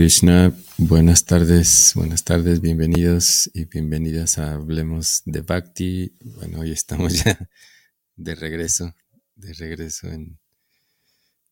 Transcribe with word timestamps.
Krishna, 0.00 0.56
buenas 0.78 1.26
tardes, 1.26 1.92
buenas 1.94 2.24
tardes, 2.24 2.62
bienvenidos 2.62 3.50
y 3.52 3.66
bienvenidas 3.66 4.38
a 4.38 4.54
Hablemos 4.54 5.20
de 5.26 5.42
Bhakti. 5.42 6.16
Bueno, 6.24 6.60
hoy 6.60 6.70
estamos 6.70 7.12
ya 7.22 7.50
de 8.16 8.34
regreso, 8.34 8.94
de 9.34 9.52
regreso 9.52 10.08
en 10.08 10.38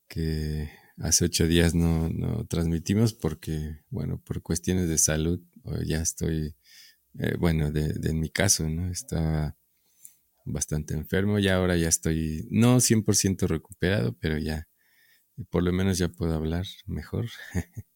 que 0.09 0.71
hace 0.97 1.27
ocho 1.27 1.47
días 1.47 1.75
no, 1.75 2.09
no 2.09 2.47
transmitimos 2.47 3.13
porque, 3.13 3.83
bueno, 3.91 4.19
por 4.19 4.41
cuestiones 4.41 4.89
de 4.89 4.97
salud, 4.97 5.43
ya 5.85 6.01
estoy, 6.01 6.57
eh, 7.19 7.37
bueno, 7.39 7.71
de, 7.71 7.93
de, 7.93 8.13
en 8.13 8.19
mi 8.19 8.31
caso, 8.31 8.67
¿no? 8.67 8.91
Estaba 8.91 9.59
bastante 10.47 10.95
enfermo 10.95 11.39
y 11.39 11.49
ahora 11.49 11.77
ya 11.77 11.91
estoy, 11.91 12.49
no 12.51 12.81
100% 12.81 13.47
recuperado, 13.47 14.17
pero 14.19 14.39
ya, 14.39 14.69
por 15.51 15.63
lo 15.63 15.71
menos 15.71 15.99
ya 15.99 16.09
puedo 16.09 16.33
hablar 16.33 16.65
mejor. 16.87 17.27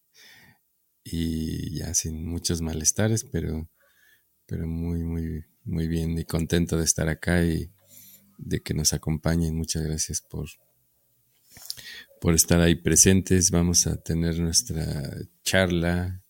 y 1.03 1.77
ya 1.77 1.93
sin 1.93 2.25
muchos 2.25 2.61
malestares, 2.61 3.23
pero, 3.23 3.69
pero 4.45 4.67
muy, 4.67 5.03
muy, 5.03 5.43
muy 5.63 5.87
bien 5.87 6.17
y 6.17 6.25
contento 6.25 6.77
de 6.77 6.85
estar 6.85 7.09
acá 7.09 7.43
y 7.43 7.69
de 8.37 8.61
que 8.61 8.73
nos 8.73 8.93
acompañen. 8.93 9.55
Muchas 9.55 9.83
gracias 9.83 10.21
por, 10.21 10.47
por 12.21 12.33
estar 12.33 12.61
ahí 12.61 12.75
presentes. 12.75 13.51
Vamos 13.51 13.87
a 13.87 13.97
tener 13.97 14.39
nuestra 14.39 15.17
charla 15.43 16.23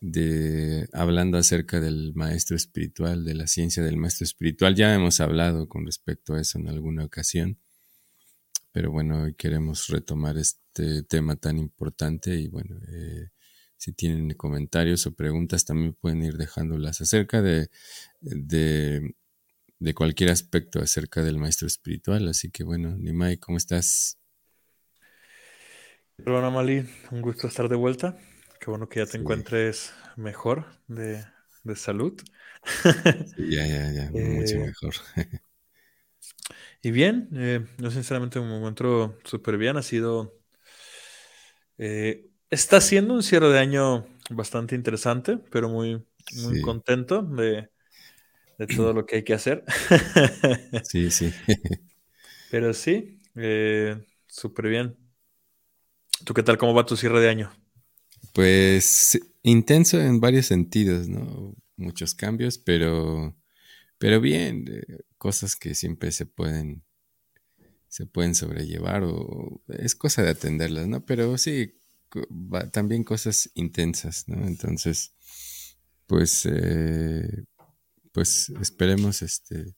de 0.00 0.88
hablando 0.92 1.38
acerca 1.38 1.78
del 1.78 2.12
maestro 2.14 2.56
espiritual, 2.56 3.24
de 3.24 3.34
la 3.34 3.46
ciencia 3.46 3.82
del 3.84 3.96
maestro 3.96 4.24
espiritual. 4.24 4.74
Ya 4.74 4.94
hemos 4.94 5.20
hablado 5.20 5.68
con 5.68 5.86
respecto 5.86 6.34
a 6.34 6.40
eso 6.40 6.58
en 6.58 6.68
alguna 6.68 7.04
ocasión, 7.04 7.58
pero 8.72 8.90
bueno, 8.90 9.22
hoy 9.22 9.34
queremos 9.34 9.86
retomar 9.88 10.38
este 10.38 11.04
tema 11.04 11.36
tan 11.36 11.58
importante 11.58 12.34
y 12.34 12.48
bueno, 12.48 12.76
eh, 12.88 13.28
si 13.82 13.92
tienen 13.92 14.32
comentarios 14.34 15.06
o 15.06 15.14
preguntas, 15.14 15.64
también 15.64 15.94
pueden 15.94 16.22
ir 16.22 16.36
dejándolas 16.36 17.00
acerca 17.00 17.42
de, 17.42 17.68
de, 18.22 19.14
de 19.80 19.94
cualquier 19.94 20.30
aspecto 20.30 20.80
acerca 20.80 21.22
del 21.24 21.38
maestro 21.38 21.68
espiritual. 21.68 22.28
Así 22.28 22.50
que 22.50 22.64
bueno, 22.64 22.96
Nimai, 22.98 23.38
¿cómo 23.38 23.58
estás? 23.58 24.18
Hola, 26.26 26.50
Mali, 26.50 26.84
un 27.12 27.22
gusto 27.22 27.46
estar 27.46 27.68
de 27.68 27.76
vuelta. 27.76 28.16
Qué 28.60 28.70
bueno 28.70 28.88
que 28.88 29.00
ya 29.00 29.08
te 29.08 29.16
sí. 29.16 29.18
encuentres 29.18 29.92
mejor 30.16 30.66
de, 30.88 31.24
de 31.64 31.76
salud. 31.76 32.20
Sí, 33.24 33.50
ya, 33.50 33.66
ya, 33.66 33.92
ya, 33.92 34.10
mucho 34.12 34.58
Eh, 34.58 34.60
mejor. 34.60 34.94
y 36.82 36.90
bien, 36.90 37.28
eh, 37.34 37.66
yo 37.78 37.90
sinceramente 37.90 38.40
me 38.40 38.56
encuentro 38.56 39.18
súper 39.24 39.56
bien. 39.58 39.76
Ha 39.76 39.82
sido. 39.82 40.34
eh, 41.78 42.30
está 42.52 42.80
siendo 42.80 43.14
un 43.14 43.24
cierre 43.24 43.48
de 43.50 43.58
año 43.60 44.06
bastante 44.30 44.76
interesante, 44.76 45.38
pero 45.50 45.68
muy, 45.70 46.04
muy 46.30 46.58
Sí, 46.58 46.58
contento 46.58 47.22
de, 47.22 47.70
de 48.58 48.68
todo 48.68 48.92
lo 48.94 49.06
que 49.06 49.16
hay 49.18 49.24
que 49.24 49.34
hacer. 49.34 49.64
sí, 50.82 51.10
sí. 51.10 51.32
Pero 52.48 52.74
sí, 52.74 53.20
eh, 53.36 54.04
súper 54.26 54.68
bien. 54.68 54.96
¿Tú 56.24 56.34
qué 56.34 56.42
tal? 56.42 56.58
¿Cómo 56.58 56.74
va 56.74 56.84
tu 56.86 56.96
cierre 56.96 57.20
de 57.20 57.28
año? 57.28 57.52
Pues 58.32 59.18
intenso 59.42 60.00
en 60.00 60.20
varios 60.20 60.46
sentidos, 60.46 61.08
¿no? 61.08 61.54
Muchos 61.76 62.14
cambios, 62.14 62.58
pero, 62.58 63.36
pero 63.98 64.20
bien, 64.20 64.66
eh, 64.70 64.84
cosas 65.18 65.56
que 65.56 65.74
siempre 65.74 66.12
se 66.12 66.26
pueden, 66.26 66.84
se 67.88 68.06
pueden 68.06 68.34
sobrellevar 68.34 69.02
o 69.04 69.62
es 69.68 69.94
cosa 69.94 70.22
de 70.22 70.30
atenderlas, 70.30 70.88
¿no? 70.88 71.04
Pero 71.04 71.36
sí, 71.38 71.74
también 72.72 73.04
cosas 73.04 73.50
intensas, 73.54 74.28
¿no? 74.28 74.46
Entonces, 74.46 75.12
pues, 76.06 76.46
eh, 76.46 77.44
pues 78.12 78.50
esperemos 78.60 79.22
este, 79.22 79.74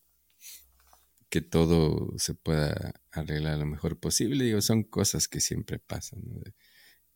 que 1.29 1.41
todo 1.41 2.13
se 2.19 2.35
pueda 2.35 2.95
arreglar 3.13 3.59
lo 3.59 3.67
mejor 3.67 3.99
posible. 3.99 4.45
Digo, 4.45 4.61
son 4.61 4.85
cosas 4.85 5.29
que 5.29 5.41
siempre 5.41 5.79
pasan, 5.79 6.23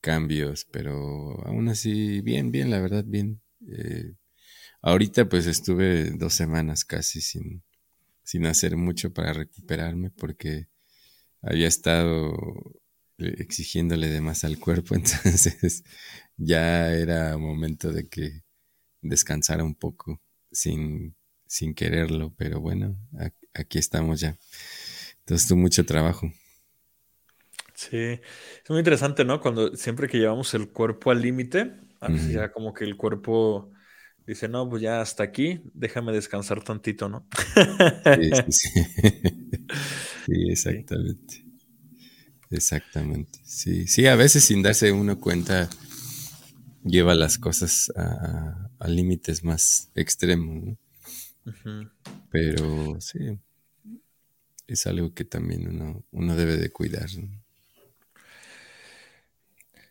cambios, 0.00 0.65
pero 0.65 1.44
aún 1.47 1.69
así, 1.69 2.21
bien, 2.21 2.50
bien, 2.50 2.71
la 2.71 2.81
verdad, 2.81 3.05
bien. 3.06 3.41
Eh, 3.67 4.14
ahorita 4.82 5.29
pues 5.29 5.47
estuve 5.47 6.11
dos 6.12 6.35
semanas 6.35 6.85
casi 6.85 7.21
sin, 7.21 7.62
sin 8.23 8.47
hacer 8.47 8.76
mucho 8.76 9.12
para 9.12 9.32
recuperarme 9.32 10.11
porque 10.11 10.69
había 11.43 11.69
estado 11.69 12.78
exigiéndole 13.19 14.09
de 14.09 14.20
más 14.20 14.44
al 14.44 14.59
cuerpo, 14.59 14.94
entonces 14.97 15.85
ya 16.37 16.93
era 16.93 17.37
momento 17.38 17.93
de 17.93 18.09
que 18.09 18.43
descansara 19.03 19.65
un 19.65 19.75
poco 19.75 20.20
sin, 20.53 21.17
sin 21.47 21.75
quererlo, 21.75 22.35
pero 22.37 22.61
bueno, 22.61 22.99
aquí 23.55 23.79
estamos 23.79 24.20
ya. 24.20 24.38
Entonces 25.20 25.49
tuvo 25.49 25.61
mucho 25.61 25.87
trabajo. 25.87 26.31
Sí, 27.75 27.97
es 27.97 28.70
muy 28.70 28.79
interesante, 28.81 29.25
¿no? 29.25 29.41
Cuando 29.41 29.76
siempre 29.76 30.09
que 30.09 30.19
llevamos 30.19 30.53
el 30.55 30.73
cuerpo 30.73 31.11
al 31.11 31.23
límite, 31.23 31.75
a 32.00 32.09
veces 32.09 32.35
ya 32.35 32.50
como 32.50 32.75
que 32.75 32.85
el 32.85 32.97
cuerpo 32.97 33.71
dice, 34.26 34.49
no, 34.49 34.69
pues 34.69 34.82
ya 34.82 35.00
hasta 35.00 35.23
aquí, 35.23 35.61
déjame 35.75 36.12
descansar 36.12 36.62
tantito, 36.64 37.09
¿no? 37.09 37.29
Sí, 38.14 38.31
sí. 38.35 38.53
Sí, 38.53 38.71
Sí, 40.26 40.50
exactamente. 40.50 41.48
Exactamente. 42.50 43.39
Sí, 43.45 43.87
sí, 43.87 44.06
a 44.06 44.17
veces 44.17 44.45
sin 44.45 44.62
darse 44.62 44.93
uno 44.93 45.19
cuenta 45.21 45.69
lleva 46.85 47.15
las 47.15 47.39
cosas 47.39 47.93
a, 47.97 48.71
a 48.79 48.89
límites 48.89 49.45
más 49.45 49.91
extremos, 49.95 50.65
¿no? 50.65 50.77
Pero 52.31 53.00
sí, 53.00 53.39
es 54.69 54.87
algo 54.87 55.12
que 55.15 55.25
también 55.25 55.67
uno, 55.69 56.05
uno 56.12 56.37
debe 56.37 56.56
de 56.59 56.71
cuidar, 56.71 57.11
¿no? 57.19 57.43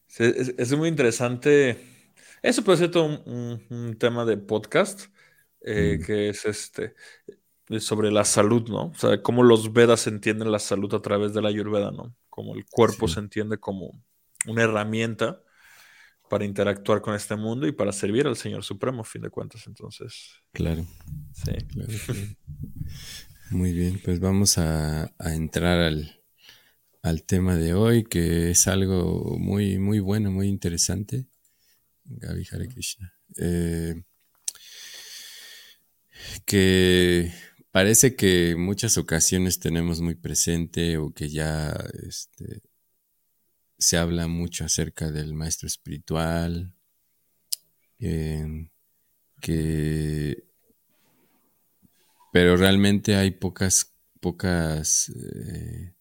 Sí, 0.08 0.24
es, 0.24 0.54
es 0.58 0.74
muy 0.78 0.90
interesante. 0.90 1.78
Eso 2.42 2.64
puede 2.64 2.78
ser 2.80 2.92
todo 2.92 3.06
un, 3.06 3.22
un- 3.70 3.78
un 3.88 3.98
tema 3.98 4.26
de 4.26 4.38
podcast, 4.38 5.08
eh, 5.62 6.00
Mm, 6.00 6.06
que 6.06 6.30
es 6.30 6.46
este, 6.46 6.96
sobre 7.80 8.12
la 8.12 8.26
salud, 8.26 8.70
¿no? 8.70 8.88
O 8.90 8.96
sea, 8.96 9.22
cómo 9.24 9.44
los 9.44 9.74
Vedas 9.74 10.08
entienden 10.08 10.52
la 10.52 10.60
salud 10.60 10.94
a 10.96 11.02
través 11.02 11.34
de 11.34 11.42
la 11.42 11.50
Ayurveda, 11.50 11.92
¿no? 11.92 12.16
Como 12.38 12.54
el 12.54 12.68
cuerpo 12.70 13.08
sí, 13.08 13.16
se 13.16 13.20
entiende 13.20 13.58
como 13.58 14.00
una 14.46 14.62
herramienta 14.62 15.42
para 16.30 16.46
interactuar 16.46 17.02
con 17.02 17.16
este 17.16 17.36
mundo 17.36 17.66
y 17.66 17.72
para 17.72 17.92
servir 17.92 18.28
al 18.28 18.38
Señor 18.38 18.64
Supremo, 18.64 19.02
a 19.02 19.06
fin 19.06 19.24
de 19.24 19.32
cuentas. 19.32 19.66
Entonces, 19.66 20.34
claro, 20.54 20.86
sí. 21.34 21.52
claro, 21.68 21.94
claro. 22.06 22.22
Muy 23.50 23.74
bien, 23.74 24.00
pues 24.06 24.20
vamos 24.20 24.60
a, 24.60 25.12
a 25.18 25.34
entrar 25.34 25.80
al, 25.80 26.22
al 27.02 27.24
tema 27.24 27.56
de 27.56 27.74
hoy, 27.74 28.04
que 28.04 28.52
es 28.52 28.68
algo 28.68 29.36
muy, 29.40 29.80
muy 29.80 30.00
bueno, 30.00 30.30
muy 30.30 30.48
interesante. 30.48 31.26
Gaby 32.06 32.48
Hare 32.52 32.68
Krishna. 32.68 33.16
Eh, 33.36 34.04
que 36.46 37.34
parece 37.72 38.16
que 38.16 38.56
muchas 38.58 38.98
ocasiones 38.98 39.60
tenemos 39.60 40.02
muy 40.02 40.16
presente 40.16 40.98
o 40.98 41.14
que 41.14 41.30
ya 41.30 41.76
este, 42.08 42.62
se 43.78 43.98
habla 43.98 44.28
mucho 44.28 44.66
acerca 44.66 45.12
del 45.12 45.34
maestro 45.34 45.68
espiritual, 45.68 46.74
eh, 48.00 48.70
que, 49.42 50.44
pero 52.32 52.58
realmente 52.58 53.16
hay 53.16 53.32
pocas, 53.32 53.94
pocas 54.20 55.10
eh, 55.10 55.94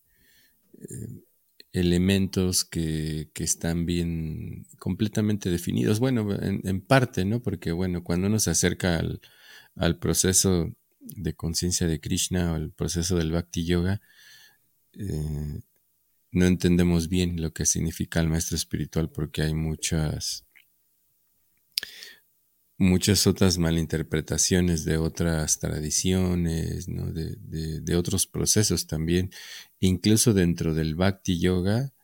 eh, 0.81 1.23
elementos 1.73 2.65
que, 2.65 3.31
que, 3.35 3.45
están 3.45 3.87
bien 3.87 4.67
completamente 4.79 5.51
definidos. 5.51 6.01
Bueno, 6.01 6.33
en, 6.43 6.61
en, 6.65 6.81
parte, 6.81 7.25
¿no? 7.25 7.43
Porque, 7.43 7.73
bueno, 7.73 8.03
cuando 8.03 8.29
uno 8.29 8.39
se 8.39 8.51
acerca 8.51 8.99
al, 8.99 9.21
al 9.77 9.99
proceso 9.99 10.75
de 11.15 11.35
conciencia 11.35 11.87
de 11.87 12.01
Krishna 12.01 12.53
o 12.53 12.55
al 12.57 12.73
proceso 12.73 13.17
del 13.17 13.33
Bhakti 13.33 13.65
Yoga, 13.65 14.01
eh, 14.95 15.61
no 16.33 16.47
entendemos 16.47 17.09
bien 17.09 17.41
lo 17.41 17.53
que 17.53 17.67
significa 17.67 18.21
el 18.21 18.29
maestro 18.29 18.57
espiritual 18.57 19.11
porque 19.11 19.43
hay 19.43 19.55
muchas 19.55 20.45
muchas 22.79 23.27
otras 23.27 23.57
malinterpretaciones 23.57 24.85
de 24.85 24.99
otras 24.99 25.59
tradiciones, 25.59 26.89
¿no? 26.89 27.11
de, 27.11 27.37
de, 27.37 27.81
de, 27.81 27.97
otros 27.97 28.27
procesos 28.27 28.87
también, 28.87 29.31
incluso 29.81 30.35
dentro 30.35 30.75
del 30.75 30.95
Bhakti 30.95 31.39
Yoga, 31.39 31.95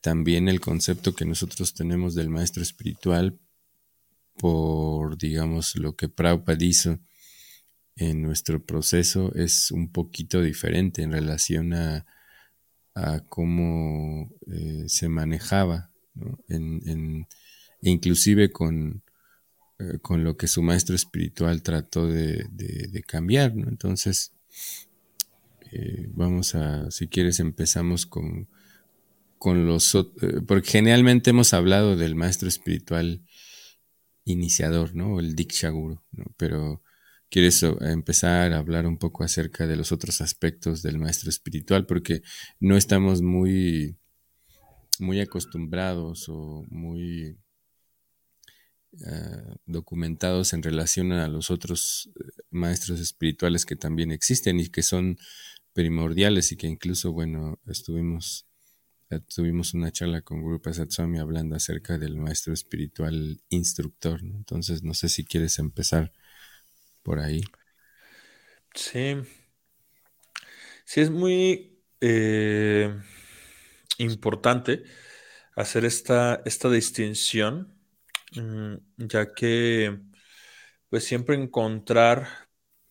también 0.00 0.48
el 0.48 0.60
concepto 0.60 1.14
que 1.14 1.24
nosotros 1.24 1.74
tenemos 1.74 2.14
del 2.14 2.30
maestro 2.30 2.62
espiritual, 2.62 3.38
por, 4.36 5.16
digamos, 5.16 5.76
lo 5.76 5.96
que 5.96 6.08
Prabhupada 6.08 6.64
hizo 6.64 6.98
en 7.96 8.22
nuestro 8.22 8.64
proceso, 8.64 9.34
es 9.34 9.70
un 9.70 9.90
poquito 9.90 10.42
diferente 10.42 11.02
en 11.02 11.12
relación 11.12 11.72
a, 11.72 12.06
a 12.94 13.20
cómo 13.20 14.30
eh, 14.50 14.84
se 14.88 15.08
manejaba 15.08 15.90
en, 16.48 17.26
inclusive 17.82 18.50
con, 18.50 19.02
eh, 19.78 19.98
con 20.00 20.24
lo 20.24 20.36
que 20.36 20.46
su 20.46 20.62
maestro 20.62 20.94
espiritual 20.94 21.62
trató 21.62 22.06
de, 22.06 23.04
cambiar. 23.06 23.54
¿no? 23.54 23.68
Entonces, 23.68 24.32
eh, 25.72 26.08
vamos 26.10 26.54
a, 26.54 26.90
si 26.90 27.08
quieres, 27.08 27.40
empezamos 27.40 28.06
con, 28.06 28.48
con 29.38 29.66
los... 29.66 29.96
Porque 30.46 30.70
generalmente 30.70 31.30
hemos 31.30 31.54
hablado 31.54 31.96
del 31.96 32.14
maestro 32.14 32.48
espiritual 32.48 33.22
iniciador, 34.24 34.94
¿no? 34.94 35.20
El 35.20 35.34
Diksha 35.34 35.68
Guru, 35.68 36.00
¿no? 36.12 36.24
Pero 36.36 36.82
quieres 37.30 37.62
empezar 37.62 38.52
a 38.52 38.58
hablar 38.58 38.86
un 38.86 38.98
poco 38.98 39.24
acerca 39.24 39.66
de 39.66 39.76
los 39.76 39.92
otros 39.92 40.20
aspectos 40.20 40.82
del 40.82 40.98
maestro 40.98 41.30
espiritual, 41.30 41.86
porque 41.86 42.22
no 42.60 42.76
estamos 42.76 43.22
muy, 43.22 43.96
muy 44.98 45.20
acostumbrados 45.20 46.28
o 46.28 46.64
muy 46.68 47.36
eh, 49.06 49.56
documentados 49.66 50.52
en 50.52 50.62
relación 50.62 51.12
a 51.12 51.28
los 51.28 51.50
otros 51.50 52.10
eh, 52.14 52.42
maestros 52.50 53.00
espirituales 53.00 53.66
que 53.66 53.76
también 53.76 54.10
existen 54.10 54.58
y 54.58 54.68
que 54.68 54.82
son 54.82 55.18
primordiales 55.74 56.52
y 56.52 56.56
que 56.56 56.66
incluso, 56.66 57.12
bueno, 57.12 57.60
estuvimos 57.66 58.46
eh, 59.10 59.20
tuvimos 59.20 59.72
una 59.74 59.92
charla 59.92 60.22
con 60.22 60.42
Guru 60.42 60.60
Prasad 60.60 60.88
hablando 61.20 61.54
acerca 61.54 61.96
del 61.96 62.16
maestro 62.16 62.52
espiritual 62.52 63.40
instructor, 63.50 64.20
Entonces, 64.20 64.82
no 64.82 64.94
sé 64.94 65.08
si 65.08 65.24
quieres 65.24 65.58
empezar 65.58 66.12
por 67.06 67.20
ahí. 67.20 67.40
Sí. 68.74 69.22
Sí, 70.84 71.00
es 71.00 71.10
muy 71.10 71.80
eh, 72.00 72.94
importante 73.98 74.84
hacer 75.56 75.84
esta, 75.84 76.42
esta 76.44 76.70
distinción, 76.70 77.74
mm, 78.36 78.74
ya 78.98 79.32
que 79.34 80.00
pues 80.90 81.04
siempre 81.04 81.36
encontrar 81.36 82.28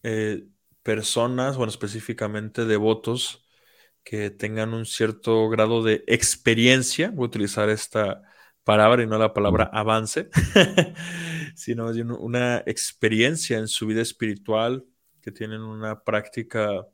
eh, 0.04 0.48
personas, 0.84 1.58
bueno, 1.58 1.72
específicamente 1.72 2.66
devotos, 2.66 3.48
que 4.04 4.30
tengan 4.32 4.74
un 4.74 4.86
cierto 4.86 5.50
grado 5.50 5.84
de 5.84 6.04
experiencia, 6.08 7.12
voy 7.12 7.26
a 7.26 7.28
utilizar 7.28 7.70
esta 7.70 8.24
palabra 8.64 9.04
y 9.04 9.08
no 9.08 9.18
la 9.18 9.34
palabra 9.34 9.66
avance, 9.74 10.30
sino 11.56 11.88
una 12.20 12.60
experiencia 12.66 13.58
en 13.58 13.68
su 13.68 13.88
vida 13.88 14.02
espiritual, 14.02 14.86
que 15.22 15.32
tienen 15.32 15.62
una 15.62 16.04
práctica 16.04 16.86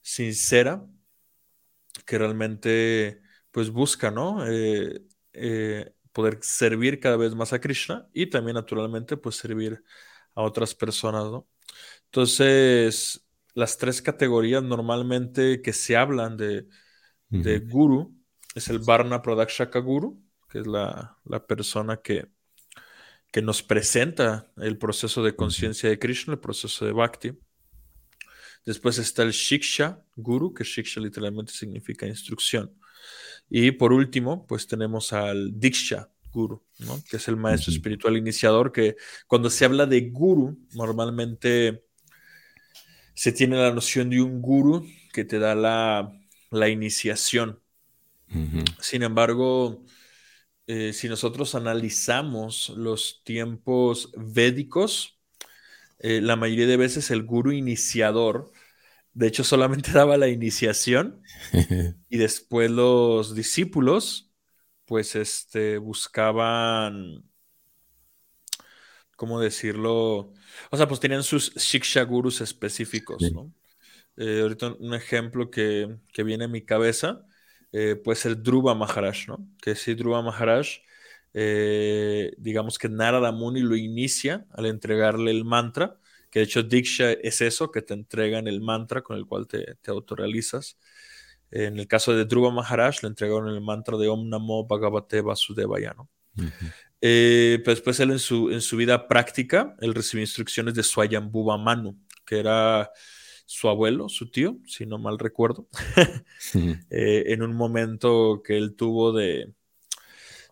sincera, 0.00 0.84
que 2.06 2.18
realmente 2.18 3.20
pues 3.50 3.70
busca, 3.70 4.10
¿no? 4.10 4.46
Eh, 4.46 5.02
eh, 5.32 5.94
poder 6.12 6.38
servir 6.42 7.00
cada 7.00 7.16
vez 7.16 7.34
más 7.34 7.52
a 7.52 7.60
Krishna 7.60 8.08
y 8.12 8.26
también 8.26 8.54
naturalmente 8.54 9.16
pues 9.16 9.36
servir 9.36 9.82
a 10.34 10.42
otras 10.42 10.74
personas, 10.74 11.24
¿no? 11.24 11.48
Entonces, 12.06 13.26
las 13.54 13.78
tres 13.78 14.02
categorías 14.02 14.62
normalmente 14.62 15.62
que 15.62 15.72
se 15.72 15.96
hablan 15.96 16.36
de, 16.36 16.68
guru 17.68 18.14
es 18.54 18.68
el 18.68 18.78
Varna 18.78 19.22
Pradakshaka 19.22 19.80
Guru, 19.80 20.22
que 20.48 20.60
es 20.60 20.66
la, 20.66 21.18
persona 21.48 21.96
que, 21.96 22.28
que, 23.34 23.42
nos 23.42 23.62
presenta 23.62 24.48
el 24.58 24.78
proceso 24.78 25.22
de 25.24 25.34
conciencia 25.34 25.88
de 25.88 25.98
Krishna, 25.98 26.34
el 26.34 26.40
proceso 26.40 26.84
de 26.86 26.92
Bhakti. 26.92 27.32
Después 28.64 28.98
está 28.98 29.24
el 29.24 29.32
Shiksha 29.32 30.02
Guru, 30.14 30.54
que 30.54 30.62
Shiksha 30.62 31.00
literalmente 31.00 31.52
significa 31.52 32.06
instrucción. 32.06 32.72
Y 33.50 33.72
por 33.72 33.92
último, 33.92 34.46
pues 34.46 34.66
tenemos 34.68 35.12
al 35.12 35.58
Diksha 35.58 36.08
Guru, 36.32 36.64
que 37.10 37.16
es 37.16 37.28
el 37.28 37.36
maestro 37.36 37.72
espiritual 37.72 38.16
iniciador, 38.16 38.70
que 38.70 38.96
cuando 39.26 39.50
se 39.50 39.64
habla 39.64 39.86
de 39.86 40.10
Guru, 40.10 40.56
normalmente 40.72 41.84
se 43.14 43.32
tiene 43.32 43.56
la 43.56 43.72
noción 43.72 44.10
de 44.10 44.20
un 44.20 44.42
guru 44.42 44.86
que 45.12 45.24
te 45.24 45.38
da 45.38 45.54
la, 45.54 46.68
iniciación. 46.68 47.60
Sin 48.80 49.02
embargo, 49.02 49.84
eh, 50.66 50.92
si 50.92 51.08
nosotros 51.08 51.54
analizamos 51.54 52.70
los 52.70 53.22
tiempos 53.24 54.10
védicos, 54.16 55.18
eh, 55.98 56.20
la 56.20 56.36
mayoría 56.36 56.66
de 56.66 56.76
veces 56.76 57.10
el 57.10 57.24
guru 57.24 57.52
iniciador, 57.52 58.50
de 59.12 59.28
hecho, 59.28 59.44
solamente 59.44 59.92
daba 59.92 60.16
la 60.16 60.28
iniciación 60.28 61.22
y 62.08 62.18
después 62.18 62.70
los 62.70 63.34
discípulos, 63.34 64.32
pues, 64.84 65.16
este, 65.16 65.78
buscaban, 65.78 67.24
¿cómo 69.16 69.40
decirlo? 69.40 70.32
O 70.70 70.76
sea, 70.76 70.88
pues 70.88 71.00
tenían 71.00 71.22
sus 71.22 71.54
Shiksha 71.54 72.02
Gurus 72.02 72.40
específicos, 72.40 73.32
¿no? 73.32 73.52
Eh, 74.16 74.42
ahorita 74.42 74.74
un 74.78 74.94
ejemplo 74.94 75.50
que, 75.50 75.98
viene 76.24 76.44
a 76.44 76.48
mi 76.48 76.64
cabeza 76.64 77.26
eh, 77.76 77.96
puede 77.96 78.14
ser 78.14 78.40
Dhruva 78.40 78.72
Maharaj, 78.76 79.26
¿no? 79.26 79.48
Que 79.60 79.74
si 79.74 79.94
Dhruva 79.94 80.22
Maharaj, 80.22 80.68
eh, 81.32 82.32
digamos 82.38 82.78
que 82.78 82.88
Narada 82.88 83.32
Muni 83.32 83.62
lo 83.62 83.74
inicia 83.74 84.46
al 84.52 84.66
entregarle 84.66 85.32
el 85.32 85.44
mantra, 85.44 85.98
que 86.30 86.38
de 86.38 86.44
hecho 86.44 86.62
Diksha 86.62 87.10
es 87.10 87.40
eso, 87.40 87.72
que 87.72 87.82
te 87.82 87.92
entregan 87.94 88.46
el 88.46 88.60
mantra 88.60 89.02
con 89.02 89.16
el 89.16 89.26
cual 89.26 89.48
te, 89.48 89.74
te 89.82 89.90
autorrealizas. 89.90 90.78
En 91.50 91.80
el 91.80 91.88
caso 91.88 92.14
de 92.14 92.24
Dhruva 92.24 92.52
Maharaj, 92.52 93.02
le 93.02 93.08
entregaron 93.08 93.48
el 93.48 93.60
mantra 93.60 93.98
de 93.98 94.06
Om 94.06 94.28
Namo 94.28 94.68
Bhagavate 94.68 95.20
Vasudevaya, 95.20 95.94
¿no? 95.94 96.08
Eh, 97.00 97.60
pero 97.64 97.74
después 97.74 97.98
él 97.98 98.12
en 98.12 98.20
su, 98.20 98.50
en 98.50 98.60
su 98.60 98.76
vida 98.76 99.08
práctica, 99.08 99.74
él 99.80 99.94
recibió 99.94 100.22
instrucciones 100.22 100.74
de 100.74 100.84
Swayambhuva 100.84 101.58
Manu, 101.58 101.98
que 102.24 102.38
era 102.38 102.90
su 103.46 103.68
abuelo, 103.68 104.08
su 104.08 104.30
tío, 104.30 104.58
si 104.66 104.86
no 104.86 104.98
mal 104.98 105.18
recuerdo, 105.18 105.68
eh, 106.90 107.24
en 107.26 107.42
un 107.42 107.54
momento 107.54 108.42
que 108.44 108.56
él 108.56 108.74
tuvo 108.74 109.12
de, 109.12 109.52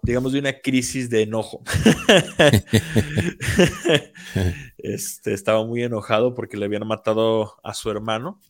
digamos, 0.02 0.32
de 0.32 0.40
una 0.40 0.60
crisis 0.60 1.08
de 1.08 1.22
enojo. 1.22 1.62
este, 4.78 5.32
estaba 5.32 5.64
muy 5.64 5.82
enojado 5.82 6.34
porque 6.34 6.56
le 6.56 6.66
habían 6.66 6.86
matado 6.86 7.56
a 7.62 7.74
su 7.74 7.90
hermano, 7.90 8.40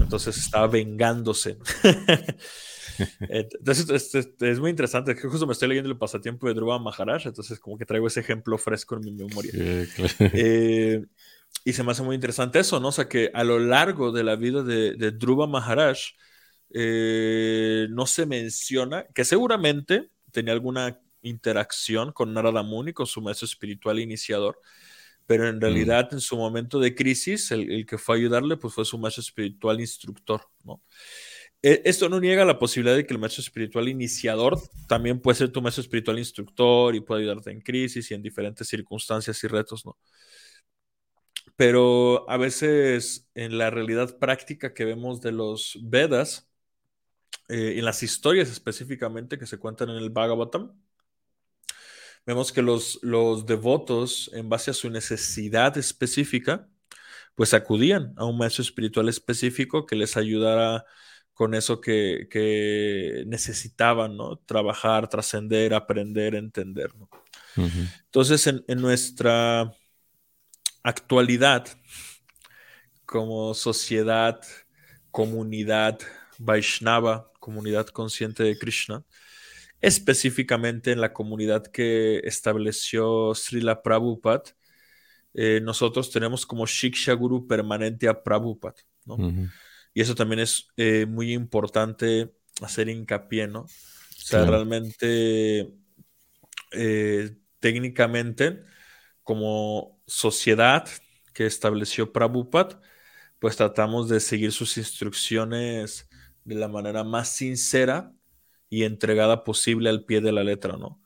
entonces 0.00 0.36
estaba 0.36 0.66
vengándose. 0.66 1.58
Entonces, 3.28 4.14
es, 4.40 4.60
muy 4.60 4.70
interesante. 4.70 5.14
Que 5.14 5.28
justo 5.28 5.46
me 5.46 5.52
estoy 5.52 5.68
leyendo 5.68 5.90
el 5.90 5.98
pasatiempo 5.98 6.46
de 6.46 6.54
Dhruva 6.54 6.78
Maharaj, 6.78 7.26
entonces 7.26 7.58
como 7.58 7.76
que 7.76 7.84
traigo 7.84 8.06
ese 8.06 8.20
ejemplo 8.20 8.56
fresco 8.56 8.94
en 8.94 9.00
mi 9.00 9.12
memoria. 9.12 9.50
Eh, 9.54 11.04
y 11.64 11.72
se 11.72 11.82
me 11.82 11.92
hace 11.92 12.02
muy 12.02 12.14
interesante 12.14 12.58
eso, 12.58 12.80
¿no? 12.80 12.88
O 12.88 12.92
sea, 12.92 13.08
que 13.08 13.30
a 13.32 13.44
lo 13.44 13.58
largo 13.58 14.12
de 14.12 14.24
la 14.24 14.36
vida 14.36 14.62
de, 14.62 14.94
de 14.94 15.10
Dhruva 15.12 15.46
Maharaj 15.46 15.98
eh, 16.70 17.86
no 17.90 18.06
se 18.06 18.26
menciona, 18.26 19.06
que 19.14 19.24
seguramente 19.24 20.10
tenía 20.32 20.52
alguna 20.52 21.00
interacción 21.22 22.12
con 22.12 22.34
Narada 22.34 22.62
Muni, 22.62 22.92
con 22.92 23.06
su 23.06 23.22
maestro 23.22 23.46
espiritual 23.46 24.00
iniciador, 24.00 24.58
pero 25.26 25.48
en 25.48 25.56
mm. 25.56 25.60
realidad 25.60 26.08
en 26.12 26.20
su 26.20 26.36
momento 26.36 26.80
de 26.80 26.94
crisis, 26.94 27.50
el, 27.50 27.70
el, 27.70 27.86
que 27.86 27.96
fue 27.96 28.16
a 28.16 28.18
ayudarle, 28.18 28.56
pues 28.56 28.74
fue 28.74 28.84
su 28.84 28.98
maestro 28.98 29.22
espiritual 29.22 29.80
instructor, 29.80 30.42
¿no? 30.64 30.82
E, 31.62 31.80
esto 31.86 32.10
no 32.10 32.20
niega 32.20 32.44
la 32.44 32.58
posibilidad 32.58 32.94
de 32.94 33.06
que 33.06 33.14
el 33.14 33.20
maestro 33.20 33.40
espiritual 33.40 33.88
iniciador 33.88 34.58
también 34.86 35.18
puede 35.18 35.38
ser 35.38 35.50
tu 35.50 35.62
maestro 35.62 35.80
espiritual 35.80 36.18
instructor 36.18 36.94
y 36.94 37.00
puede 37.00 37.22
ayudarte 37.22 37.50
en 37.52 37.60
crisis 37.62 38.10
y 38.10 38.14
en 38.14 38.20
diferentes 38.20 38.68
circunstancias 38.68 39.42
y 39.44 39.46
retos, 39.46 39.86
¿no? 39.86 39.96
Pero 41.56 42.28
a 42.28 42.36
veces 42.36 43.28
en 43.34 43.58
la 43.58 43.70
realidad 43.70 44.18
práctica 44.18 44.74
que 44.74 44.84
vemos 44.84 45.20
de 45.20 45.32
los 45.32 45.78
Vedas, 45.82 46.48
eh, 47.48 47.74
en 47.78 47.84
las 47.84 48.02
historias 48.02 48.50
específicamente 48.50 49.38
que 49.38 49.46
se 49.46 49.58
cuentan 49.58 49.90
en 49.90 49.96
el 49.96 50.10
Bhagavatam, 50.10 50.72
vemos 52.26 52.52
que 52.52 52.62
los, 52.62 52.98
los 53.02 53.46
devotos, 53.46 54.30
en 54.34 54.48
base 54.48 54.70
a 54.70 54.74
su 54.74 54.90
necesidad 54.90 55.76
específica, 55.78 56.68
pues 57.34 57.54
acudían 57.54 58.14
a 58.16 58.24
un 58.24 58.38
maestro 58.38 58.62
espiritual 58.62 59.08
específico 59.08 59.86
que 59.86 59.96
les 59.96 60.16
ayudara 60.16 60.84
con 61.34 61.54
eso 61.54 61.80
que, 61.80 63.24
necesitaban, 63.26 64.16
¿no? 64.16 64.38
Trabajar, 64.38 65.08
trascender, 65.08 65.74
aprender, 65.74 66.34
entender, 66.36 66.92
Entonces, 67.56 68.46
en, 68.46 68.80
nuestra 68.80 69.72
actualidad, 70.84 71.66
como 73.04 73.54
sociedad, 73.54 74.40
comunidad 75.10 75.98
Vaishnava, 76.38 77.32
comunidad 77.40 77.88
consciente 77.88 78.42
de 78.44 78.58
Krishna, 78.58 79.02
específicamente 79.80 80.92
en 80.92 81.00
la 81.00 81.12
comunidad 81.12 81.66
que 81.66 82.18
estableció 82.24 83.34
Srila 83.34 83.82
Prabhupada, 83.82 84.44
eh, 85.34 85.60
nosotros 85.62 86.10
tenemos 86.10 86.46
como 86.46 86.64
Shiksha 86.66 87.12
Guru 87.14 87.46
permanente 87.46 88.08
a 88.08 88.22
Prabhupada, 88.22 88.76
¿no? 89.04 89.16
Y 89.92 90.00
eso 90.00 90.14
también 90.14 90.40
es 90.40 90.68
eh, 90.76 91.06
muy 91.06 91.32
importante 91.32 92.32
hacer 92.62 92.88
hincapié, 92.88 93.48
¿no? 93.48 93.60
O 93.62 93.68
sea, 94.26 94.44
realmente, 94.44 95.72
eh, 96.72 97.36
técnicamente, 97.58 98.64
como 99.24 100.00
sociedad 100.06 100.88
que 101.32 101.46
estableció 101.46 102.12
Prabhupada, 102.12 102.80
pues 103.38 103.56
tratamos 103.56 104.08
de 104.08 104.20
seguir 104.20 104.52
sus 104.52 104.78
instrucciones 104.78 106.08
de 106.44 106.54
la 106.54 106.68
manera 106.68 107.04
más 107.04 107.30
sincera 107.30 108.12
y 108.70 108.84
entregada 108.84 109.44
posible 109.44 109.90
al 109.90 110.04
pie 110.04 110.20
de 110.20 110.32
la 110.32 110.44
letra, 110.44 110.76
¿no? 110.76 111.00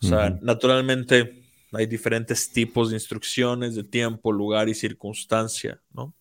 O 0.00 0.06
sea, 0.06 0.38
naturalmente 0.42 1.44
hay 1.72 1.86
diferentes 1.86 2.52
tipos 2.52 2.90
de 2.90 2.96
instrucciones 2.96 3.74
de 3.74 3.84
tiempo, 3.84 4.32
lugar 4.32 4.68
y 4.68 4.74
circunstancia, 4.74 5.80
¿no? 5.92 6.14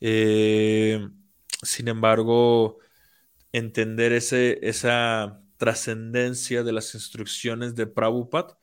Eh, 0.00 1.08
sin 1.62 1.88
embargo, 1.88 2.78
entender 3.52 4.12
ese, 4.12 4.58
esa 4.62 5.42
trascendencia 5.56 6.62
de 6.62 6.72
las 6.72 6.94
instrucciones 6.94 7.74
de 7.74 7.86
Prabhupada 7.86 8.57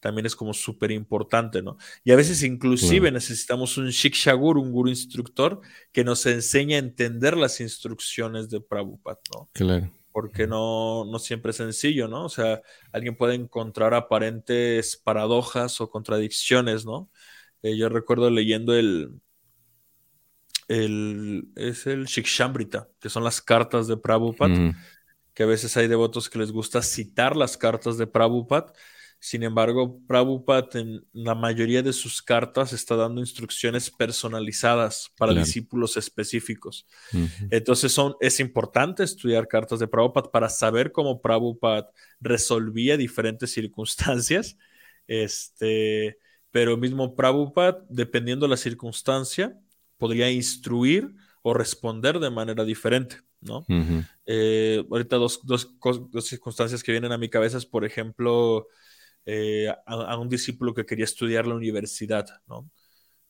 también 0.00 0.26
es 0.26 0.36
como 0.36 0.54
súper 0.54 0.90
importante, 0.90 1.62
¿no? 1.62 1.76
Y 2.04 2.12
a 2.12 2.16
veces 2.16 2.42
inclusive 2.42 3.10
necesitamos 3.10 3.76
un 3.78 3.88
Shikshagur, 3.88 4.58
un 4.58 4.72
guru 4.72 4.88
instructor, 4.88 5.60
que 5.92 6.04
nos 6.04 6.24
enseñe 6.26 6.74
a 6.74 6.78
entender 6.78 7.36
las 7.36 7.60
instrucciones 7.60 8.48
de 8.48 8.60
Prabhupada, 8.60 9.18
¿no? 9.34 9.48
Claro. 9.52 9.90
Porque 10.12 10.46
no, 10.46 11.04
no 11.04 11.18
siempre 11.18 11.50
es 11.50 11.56
sencillo, 11.56 12.08
¿no? 12.08 12.24
O 12.24 12.28
sea, 12.28 12.62
alguien 12.92 13.16
puede 13.16 13.34
encontrar 13.34 13.94
aparentes 13.94 14.96
paradojas 14.96 15.80
o 15.80 15.90
contradicciones, 15.90 16.84
¿no? 16.84 17.10
Eh, 17.62 17.76
yo 17.76 17.88
recuerdo 17.88 18.30
leyendo 18.30 18.74
el, 18.74 19.20
el, 20.68 21.48
es 21.56 21.86
el 21.86 22.04
Shikshambrita, 22.04 22.88
que 23.00 23.08
son 23.10 23.24
las 23.24 23.40
cartas 23.40 23.88
de 23.88 23.96
Prabhupada, 23.96 24.76
que 25.34 25.42
a 25.42 25.46
veces 25.46 25.76
hay 25.76 25.88
devotos 25.88 26.28
que 26.28 26.38
les 26.38 26.52
gusta 26.52 26.82
citar 26.82 27.36
las 27.36 27.56
cartas 27.56 27.98
de 27.98 28.06
Prabhupada, 28.06 28.72
sin 29.20 29.42
embargo, 29.42 30.00
Prabhupada 30.06 30.68
en 30.74 31.04
la 31.12 31.34
mayoría 31.34 31.82
de 31.82 31.92
sus 31.92 32.22
cartas 32.22 32.72
está 32.72 32.94
dando 32.94 33.20
instrucciones 33.20 33.90
personalizadas 33.90 35.10
para 35.18 35.34
discípulos 35.34 35.96
específicos. 35.96 36.86
Entonces 37.50 37.90
son, 37.90 38.14
es 38.20 38.38
importante 38.38 39.02
estudiar 39.02 39.48
cartas 39.48 39.80
de 39.80 39.88
Prabhupada 39.88 40.30
para 40.30 40.48
saber 40.48 40.92
cómo 40.92 41.20
Prabhupada 41.20 41.90
resolvía 42.20 42.96
diferentes 42.96 43.52
circunstancias. 43.54 44.56
Este, 45.08 46.18
pero 46.52 46.76
mismo 46.76 47.16
Prabhupada, 47.16 47.84
dependiendo 47.88 48.46
de 48.46 48.50
la 48.50 48.56
circunstancia, 48.56 49.58
podría 49.96 50.30
instruir 50.30 51.12
o 51.42 51.54
responder 51.54 52.20
de 52.20 52.30
manera 52.30 52.64
diferente. 52.64 53.16
¿no? 53.40 53.64
Eh, 54.26 54.84
ahorita 54.90 55.16
dos, 55.16 55.40
dos, 55.44 55.74
dos, 55.80 56.26
circunstancias 56.26 56.82
que 56.82 56.92
vienen 56.92 57.12
a 57.12 57.18
mi 57.18 57.28
cabeza 57.28 57.58
es, 57.58 57.66
por 57.66 57.84
ejemplo, 57.84 58.66
eh, 59.30 59.68
a, 59.84 60.16
un 60.16 60.30
discípulo 60.30 60.72
que 60.72 60.86
quería 60.86 61.04
estudiar 61.04 61.46
la 61.46 61.54
universidad, 61.54 62.26
¿no? 62.46 62.70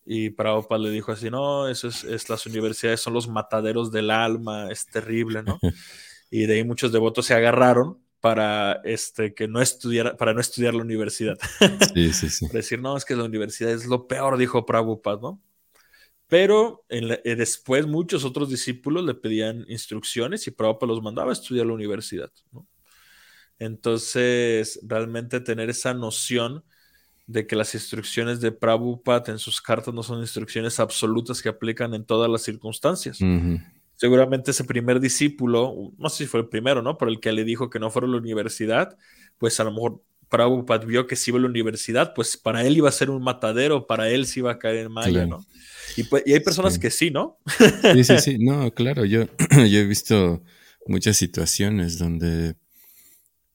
Y 0.06 0.30
Prabhupada 0.30 0.80
le 0.80 0.90
dijo 0.90 1.10
así, 1.10 1.28
no, 1.28 1.68
eso 1.68 1.88
es, 1.88 2.28
las 2.28 2.46
universidades 2.46 3.00
son 3.00 3.14
los 3.14 3.26
mataderos 3.26 3.90
del 3.90 4.12
alma, 4.12 4.70
es 4.70 4.86
terrible, 4.86 5.42
¿no? 5.42 5.58
y 6.30 6.46
de 6.46 6.54
ahí 6.54 6.64
muchos 6.64 6.92
devotos 6.92 7.26
se 7.26 7.34
agarraron 7.34 7.98
para 8.20 8.80
este 8.84 9.34
que 9.34 9.48
no 9.48 9.60
estudiar 9.60 10.16
para 10.16 10.34
no 10.34 10.40
estudiar 10.40 10.72
la 10.74 10.82
universidad. 10.82 11.36
Sí, 11.94 12.12
sí, 12.12 12.30
sí. 12.30 12.46
decir, 12.52 12.80
no, 12.80 12.96
es 12.96 13.04
que 13.04 13.16
la 13.16 13.24
universidad 13.24 13.72
es 13.72 13.86
lo 13.86 14.06
peor, 14.06 14.38
dijo 14.38 14.64
Prabhupada, 14.64 15.18
¿no? 15.20 15.42
Pero 16.28 16.84
eh, 16.90 17.34
después 17.34 17.88
muchos 17.88 18.24
otros 18.24 18.50
discípulos 18.50 19.04
le 19.04 19.14
pedían 19.14 19.64
instrucciones 19.66 20.46
y 20.46 20.52
Prabhupada 20.52 20.92
los 20.92 21.02
mandaba 21.02 21.30
a 21.30 21.32
estudiar 21.32 21.66
la 21.66 21.72
universidad, 21.72 22.30
¿no? 22.52 22.68
Entonces, 23.58 24.80
realmente 24.82 25.40
tener 25.40 25.70
esa 25.70 25.94
noción 25.94 26.64
de 27.26 27.46
que 27.46 27.56
las 27.56 27.74
instrucciones 27.74 28.40
de 28.40 28.52
Prabhupada 28.52 29.32
en 29.32 29.38
sus 29.38 29.60
cartas 29.60 29.92
no 29.92 30.02
son 30.02 30.20
instrucciones 30.20 30.80
absolutas 30.80 31.42
que 31.42 31.50
aplican 31.50 31.92
en 31.94 32.04
todas 32.04 32.30
las 32.30 32.42
circunstancias. 32.42 33.18
Seguramente 33.94 34.52
ese 34.52 34.64
primer 34.64 34.98
discípulo, 34.98 35.92
no 35.98 36.08
sé 36.08 36.24
si 36.24 36.26
fue 36.26 36.40
el 36.40 36.48
primero, 36.48 36.82
¿no? 36.82 36.96
Pero 36.96 37.10
el 37.10 37.20
que 37.20 37.32
le 37.32 37.44
dijo 37.44 37.68
que 37.68 37.78
no 37.78 37.90
fuera 37.90 38.08
a 38.08 38.10
la 38.10 38.16
universidad, 38.16 38.96
pues 39.38 39.60
a 39.60 39.64
lo 39.64 39.72
mejor 39.72 40.02
Prabhupada 40.28 40.84
vio 40.86 41.06
que 41.06 41.16
si 41.16 41.30
iba 41.30 41.38
a 41.38 41.42
la 41.42 41.48
universidad, 41.48 42.14
pues 42.14 42.36
para 42.36 42.64
él 42.64 42.76
iba 42.76 42.88
a 42.88 42.92
ser 42.92 43.10
un 43.10 43.22
matadero, 43.22 43.86
para 43.86 44.08
él 44.08 44.26
sí 44.26 44.40
iba 44.40 44.52
a 44.52 44.58
caer 44.58 44.86
en 44.86 44.92
Maya, 44.92 45.26
¿no? 45.26 45.44
Pues, 46.08 46.22
y, 46.26 46.32
hay 46.32 46.40
personas 46.40 46.78
que 46.78 46.90
sí, 46.90 47.10
¿no? 47.10 47.38
Sí, 47.92 48.04
sí, 48.04 48.18
sí. 48.18 48.38
No, 48.38 48.70
claro, 48.72 49.04
yo, 49.04 49.26
yo 49.50 49.78
he 49.78 49.84
visto 49.84 50.42
muchas 50.86 51.16
situaciones 51.16 51.98
donde 51.98 52.54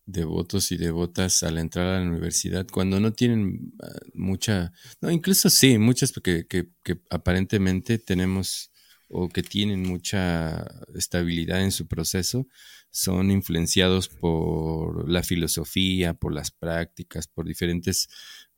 devotos 0.05 0.71
y 0.71 0.77
devotas 0.77 1.43
al 1.43 1.57
entrar 1.57 1.87
a 1.87 1.99
la 1.99 2.05
universidad 2.09 2.67
cuando 2.67 2.99
no 2.99 3.13
tienen 3.13 3.73
ah, 3.81 3.87
mucha, 4.13 4.73
no, 5.01 5.11
incluso 5.11 5.49
sí, 5.49 5.77
muchas 5.77 6.11
que, 6.11 6.45
que, 6.47 6.67
aparentemente 7.09 7.97
tenemos 7.97 8.71
o 9.07 9.29
que 9.29 9.43
tienen 9.43 9.83
mucha 9.83 10.65
estabilidad 10.95 11.63
en 11.63 11.71
su 11.71 11.87
proceso, 11.87 12.47
son 12.89 13.31
influenciados 13.31 14.07
por 14.07 15.09
la 15.09 15.23
filosofía, 15.23 16.13
por 16.13 16.33
las 16.33 16.51
prácticas, 16.51 17.27
por 17.27 17.45
diferentes 17.45 18.09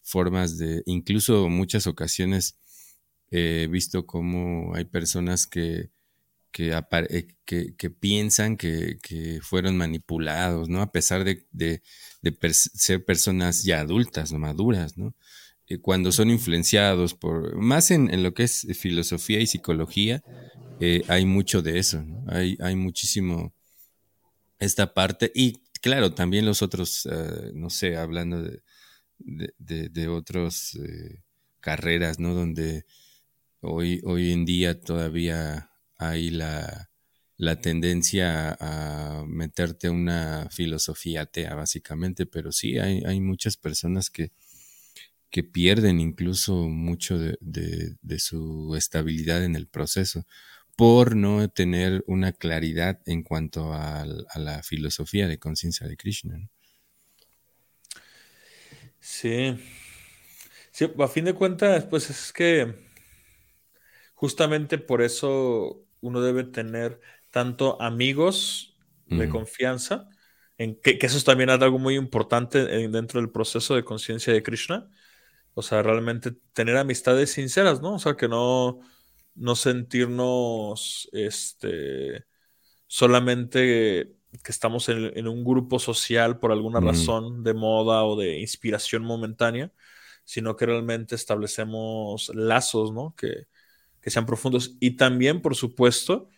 formas 0.02 0.58
de, 0.58 0.82
incluso 0.86 1.50
muchas 1.50 1.88
ocasiones 1.88 2.58
he 3.32 3.68
visto 3.68 4.06
cómo 4.06 4.74
hay 4.76 4.86
personas 4.86 5.48
que 5.48 5.90
eh, 6.58 7.28
que, 7.46 7.90
piensan 7.90 8.56
que, 8.56 9.40
fueron 9.42 9.78
manipulados, 9.78 10.70
¿no? 10.70 10.82
A 10.82 10.92
pesar 10.92 11.26
de, 11.26 11.82
ser 12.52 13.04
personas 13.04 13.64
ya 13.64 13.82
adultas, 13.82 14.32
maduras, 14.32 14.98
¿no? 14.98 15.16
Eh, 15.68 15.80
cuando 15.80 16.12
son 16.12 16.30
influenciados 16.30 17.14
por, 17.14 17.56
más 17.58 17.92
en, 17.92 18.24
lo 18.24 18.34
que 18.34 18.44
es 18.44 18.68
filosofía 18.74 19.40
y 19.42 19.48
psicología, 19.48 20.24
eh, 20.80 21.04
hay 21.08 21.26
mucho 21.26 21.62
de 21.62 21.80
eso. 21.80 22.06
Hay, 22.28 22.76
muchísimo 22.76 23.54
esta 24.60 24.94
parte 24.94 25.32
y 25.36 25.62
claro, 25.82 26.14
también 26.14 26.46
los 26.46 26.62
otros, 26.62 27.08
no 27.54 27.70
sé, 27.70 27.98
hablando 27.98 28.42
de, 28.42 28.62
de, 29.58 29.90
de 29.90 30.08
otras 30.08 30.78
carreras, 31.60 32.20
¿no? 32.20 32.34
Donde 32.34 32.86
hoy 33.62 34.32
en 34.32 34.46
día 34.46 34.80
todavía 34.80 35.70
hay 35.98 36.30
la, 36.32 36.90
tendencia 37.62 38.58
a, 38.60 39.26
meterte 39.26 39.90
una 39.90 40.50
filosofía 40.52 41.22
atea, 41.22 41.56
básicamente, 41.56 42.26
pero 42.26 42.52
sí, 42.52 42.78
hay, 42.80 43.04
hay 43.06 43.20
muchas 43.22 43.58
personas 43.58 44.10
que, 44.10 44.32
que 45.36 45.44
pierden 45.44 46.00
incluso 46.00 46.70
mucho 46.70 47.20
de, 47.20 48.20
su 48.20 48.74
estabilidad 48.78 49.44
en 49.44 49.58
el 49.58 49.68
proceso 49.68 50.26
por 50.78 51.18
no 51.18 51.50
tener 51.50 52.06
una 52.08 52.32
claridad 52.32 53.02
en 53.06 53.22
cuanto 53.22 53.74
a, 53.74 54.06
la 54.06 54.64
filosofía 54.64 55.28
de 55.28 55.38
conciencia 55.38 55.90
de 55.90 55.98
Krishna. 55.98 56.50
Sí. 59.02 59.58
sí. 60.72 60.90
A 60.98 61.08
fin 61.10 61.26
de 61.26 61.34
cuentas, 61.34 61.84
pues 61.84 62.10
es 62.10 62.32
que 62.32 62.74
justamente 64.14 64.78
por 64.78 65.02
eso 65.02 65.85
uno 66.06 66.22
debe 66.22 66.44
tener 66.44 67.00
tanto 67.32 67.82
amigos 67.82 68.78
de 69.08 69.30
confianza, 69.30 70.08
en 70.58 70.80
que, 70.80 70.98
eso 71.02 71.18
es 71.18 71.24
también 71.24 71.50
algo 71.50 71.80
muy 71.80 71.96
importante 71.96 72.66
dentro 72.88 73.20
del 73.20 73.30
proceso 73.30 73.76
de 73.76 73.84
conciencia 73.84 74.34
de 74.34 74.42
Krishna. 74.42 74.90
O 75.54 75.62
sea, 75.62 75.82
realmente 75.84 76.34
tener 76.54 76.78
amistades 76.78 77.32
sinceras, 77.32 77.82
¿no? 77.82 77.96
O 77.96 78.00
sea, 78.00 78.16
que 78.16 78.28
no, 78.28 78.80
no 79.36 79.56
sentirnos 79.56 81.10
este, 81.12 82.26
solamente 82.88 84.16
que 84.44 84.52
estamos 84.52 84.90
en, 84.90 85.28
un 85.28 85.44
grupo 85.44 85.80
social 85.80 86.40
por 86.40 86.52
alguna 86.52 86.82
razón 86.82 87.44
de 87.44 87.54
moda 87.54 88.04
o 88.04 88.18
de 88.18 88.40
inspiración 88.40 89.04
momentánea, 89.04 89.72
sino 90.24 90.56
que 90.56 90.66
realmente 90.66 91.16
establecemos 91.16 92.32
lazos, 92.34 92.92
¿no? 92.94 93.16
Que, 93.16 93.48
que 94.06 94.12
sean 94.12 94.28
profundos 94.28 94.78
y 94.80 94.92
también, 94.92 95.42
por 95.42 95.56
supuesto, 95.56 96.30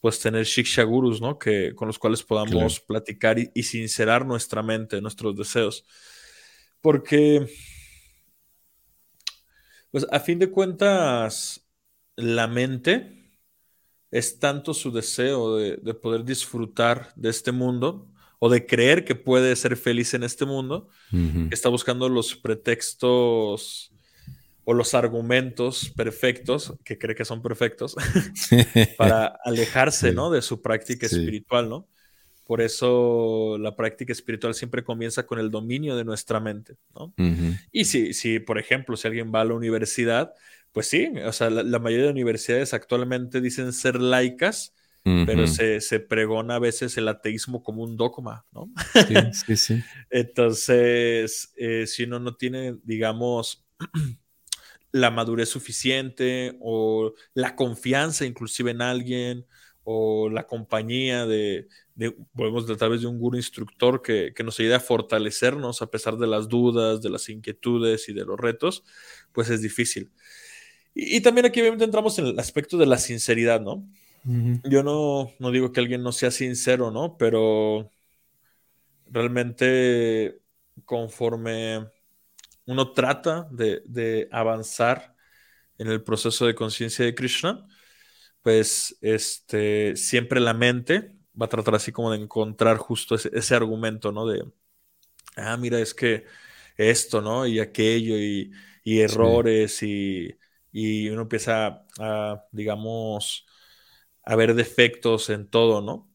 pues 0.00 0.20
tener 0.20 0.44
shikshagurus, 0.44 1.20
¿no? 1.20 1.40
Que, 1.40 1.74
con 1.74 1.88
los 1.88 1.98
cuales 1.98 2.22
podamos 2.22 2.78
platicar 2.78 3.36
y, 3.52 3.62
sincerar 3.64 4.24
nuestra 4.24 4.62
mente, 4.62 5.00
nuestros 5.00 5.34
deseos. 5.34 5.84
Porque, 6.80 7.48
pues 9.90 10.06
a 10.12 10.20
fin 10.20 10.38
de 10.38 10.52
cuentas, 10.52 11.66
la 12.14 12.46
mente 12.46 13.32
es 14.12 14.38
tanto 14.38 14.72
su 14.72 14.92
deseo 14.92 15.56
de, 15.56 15.94
poder 15.94 16.24
disfrutar 16.24 17.12
de 17.16 17.30
este 17.30 17.50
mundo 17.50 18.08
o 18.38 18.48
de 18.48 18.66
creer 18.66 19.04
que 19.04 19.16
puede 19.16 19.56
ser 19.56 19.76
feliz 19.76 20.14
en 20.14 20.22
este 20.22 20.44
mundo, 20.44 20.90
que 21.10 21.48
está 21.50 21.70
buscando 21.70 22.08
los 22.08 22.36
pretextos 22.36 23.95
o 24.68 24.74
los 24.74 24.94
argumentos 24.94 25.92
perfectos, 25.96 26.74
que 26.84 26.98
cree 26.98 27.14
que 27.14 27.24
son 27.24 27.40
perfectos, 27.40 27.94
para 28.98 29.26
alejarse, 29.44 30.12
¿no? 30.12 30.28
De 30.28 30.42
su 30.42 30.60
práctica 30.60 31.06
espiritual, 31.06 31.68
¿no? 31.68 31.86
Por 32.48 32.60
eso 32.60 33.58
la 33.60 33.76
práctica 33.76 34.12
espiritual 34.12 34.54
siempre 34.54 34.82
comienza 34.82 35.24
con 35.24 35.38
el 35.38 35.52
dominio 35.52 35.94
de 35.94 36.04
nuestra 36.04 36.40
mente, 36.40 36.74
¿no? 36.96 37.14
Y 37.70 37.84
si, 37.84 38.12
si, 38.12 38.40
por 38.40 38.58
ejemplo, 38.58 38.96
si 38.96 39.06
alguien 39.06 39.30
va 39.32 39.42
a 39.42 39.44
la 39.44 39.54
universidad, 39.54 40.34
pues 40.72 40.88
sí, 40.88 41.12
o 41.24 41.32
sea, 41.32 41.48
la, 41.48 41.78
mayoría 41.78 42.06
de 42.06 42.10
universidades 42.10 42.74
actualmente 42.74 43.40
dicen 43.40 43.72
ser 43.72 44.00
laicas, 44.00 44.74
pero 45.04 45.46
se, 45.46 45.80
se, 45.80 46.00
pregona 46.00 46.56
a 46.56 46.58
veces 46.58 46.96
el 46.96 47.06
ateísmo 47.06 47.62
como 47.62 47.84
un 47.84 47.96
dogma, 47.96 48.44
¿no? 48.50 48.68
Sí, 49.06 49.14
sí, 49.46 49.56
sí. 49.56 49.84
Entonces, 50.10 51.52
eh, 51.56 51.86
si 51.86 52.02
uno 52.02 52.18
no 52.18 52.34
tiene, 52.34 52.74
digamos, 52.82 53.64
la 54.96 55.10
madurez 55.10 55.48
suficiente 55.48 56.56
o 56.60 57.12
la 57.34 57.54
confianza 57.54 58.24
inclusive 58.24 58.70
en 58.70 58.82
alguien 58.82 59.46
o 59.84 60.28
la 60.28 60.46
compañía 60.46 61.26
de, 61.26 61.68
podemos 62.34 62.66
tal 62.76 62.90
vez 62.90 63.02
de 63.02 63.06
un 63.06 63.18
gurú 63.18 63.36
instructor 63.36 64.02
que, 64.02 64.32
nos 64.42 64.58
ayude 64.58 64.74
a 64.74 64.80
fortalecernos 64.80 65.80
a 65.80 65.90
pesar 65.90 66.16
de 66.16 66.26
las 66.26 66.48
dudas, 66.48 67.02
de 67.02 67.10
las 67.10 67.28
inquietudes 67.28 68.08
y 68.08 68.12
de 68.12 68.24
los 68.24 68.40
retos, 68.40 68.82
pues 69.32 69.48
es 69.48 69.62
difícil. 69.62 70.10
Y, 70.92 71.20
también 71.20 71.46
aquí 71.46 71.60
obviamente 71.60 71.84
entramos 71.84 72.18
en 72.18 72.26
el 72.26 72.38
aspecto 72.38 72.78
de 72.78 72.86
la 72.86 72.98
sinceridad, 72.98 73.60
¿no? 73.60 73.86
Yo 74.64 74.82
no, 74.82 75.30
no 75.38 75.52
digo 75.52 75.70
que 75.70 75.78
alguien 75.78 76.02
no 76.02 76.10
sea 76.10 76.32
sincero, 76.32 76.90
¿no? 76.90 77.16
Pero 77.16 77.92
realmente 79.06 80.40
conforme 80.84 81.86
uno 82.66 82.92
trata 82.92 83.48
de, 83.50 84.28
avanzar 84.30 85.14
en 85.78 85.88
el 85.88 86.02
proceso 86.02 86.46
de 86.46 86.54
conciencia 86.54 87.04
de 87.04 87.14
Krishna, 87.14 87.66
pues 88.42 88.96
este, 89.00 89.96
siempre 89.96 90.40
la 90.40 90.54
mente 90.54 91.12
va 91.40 91.46
a 91.46 91.48
tratar 91.48 91.74
así 91.74 91.92
como 91.92 92.10
de 92.10 92.18
encontrar 92.18 92.76
justo 92.78 93.14
ese, 93.14 93.54
argumento, 93.54 94.12
¿no? 94.12 94.26
De, 94.26 94.44
ah, 95.36 95.56
mira, 95.56 95.80
es 95.80 95.94
que 95.94 96.24
esto, 96.76 97.20
¿no? 97.20 97.46
Y 97.46 97.60
aquello, 97.60 98.16
y, 98.16 98.52
errores, 99.00 99.82
y, 99.82 100.38
uno 101.10 101.22
empieza 101.22 101.86
a, 101.98 102.44
digamos, 102.52 103.46
a 104.24 104.36
ver 104.36 104.54
defectos 104.54 105.30
en 105.30 105.48
todo, 105.48 105.80
¿no? 105.80 106.10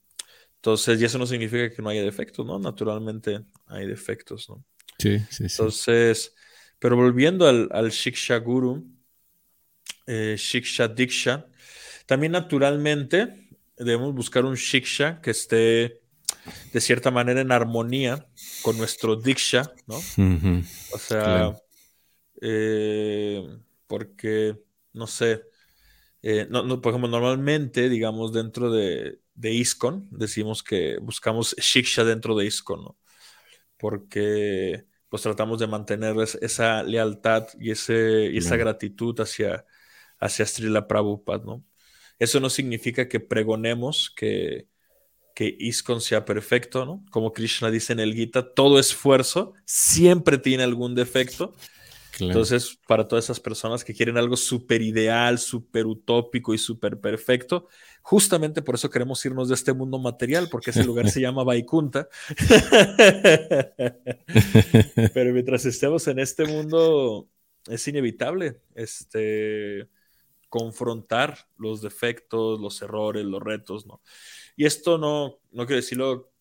Entonces, 0.56 1.02
y 1.02 1.06
eso 1.06 1.18
no 1.18 1.26
significa 1.26 1.74
que 1.74 1.82
no 1.82 1.90
haya 1.90 2.04
defectos, 2.04 2.46
¿no? 2.46 2.60
Naturalmente 2.60 3.42
hay 3.68 3.88
defectos, 3.88 4.50
¿no? 4.50 4.64
Sí, 5.00 5.18
sí, 5.20 5.26
sí. 5.30 5.44
Entonces, 5.46 6.36
pero 6.82 6.96
volviendo 6.96 7.48
al, 7.48 7.70
al 7.72 7.92
Shiksha 7.92 8.38
Guru, 8.38 8.84
eh, 10.08 10.36
Shiksha 10.36 10.88
Diksha, 10.88 11.46
también 12.08 12.32
naturalmente 12.32 13.50
debemos 13.78 14.16
buscar 14.16 14.46
un 14.46 14.56
Shiksha 14.56 15.22
que 15.22 15.30
esté 15.30 16.02
de 16.74 16.82
cierta 16.82 17.12
manera 17.12 17.42
en 17.42 17.52
armonía 17.52 18.26
con 18.64 18.80
nuestro 18.80 19.16
Diksha, 19.16 19.72
¿no? 19.86 19.98
O 20.92 20.98
sea, 20.98 21.56
eh, 22.42 23.44
porque, 23.86 24.58
no 24.94 25.06
sé, 25.06 25.44
eh, 26.24 26.48
no, 26.50 26.82
por 26.82 26.94
ejemplo, 26.94 27.12
normalmente, 27.12 27.90
digamos, 27.90 28.34
dentro 28.34 28.72
de, 28.72 29.20
de 29.36 29.54
ISKCON, 29.54 30.08
decimos 30.10 30.64
que 30.64 30.98
buscamos 30.98 31.56
Shiksha 31.60 32.04
dentro 32.06 32.36
de 32.36 32.48
ISKCON, 32.48 32.84
¿no? 32.86 32.98
Porque 33.78 34.90
pues 35.12 35.24
tratamos 35.24 35.60
de 35.60 35.68
mantener 35.68 36.16
esa 36.40 36.84
lealtad 36.84 37.46
y, 37.60 37.72
ese, 37.72 38.34
esa 38.38 38.56
gratitud 38.56 39.20
hacia, 39.20 39.66
hacia 40.18 40.46
Srila 40.46 40.88
Prabhupada, 40.88 41.44
¿no? 41.44 41.66
Eso 42.18 42.40
no 42.40 42.50
significa 42.50 43.10
que 43.10 43.20
pregonemos 43.20 44.10
que, 44.16 44.70
que 45.36 45.54
ISKCON 45.60 46.00
sea 46.00 46.24
perfecto, 46.24 46.86
¿no? 46.86 47.04
Como 47.12 47.34
Krishna 47.34 47.70
dice 47.70 47.92
en 47.92 48.00
el 48.00 48.14
Gita, 48.14 48.54
todo 48.54 48.80
esfuerzo 48.80 49.52
siempre 49.66 50.38
tiene 50.38 50.64
algún 50.64 50.96
defecto. 50.96 51.54
Entonces, 52.22 52.80
para 52.88 53.08
todas 53.08 53.26
esas 53.26 53.40
personas 53.40 53.84
que 53.84 53.94
quieren 53.94 54.18
algo 54.18 54.38
súper 54.38 54.82
ideal, 54.82 55.40
súper 55.40 55.86
utópico 55.86 56.54
y 56.54 56.58
súper 56.58 57.00
perfecto, 57.00 57.68
Justamente 58.04 58.62
por 58.62 58.76
eso 58.76 58.90
queremos 58.90 59.24
irnos 59.26 59.48
de 59.48 59.56
este 59.56 59.74
mundo 59.74 60.00
material, 60.00 60.50
porque 60.50 60.72
ese 60.72 60.84
lugar 60.84 61.10
se 61.10 61.22
llama 61.22 61.44
Vaikunta. 61.44 62.08
Pero 65.14 65.34
mientras 65.34 65.66
estemos 65.66 66.08
en 66.08 66.18
este 66.18 66.46
mundo, 66.46 67.30
es 67.68 67.88
inevitable 67.88 68.60
este, 68.74 69.88
confrontar 70.50 71.48
los 71.58 71.82
defectos, 71.82 72.60
los 72.60 72.82
errores, 72.82 73.24
los 73.24 73.42
retos, 73.42 73.86
¿no? 73.86 74.02
Y 74.56 74.66
esto 74.66 74.98
no, 74.98 75.38
no 75.52 75.68
quiero 75.68 75.82
decirlo 75.82 76.32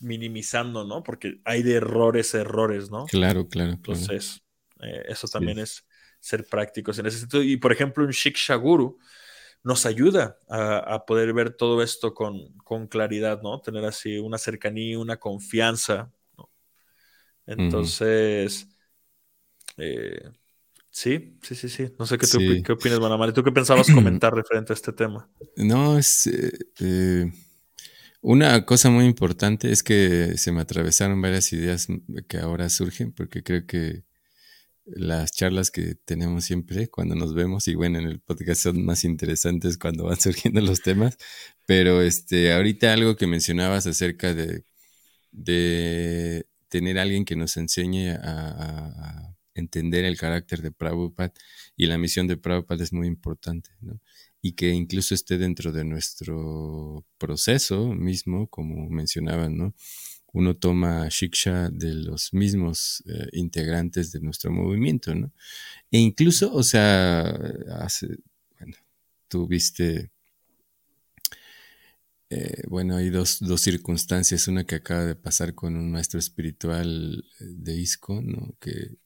minimizando, 0.00 0.84
¿no? 0.84 1.02
Porque 1.02 1.40
hay 1.44 1.62
de 1.62 1.74
errores 1.74 2.32
errores, 2.32 2.90
¿no? 2.90 3.04
Claro, 3.04 3.48
claro. 3.48 3.72
Entonces, 3.72 4.41
eh, 4.82 5.04
eso 5.08 5.28
también 5.28 5.58
es 5.58 5.86
ser 6.20 6.46
prácticos 6.46 6.98
en 6.98 7.06
ese 7.06 7.18
sentido. 7.18 7.42
Y 7.42 7.56
por 7.56 7.72
ejemplo, 7.72 8.04
un 8.04 8.10
Shikshaguru 8.10 8.98
nos 9.64 9.86
ayuda 9.86 10.38
a, 10.48 11.04
poder 11.06 11.32
ver 11.32 11.50
todo 11.54 11.82
esto 11.82 12.14
con, 12.14 12.86
claridad, 12.88 13.42
¿no? 13.42 13.60
Tener 13.60 13.84
así 13.84 14.18
una 14.18 14.38
cercanía, 14.38 14.98
una 14.98 15.18
confianza, 15.18 16.10
¿no? 16.36 16.50
Entonces, 17.46 18.68
eh, 19.76 20.30
sí, 20.90 21.38
sí, 21.42 21.54
sí, 21.54 21.68
sí. 21.68 21.92
No 21.98 22.06
sé 22.06 22.18
qué, 22.18 22.62
qué 22.64 22.72
opinas, 22.72 22.98
Manamari. 22.98 23.32
¿Tú 23.32 23.44
qué 23.44 23.52
pensabas 23.52 23.86
comentar 23.94 24.34
referente 24.34 24.72
a 24.72 24.74
este 24.74 24.92
tema? 24.92 25.28
No, 25.56 25.98
es... 25.98 26.26
Eh, 26.26 26.52
eh, 26.80 27.32
una 28.20 28.64
cosa 28.64 28.88
muy 28.88 29.04
importante 29.04 29.72
es 29.72 29.82
que 29.82 30.38
se 30.38 30.52
me 30.52 30.60
atravesaron 30.60 31.20
varias 31.20 31.52
ideas 31.52 31.88
que 32.28 32.38
ahora 32.38 32.68
surgen, 32.68 33.10
porque 33.12 33.42
creo 33.42 33.66
que 33.66 34.04
las 34.84 35.32
charlas 35.32 35.70
que 35.70 35.94
tenemos 35.94 36.44
siempre 36.44 36.88
cuando 36.88 37.14
nos 37.14 37.34
vemos 37.34 37.68
y 37.68 37.74
bueno, 37.74 37.98
en 37.98 38.06
el 38.06 38.20
podcast 38.20 38.62
son 38.62 38.84
más 38.84 39.04
interesantes 39.04 39.78
cuando 39.78 40.04
van 40.04 40.20
surgiendo 40.20 40.60
los 40.60 40.82
temas, 40.82 41.16
pero 41.66 42.02
este, 42.02 42.52
ahorita 42.52 42.92
algo 42.92 43.16
que 43.16 43.26
mencionabas 43.26 43.86
acerca 43.86 44.34
de, 44.34 44.64
de 45.30 46.46
tener 46.68 46.98
alguien 46.98 47.24
que 47.24 47.36
nos 47.36 47.56
enseñe 47.56 48.10
a, 48.10 49.28
entender 49.54 50.06
el 50.06 50.16
carácter 50.16 50.62
de 50.62 50.72
Prabhupada 50.72 51.34
y 51.76 51.84
la 51.84 51.98
misión 51.98 52.26
de 52.26 52.38
Prabhupada 52.38 52.82
es 52.82 52.94
muy 52.94 53.06
importante, 53.06 53.68
¿no? 53.82 54.00
Y 54.40 54.52
que 54.52 54.70
incluso 54.70 55.14
esté 55.14 55.36
dentro 55.36 55.72
de 55.72 55.84
nuestro 55.84 57.04
proceso 57.18 57.92
mismo, 57.92 58.48
como 58.48 58.88
mencionaban, 58.88 59.58
¿no? 59.58 59.74
Uno 60.32 60.56
toma 60.56 61.08
shiksha 61.08 61.68
de 61.70 61.94
los 61.94 62.32
mismos 62.32 63.02
eh, 63.06 63.28
integrantes 63.32 64.12
de 64.12 64.20
nuestro 64.20 64.50
movimiento, 64.50 65.14
¿no? 65.14 65.32
E 65.90 65.98
incluso, 65.98 66.52
o 66.54 66.62
sea, 66.62 67.22
hace, 67.80 68.18
bueno, 68.58 68.76
tuviste, 69.28 70.10
eh, 72.30 72.62
bueno, 72.68 72.96
hay 72.96 73.10
dos, 73.10 73.40
dos, 73.40 73.60
circunstancias, 73.60 74.48
una 74.48 74.64
que 74.64 74.76
acaba 74.76 75.04
de 75.04 75.16
pasar 75.16 75.54
con 75.54 75.76
un 75.76 75.92
maestro 75.92 76.18
espiritual 76.18 77.24
de 77.38 77.74
ISCO, 77.74 78.22
¿no? 78.22 78.56
Que 78.58 78.96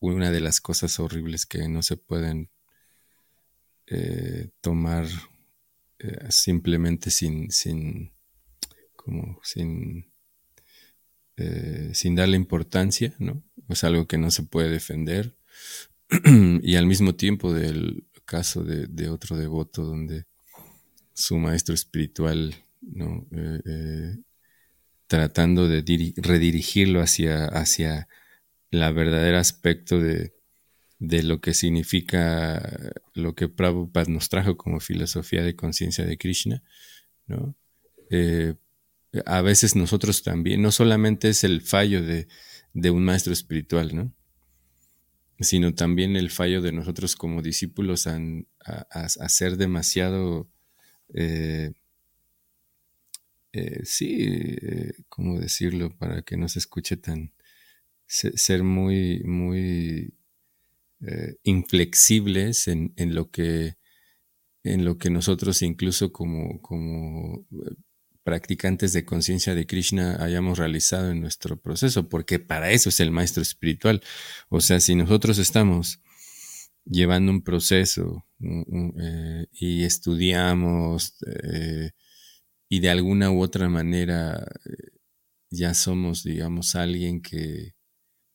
una 0.00 0.30
de 0.30 0.40
las 0.40 0.60
cosas 0.60 1.00
horribles 1.00 1.46
que 1.46 1.68
no 1.68 1.82
se 1.82 1.96
pueden 1.96 2.50
eh, 3.86 4.50
tomar 4.60 5.06
simplemente 6.28 7.10
sin, 7.10 7.50
sin, 7.50 8.12
como, 8.94 9.40
sin 9.42 10.06
eh, 11.36 11.90
sin 11.92 12.14
darle 12.14 12.36
importancia, 12.36 13.14
¿no? 13.18 13.42
Es 13.68 13.84
algo 13.84 14.06
que 14.06 14.16
no 14.16 14.30
se 14.30 14.42
puede 14.42 14.70
defender. 14.70 15.36
y 16.62 16.76
al 16.76 16.86
mismo 16.86 17.14
tiempo 17.14 17.52
del 17.52 18.06
caso 18.24 18.64
de, 18.64 19.08
otro 19.08 19.36
devoto 19.36 19.84
donde 19.84 20.24
su 21.12 21.36
maestro 21.36 21.74
espiritual, 21.74 22.54
¿no? 22.80 23.26
Eh, 23.32 23.60
eh, 23.66 24.16
tratando 25.06 25.68
de 25.68 25.84
redirigirlo 26.16 27.00
hacia, 27.00 27.44
hacia 27.46 28.08
la 28.70 28.90
verdadera 28.90 29.38
aspecto 29.38 30.00
de, 30.00 30.32
de, 30.98 31.22
lo 31.22 31.40
que 31.40 31.54
significa 31.54 32.92
lo 33.14 33.34
que 33.34 33.48
Prabhupada 33.48 34.10
nos 34.10 34.28
trajo 34.28 34.56
como 34.56 34.80
filosofía 34.80 35.42
de 35.42 35.54
conciencia 35.54 36.04
de 36.04 36.18
Krishna, 36.18 36.62
¿no? 37.26 37.54
A 39.24 39.42
veces 39.42 39.76
nosotros 39.76 40.22
también, 40.22 40.62
no 40.62 40.72
solamente 40.72 41.28
es 41.28 41.44
el 41.44 41.62
fallo 41.62 42.02
de, 42.02 42.28
un 42.90 43.04
maestro 43.04 43.32
espiritual, 43.32 43.94
¿no? 43.94 44.12
Sino 45.40 45.74
también 45.74 46.16
el 46.16 46.30
fallo 46.30 46.62
de 46.62 46.72
nosotros 46.72 47.16
como 47.16 47.42
discípulos 47.42 48.06
a, 48.06 49.28
ser 49.28 49.56
demasiado, 49.56 50.50
eh, 51.14 51.72
eh, 53.52 53.80
sí, 53.84 54.16
eh, 54.20 54.92
¿cómo 55.08 55.38
decirlo? 55.38 55.96
Para 55.96 56.22
que 56.22 56.36
no 56.36 56.48
se 56.48 56.58
escuche 56.58 56.96
tan, 56.96 57.32
ser 58.06 58.62
muy, 58.62 59.22
muy 59.24 60.14
inflexibles 61.42 62.68
en, 62.68 62.92
lo 62.96 63.30
que 63.30 63.76
en 64.64 64.84
lo 64.84 64.98
que 64.98 65.10
nosotros 65.10 65.60
incluso 65.62 66.12
como, 66.12 66.60
como 66.62 67.46
practicantes 68.26 68.92
de 68.92 69.04
conciencia 69.04 69.54
de 69.54 69.68
Krishna 69.68 70.16
hayamos 70.20 70.58
realizado 70.58 71.12
en 71.12 71.20
nuestro 71.20 71.62
proceso, 71.62 72.08
porque 72.08 72.40
para 72.40 72.72
eso 72.72 72.88
es 72.88 72.98
el 72.98 73.12
maestro 73.12 73.40
espiritual. 73.40 74.02
O 74.48 74.60
sea, 74.60 74.80
si 74.80 74.96
nosotros 74.96 75.38
estamos 75.38 76.02
llevando 76.84 77.30
un 77.30 77.44
proceso 77.44 78.26
eh, 78.40 79.46
y 79.52 79.84
estudiamos 79.84 81.14
eh, 81.24 81.92
y 82.68 82.80
de 82.80 82.90
alguna 82.90 83.30
u 83.30 83.40
otra 83.42 83.68
manera 83.68 84.44
eh, 84.64 84.98
ya 85.48 85.72
somos, 85.72 86.24
digamos, 86.24 86.74
alguien 86.74 87.22
que, 87.22 87.76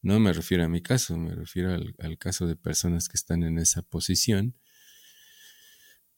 no 0.01 0.21
me 0.21 0.31
refiero 0.31 0.63
a 0.63 0.69
mi 0.69 0.81
caso, 0.81 1.17
me 1.17 1.35
refiero 1.35 1.77
al 1.99 2.17
caso 2.17 2.47
de 2.47 2.55
personas 2.55 3.09
que 3.09 3.17
están 3.17 3.43
en 3.43 3.57
esa 3.57 3.81
posición, 3.81 4.55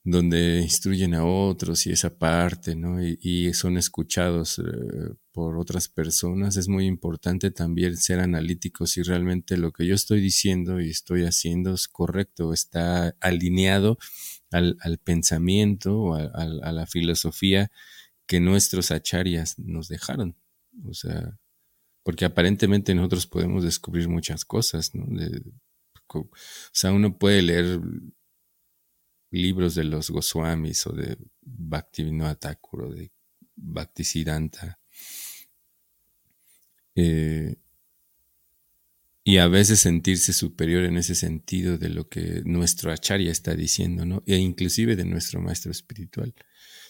donde 0.06 0.60
instruyen 0.62 1.14
a 1.14 1.26
otros 1.26 1.88
y 1.88 1.92
esa 1.92 2.18
parte, 2.18 2.76
¿no? 2.76 3.02
Y, 3.02 3.54
son 3.54 3.78
escuchados 3.78 4.60
eh, 4.60 4.64
por 5.32 5.58
otras 5.58 5.88
personas. 5.88 6.58
Es 6.58 6.68
muy 6.68 6.86
importante 6.88 7.52
también 7.52 7.96
ser 7.96 8.20
analíticos 8.20 8.92
si 8.92 9.02
realmente 9.02 9.56
lo 9.58 9.72
que 9.72 9.86
yo 9.86 9.96
estoy 9.96 10.20
diciendo 10.20 10.82
y 10.82 10.90
estoy 10.90 11.24
haciendo 11.24 11.74
es 11.74 11.88
correcto, 11.88 12.52
está 12.54 13.16
alineado 13.22 13.98
al, 14.52 14.78
pensamiento 15.04 15.98
o 16.00 16.16
a, 16.16 16.46
la 16.72 16.86
filosofía 16.86 17.72
que 18.28 18.40
nuestros 18.42 18.92
acharyas 18.92 19.58
nos 19.58 19.88
dejaron. 19.88 20.36
O 20.86 20.94
sea, 20.94 21.38
porque 22.04 22.26
aparentemente 22.26 22.94
nosotros 22.94 23.26
podemos 23.28 23.64
descubrir 23.64 24.10
muchas 24.10 24.44
cosas, 24.44 24.94
¿no? 24.94 25.06
o 26.14 26.30
sea, 26.72 26.92
uno 26.92 27.18
puede 27.18 27.42
leer 27.42 27.80
libros 29.34 29.76
de 29.76 29.84
los 29.84 30.12
Goswamis 30.12 30.88
o 30.88 30.94
de 30.94 31.18
Bhaktivinoda 31.42 32.36
Thakur 32.36 32.84
o 32.84 32.94
de 32.94 33.12
Bhaktisiddhanta. 33.56 34.80
Eh, 36.96 37.56
y 39.24 39.38
a 39.38 39.48
veces 39.48 39.80
sentirse 39.80 40.34
superior 40.34 40.84
en 40.84 40.98
ese 40.98 41.16
sentido 41.16 41.78
de 41.78 41.90
lo 41.90 42.10
que 42.10 42.44
nuestro 42.46 42.92
acharya 42.92 43.32
está 43.32 43.56
diciendo, 43.56 44.06
¿no? 44.06 44.22
E 44.26 44.36
inclusive 44.38 44.96
de 44.96 45.06
nuestro 45.06 45.42
maestro 45.42 45.72
espiritual. 45.72 46.36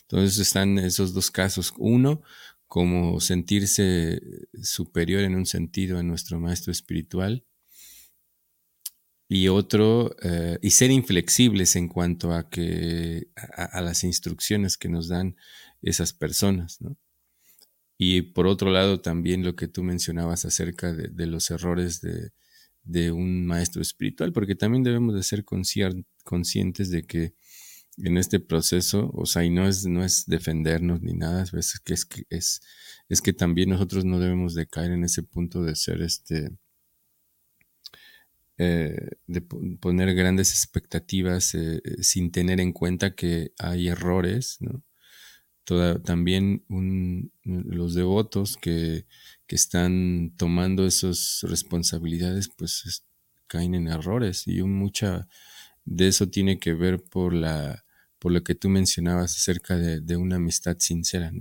Entonces 0.01 0.39
están 0.39 0.79
esos 0.79 1.13
dos 1.13 1.32
casos. 1.32 1.73
Uno, 1.77 2.23
como 2.67 3.21
sentirse 3.21 4.19
superior 4.63 5.21
en 5.23 5.36
un 5.36 5.45
sentido 5.45 5.99
a 5.99 6.03
nuestro 6.03 6.39
maestro 6.39 6.71
espiritual, 6.71 7.45
y 9.27 9.47
otro, 9.47 10.15
eh, 10.21 10.59
y 10.62 10.71
ser 10.71 10.91
inflexibles 10.91 11.75
en 11.75 11.88
cuanto 11.88 12.33
a 12.33 12.49
que 12.49 13.27
a, 13.36 13.81
las 13.81 14.03
instrucciones 14.03 14.77
que 14.77 14.89
nos 14.89 15.07
dan 15.07 15.36
esas 15.81 16.13
personas, 16.13 16.81
¿no? 16.81 16.97
Y 17.97 18.21
por 18.21 18.47
otro 18.47 18.71
lado, 18.71 19.01
también 19.01 19.43
lo 19.43 19.55
que 19.55 19.67
tú 19.67 19.83
mencionabas 19.83 20.45
acerca 20.45 20.93
de, 20.93 21.27
los 21.27 21.51
errores 21.51 22.01
de, 22.01 23.12
un 23.12 23.45
maestro 23.45 23.81
espiritual, 23.81 24.33
porque 24.33 24.55
también 24.55 24.83
debemos 24.83 25.15
de 25.15 25.23
ser 25.23 25.45
conscientes 25.45 26.89
de 26.89 27.03
que 27.03 27.33
en 27.97 28.17
este 28.17 28.39
proceso, 28.39 29.12
o 29.13 29.25
sea, 29.25 29.43
y 29.45 29.49
no 29.49 29.67
es, 29.67 29.86
no 29.86 30.03
es 30.03 30.25
defendernos 30.25 31.01
ni 31.01 31.13
nada, 31.13 31.43
es 31.43 31.79
que, 31.79 31.93
es, 31.93 32.07
es, 32.29 32.62
es 33.09 33.21
que 33.21 33.33
también 33.33 33.69
nosotros 33.69 34.05
no 34.05 34.19
debemos 34.19 34.55
de 34.55 34.67
caer 34.67 34.91
en 34.91 35.03
ese 35.03 35.23
punto 35.23 35.63
de 35.63 35.75
ser 35.75 36.01
este, 36.01 36.49
eh, 38.63 39.10
de 39.28 39.41
poner 39.41 40.13
grandes 40.15 40.52
expectativas 40.52 41.54
eh, 41.56 41.82
eh, 41.84 42.04
sin 42.04 42.32
tener 42.32 42.60
en 42.60 42.71
cuenta 42.71 43.15
que 43.15 43.52
hay 43.60 43.89
errores, 43.89 44.60
también 46.04 46.63
los 47.43 47.93
devotos 47.93 48.58
que, 48.58 49.06
están 49.47 50.34
tomando 50.36 50.88
esas 50.88 51.41
responsabilidades, 51.43 52.49
pues 52.49 53.04
caen 53.45 53.76
en 53.76 53.88
errores 53.88 54.47
y 54.47 54.63
mucha 54.63 55.28
de 55.86 56.08
eso 56.08 56.28
tiene 56.28 56.58
que 56.58 56.73
ver 56.73 57.04
por 57.04 57.36
la 57.36 57.84
por 58.23 58.32
lo 58.32 58.41
que 58.43 58.56
tú 58.56 58.69
mencionabas 58.69 59.36
acerca 59.36 59.78
de, 59.78 60.15
una 60.15 60.38
amistad 60.38 60.78
sincera. 60.80 61.32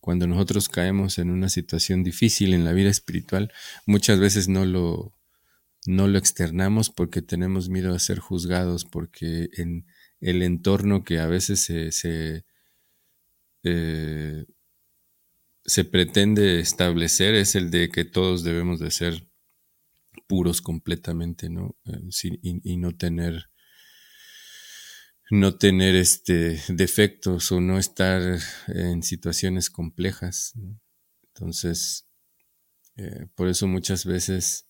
Cuando 0.00 0.26
nosotros 0.26 0.68
caemos 0.68 1.18
en 1.18 1.30
una 1.30 1.48
situación 1.48 2.02
difícil 2.02 2.52
en 2.52 2.64
la 2.64 2.72
vida 2.72 2.90
espiritual, 2.90 3.52
muchas 3.86 4.18
veces 4.18 4.48
no 4.48 4.64
lo, 4.64 5.14
no 5.86 6.08
lo 6.08 6.18
externamos 6.18 6.90
porque 6.90 7.22
tenemos 7.22 7.68
miedo 7.68 7.94
a 7.94 7.98
ser 7.98 8.18
juzgados, 8.18 8.84
porque 8.84 9.50
en 9.54 9.86
el 10.20 10.42
entorno 10.42 11.04
que 11.04 11.18
a 11.18 11.26
veces 11.26 11.60
se, 11.60 11.92
se, 11.92 12.44
eh, 13.62 14.46
pretende 15.90 16.60
establecer 16.60 17.34
es 17.34 17.54
el 17.54 17.70
de 17.70 17.90
que 17.90 18.04
todos 18.04 18.44
debemos 18.44 18.80
de 18.80 18.90
ser 18.90 19.28
puros 20.26 20.62
completamente, 20.62 21.50
¿no? 21.50 21.76
Eh, 21.84 22.38
y, 22.42 22.76
no 22.76 22.96
tener 22.96 23.50
no 25.30 25.56
tener 25.56 25.96
este 25.96 26.62
defectos 26.68 27.50
o 27.50 27.60
no 27.60 27.78
estar 27.78 28.22
en 28.68 29.02
situaciones 29.02 29.70
complejas. 29.70 30.52
Entonces, 31.28 32.06
eh, 32.96 33.26
por 33.34 33.48
eso 33.48 33.66
muchas 33.66 34.04
veces 34.04 34.66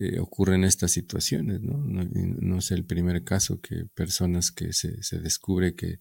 eh, 0.00 0.20
ocurren 0.20 0.64
estas 0.64 0.92
situaciones, 0.92 1.60
¿no? 1.60 1.76
¿no? 1.78 2.58
es 2.58 2.70
el 2.70 2.84
primer 2.84 3.24
caso 3.24 3.60
que 3.60 3.86
personas 3.94 4.52
que 4.52 4.72
se, 4.72 5.02
se 5.02 5.18
descubre 5.18 5.74
que, 5.74 5.98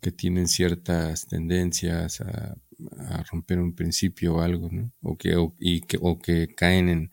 que 0.00 0.12
tienen 0.12 0.48
ciertas 0.48 1.26
tendencias 1.26 2.20
a, 2.20 2.56
romper 3.30 3.58
un 3.58 3.74
principio 3.74 4.36
o 4.36 4.40
algo, 4.40 4.68
¿no? 4.70 4.92
O 5.02 5.16
que, 5.16 5.34
y 5.58 5.80
que, 5.80 5.98
o 6.00 6.18
que 6.20 6.54
caen 6.54 6.88
en, 6.88 7.10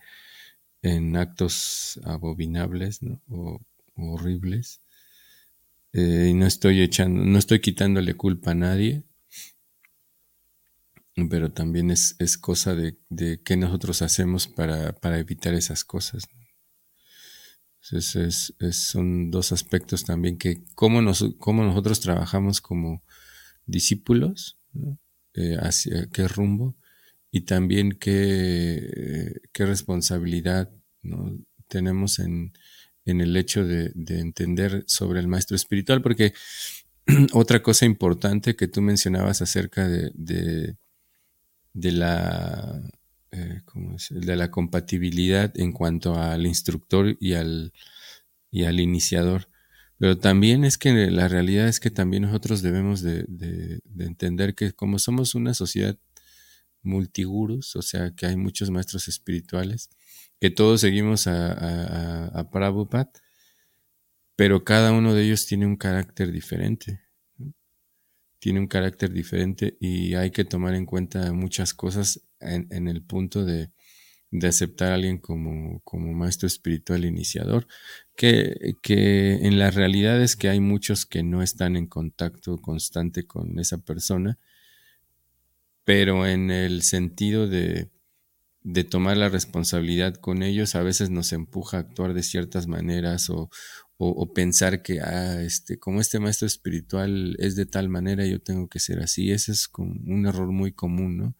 en 0.83 1.15
actos 1.15 1.99
abominables, 2.03 3.01
¿no? 3.01 3.21
O, 3.29 3.59
horribles. 3.95 4.81
Eh, 5.93 6.27
y 6.29 6.33
no 6.33 6.45
estoy 6.45 6.81
echando, 6.81 7.23
no 7.23 7.39
estoy 7.39 7.61
quitándole 7.61 8.13
culpa 8.15 8.51
a 8.51 8.55
nadie, 8.55 9.03
pero 11.29 11.51
también 11.51 11.91
es, 11.91 12.15
cosa 12.39 12.75
de, 12.75 12.97
de, 13.09 13.41
qué 13.41 13.55
nosotros 13.55 14.01
hacemos 14.01 14.47
para, 14.47 15.17
evitar 15.17 15.53
esas 15.53 15.85
cosas. 15.85 16.27
Entonces 17.81 18.53
son 18.71 19.31
dos 19.31 19.51
aspectos 19.51 20.03
también 20.03 20.37
que 20.37 20.63
cómo, 20.73 21.01
nos, 21.01 21.21
nosotros 21.21 21.99
trabajamos 22.01 22.59
como 22.59 23.03
discípulos, 23.65 24.57
eh, 25.35 25.57
hacia 25.59 26.07
qué 26.07 26.27
rumbo 26.27 26.75
y 27.31 27.41
también 27.41 27.91
qué, 27.93 29.39
qué 29.53 29.65
responsabilidad 29.65 30.69
tenemos 31.69 32.19
en, 32.19 32.51
el 33.05 33.37
hecho 33.37 33.63
de, 33.63 33.93
entender 34.07 34.83
sobre 34.87 35.19
el 35.19 35.27
maestro 35.27 35.55
espiritual, 35.55 36.01
porque 36.01 36.33
otra 37.33 37.61
cosa 37.61 37.85
importante 37.85 38.55
que 38.55 38.67
tú 38.67 38.81
mencionabas 38.81 39.41
acerca 39.41 39.87
de 39.87 40.11
de 40.15 40.75
la, 41.75 42.81
eh, 43.31 43.61
de 44.09 44.35
la 44.35 44.49
compatibilidad 44.49 45.51
en 45.59 45.71
cuanto 45.73 46.15
al 46.15 46.45
instructor 46.45 47.17
y 47.19 47.33
al, 47.33 47.73
y 48.51 48.63
al 48.63 48.79
iniciador. 48.79 49.49
Pero 49.97 50.17
también 50.17 50.65
es 50.65 50.77
que 50.77 50.93
la 51.11 51.27
realidad 51.27 51.67
es 51.67 51.79
que 51.79 51.91
también 51.91 52.23
nosotros 52.23 52.61
debemos 52.61 53.01
de, 53.01 53.25
entender 53.99 54.55
que 54.55 54.73
como 54.73 54.99
somos 54.99 55.35
una 55.35 55.53
sociedad 55.53 55.97
multigurus, 56.81 57.75
o 57.75 57.81
sea 57.81 58.11
que 58.15 58.25
hay 58.25 58.35
muchos 58.37 58.69
maestros 58.71 59.07
espirituales, 59.07 59.89
que 60.39 60.49
todos 60.49 60.81
seguimos 60.81 61.27
a, 61.27 61.51
a, 61.51 62.25
a 62.27 62.49
Prabhupada, 62.51 63.11
pero 64.35 64.63
cada 64.65 64.91
uno 64.91 65.13
de 65.13 65.23
ellos 65.23 65.45
tiene 65.45 65.65
un 65.65 65.77
carácter 65.77 66.31
diferente 66.31 67.04
tiene 68.45 68.59
un 68.59 68.67
carácter 68.67 69.11
diferente 69.11 69.75
y 69.79 70.13
hay 70.13 70.29
que 70.29 70.45
tomar 70.45 70.75
en 70.75 70.85
cuenta 70.85 71.33
muchas 71.33 71.73
cosas 71.73 72.21
en, 72.39 72.87
el 72.87 73.01
punto 73.01 73.43
de, 73.43 73.71
aceptar 74.47 74.91
a 74.91 74.93
alguien 74.93 75.17
como, 75.17 75.81
maestro 76.13 76.45
espiritual 76.45 77.05
iniciador, 77.05 77.65
que, 78.15 78.75
que, 78.83 79.47
en 79.47 79.57
la 79.57 79.71
realidad 79.71 80.21
es 80.21 80.35
que 80.35 80.49
hay 80.49 80.59
muchos 80.59 81.07
que 81.07 81.23
no 81.23 81.41
están 81.41 81.75
en 81.75 81.87
contacto 81.87 82.59
constante 82.59 83.25
con 83.25 83.57
esa 83.57 83.79
persona, 83.79 84.37
pero 85.83 86.27
en 86.27 86.51
el 86.51 86.83
sentido 86.83 87.47
de, 87.47 87.89
de 88.61 88.83
tomar 88.83 89.17
la 89.17 89.29
responsabilidad 89.29 90.13
con 90.13 90.43
ellos, 90.43 90.75
a 90.75 90.83
veces 90.83 91.09
nos 91.09 91.33
empuja 91.33 91.77
a 91.77 91.79
actuar 91.79 92.13
de 92.13 92.21
ciertas 92.21 92.67
maneras 92.67 93.31
o, 93.31 93.49
o, 93.97 94.33
pensar 94.33 94.81
que, 94.81 94.99
ah, 95.01 95.41
este, 95.41 95.79
como 95.79 96.01
este 96.01 96.19
maestro 96.19 96.47
espiritual 96.47 97.35
es 97.39 97.55
de 97.55 97.65
tal 97.65 97.89
manera, 97.89 98.25
yo 98.25 98.41
tengo 98.41 98.67
que 98.67 98.79
ser 98.79 98.99
así. 99.01 99.31
Ese 99.31 99.53
es 99.53 99.67
como 99.67 99.93
un 100.05 100.25
error 100.25 100.51
muy 100.51 100.73
común, 100.73 101.17
¿no? 101.17 101.35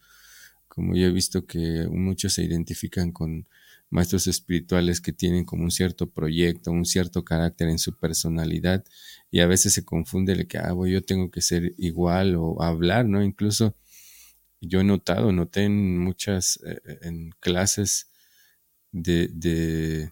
Como 0.68 0.96
yo 0.96 1.08
he 1.08 1.12
visto 1.12 1.46
que 1.48 1.88
muchos 1.90 2.34
se 2.34 2.44
identifican 2.44 3.12
con 3.12 3.48
maestros 3.90 4.28
espirituales 4.28 5.02
que 5.02 5.14
tienen 5.14 5.46
como 5.46 5.64
un 5.64 5.72
cierto 5.72 6.10
proyecto, 6.10 6.72
un 6.72 6.86
cierto 6.86 7.24
carácter 7.26 7.70
en 7.70 7.80
su 7.80 7.98
personalidad 7.98 8.84
y 9.32 9.40
a 9.42 9.48
veces 9.48 9.74
se 9.74 9.86
confunde 9.86 10.34
el 10.34 10.48
que, 10.48 10.58
ah, 10.58 10.74
yo 10.88 11.02
tengo 11.04 11.32
que 11.32 11.42
ser 11.42 11.74
igual 11.78 12.36
o 12.36 12.62
hablar, 12.62 13.06
¿no? 13.06 13.24
Incluso 13.24 13.76
yo 14.62 14.82
he 14.82 14.84
notado, 14.84 15.32
noté 15.32 15.64
en 15.64 16.00
muchas, 16.00 16.60
eh, 16.66 17.00
en 17.04 17.32
clases 17.40 18.10
de, 18.92 20.12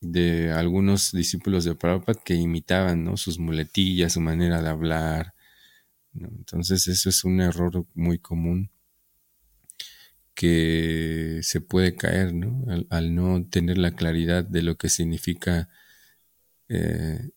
de, 0.00 0.52
algunos 0.52 1.12
discípulos 1.12 1.64
de 1.64 1.74
Prabhupada 1.74 2.20
que 2.24 2.34
imitaban, 2.34 3.04
¿no? 3.04 3.16
Sus 3.16 3.38
muletillas, 3.38 4.14
su 4.14 4.20
manera 4.20 4.62
de 4.62 4.68
hablar. 4.68 5.34
Entonces 6.14 6.88
eso 6.88 7.08
es 7.08 7.24
un 7.24 7.40
error 7.40 7.86
muy 7.94 8.18
común 8.18 8.70
que 10.34 11.40
se 11.42 11.60
puede 11.60 11.96
caer, 11.96 12.32
¿no? 12.32 12.64
Al, 12.90 13.14
no 13.14 13.44
tener 13.46 13.78
la 13.78 13.96
claridad 13.96 14.44
de 14.44 14.62
lo 14.62 14.76
que 14.76 14.88
significa 14.88 15.68
eh, 16.68 17.30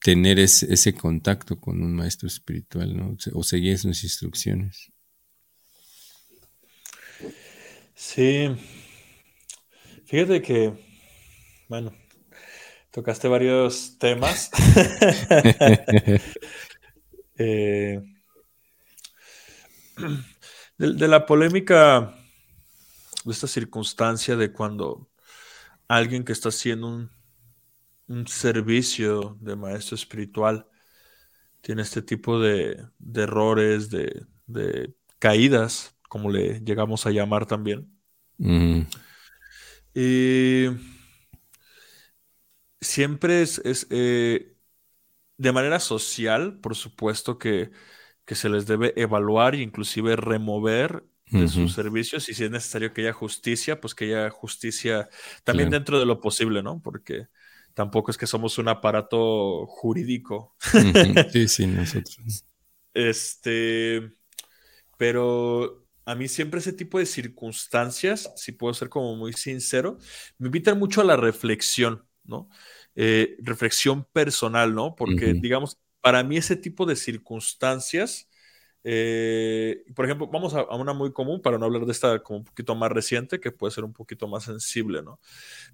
tener 0.00 0.40
ese, 0.40 0.94
contacto 0.94 1.60
con 1.60 1.82
un 1.82 1.94
maestro 1.94 2.26
espiritual, 2.26 2.96
¿no? 2.96 3.16
O 3.34 3.44
seguir 3.44 3.78
sus 3.78 4.02
instrucciones. 4.02 4.92
Sí. 7.94 8.48
Fíjate 10.06 10.42
que, 10.42 10.72
bueno, 11.72 11.90
tocaste 12.90 13.28
varios 13.28 13.96
temas. 13.98 14.50
eh, 17.38 18.02
de, 20.76 21.08
la 21.08 21.24
polémica, 21.24 22.14
de 23.24 23.32
esta 23.32 23.46
circunstancia 23.46 24.36
de 24.36 24.52
cuando 24.52 25.08
alguien 25.88 26.24
que 26.24 26.32
está 26.32 26.50
haciendo 26.50 27.08
un, 28.06 28.26
servicio 28.26 29.38
de 29.40 29.56
maestro 29.56 29.94
espiritual 29.94 30.66
tiene 31.62 31.80
este 31.80 32.02
tipo 32.02 32.38
de, 32.38 32.84
errores, 33.14 33.88
de, 33.88 34.94
caídas, 35.18 35.96
como 36.06 36.30
le 36.30 36.60
llegamos 36.60 37.06
a 37.06 37.12
llamar 37.12 37.46
también. 37.46 37.90
Y 39.94 40.68
siempre 42.82 43.42
es, 43.42 43.62
eh, 43.90 44.56
de 45.38 45.52
manera 45.52 45.80
social, 45.80 46.58
por 46.60 46.76
supuesto 46.76 47.38
que 47.38 47.72
que 48.26 48.36
se 48.36 48.48
les 48.48 48.66
debe 48.66 48.94
evaluar 48.96 49.54
e 49.54 49.62
inclusive 49.62 50.16
remover 50.16 51.04
de 51.36 51.48
sus 51.48 51.74
servicios 51.74 52.28
y 52.30 52.34
si 52.34 52.44
es 52.44 52.50
necesario 52.50 52.94
que 52.94 53.02
haya 53.02 53.12
justicia, 53.12 53.80
pues 53.80 53.94
que 53.94 54.06
haya 54.06 54.30
justicia 54.30 55.10
también 55.44 55.70
dentro 55.70 56.00
de 56.00 56.06
lo 56.06 56.20
posible, 56.20 56.62
¿no? 56.64 56.82
Porque 56.82 57.28
tampoco 57.74 58.10
es 58.10 58.18
que 58.18 58.26
somos 58.26 58.58
un 58.58 58.68
aparato 58.68 59.66
jurídico. 59.68 60.56
Sí, 61.32 61.48
sí, 61.48 61.66
nosotros. 61.66 62.44
Este, 62.94 64.12
pero 64.98 65.84
a 66.04 66.14
mí 66.14 66.28
siempre 66.28 66.60
ese 66.60 66.72
tipo 66.72 66.98
de 66.98 67.06
circunstancias, 67.06 68.32
si 68.36 68.52
puedo 68.52 68.74
ser 68.74 68.88
como 68.88 69.16
muy 69.16 69.32
sincero, 69.32 69.98
me 70.38 70.48
invitan 70.48 70.78
mucho 70.78 71.00
a 71.00 71.04
la 71.04 71.16
reflexión, 71.16 72.06
¿no? 72.24 72.48
Eh, 72.94 73.36
reflexión 73.40 74.04
personal, 74.12 74.74
¿no? 74.74 74.94
Porque, 74.94 75.34
digamos, 75.34 75.78
para 76.00 76.22
mí 76.22 76.36
ese 76.36 76.56
tipo 76.56 76.84
de 76.86 76.96
circunstancias, 76.96 78.28
eh, 78.84 79.84
por 79.94 80.04
ejemplo, 80.04 80.26
vamos 80.26 80.54
a, 80.54 80.64
una 80.74 80.92
muy 80.92 81.12
común, 81.12 81.40
para 81.40 81.58
no 81.58 81.66
hablar 81.66 81.86
de 81.86 81.92
esta 81.92 82.22
como 82.22 82.40
un 82.40 82.44
poquito 82.44 82.74
más 82.74 82.90
reciente, 82.90 83.40
que 83.40 83.52
puede 83.52 83.72
ser 83.72 83.84
un 83.84 83.92
poquito 83.92 84.26
más 84.26 84.44
sensible, 84.44 85.02
¿no? 85.02 85.20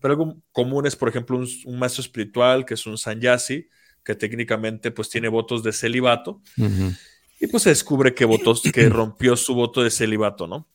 Pero 0.01 0.13
algo 0.13 0.37
común 0.53 0.87
es, 0.87 0.97
por 0.97 1.09
ejemplo, 1.09 1.39
un, 1.39 1.79
maestro 1.79 2.03
espiritual 2.03 2.65
que 2.65 2.75
es 2.75 2.87
un 2.87 2.99
sanyasi, 2.99 3.69
que 4.05 4.15
técnicamente 4.15 4.91
pues 4.91 5.09
tiene 5.09 5.29
votos 5.29 5.63
de 5.63 5.73
celibato, 5.73 6.41
y 7.41 7.47
pues 7.47 7.63
se 7.63 7.71
descubre 7.71 8.15
que, 8.15 8.25
votos, 8.25 8.63
que 8.63 8.89
rompió 8.89 9.37
su 9.37 9.55
voto 9.55 9.83
de 9.83 9.91
celibato, 9.91 10.47
¿no? 10.47 10.69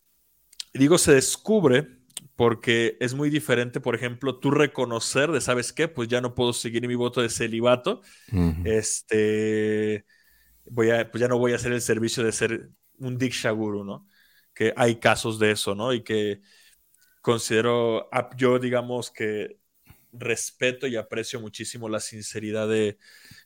Y 0.73 0.79
digo, 0.79 0.97
se 0.97 1.13
descubre 1.13 2.03
porque 2.36 2.98
es 3.00 3.13
muy 3.13 3.30
diferente, 3.30 3.80
por 3.80 3.96
ejemplo, 3.96 4.39
tú 4.39 4.52
reconocer 4.52 5.32
de, 5.32 5.41
¿sabes 5.41 5.72
qué? 5.72 5.88
Pues 5.88 6.08
ya 6.08 6.22
no 6.22 6.34
puedo 6.34 6.54
seguir 6.54 6.88
mi 6.88 6.96
voto 6.96 7.22
de 7.22 7.30
celibato, 7.30 8.02
este, 8.63 10.06
voy 10.65 10.89
a, 10.89 11.12
pues 11.12 11.22
ya 11.22 11.28
no 11.28 11.38
voy 11.38 11.54
a 11.54 11.58
hacer 11.58 11.72
el 11.74 11.82
servicio 11.82 12.24
de 12.24 12.32
ser 12.32 12.69
un 12.98 13.17
Diksha 13.17 13.52
Guru, 13.52 13.84
¿no? 13.84 14.08
Que 14.54 14.74
hay 14.76 14.96
casos 14.96 15.38
de 15.38 15.52
eso, 15.52 15.76
¿no? 15.76 15.93
Y 15.93 16.04
que 16.04 16.41
considero, 17.22 18.10
yo 18.36 18.58
digamos 18.58 19.12
que 19.12 19.58
respeto 20.12 20.86
y 20.88 20.96
aprecio 20.96 21.39
muchísimo 21.39 21.89
la 21.89 22.00
sinceridad 22.00 22.67
de, 22.67 22.98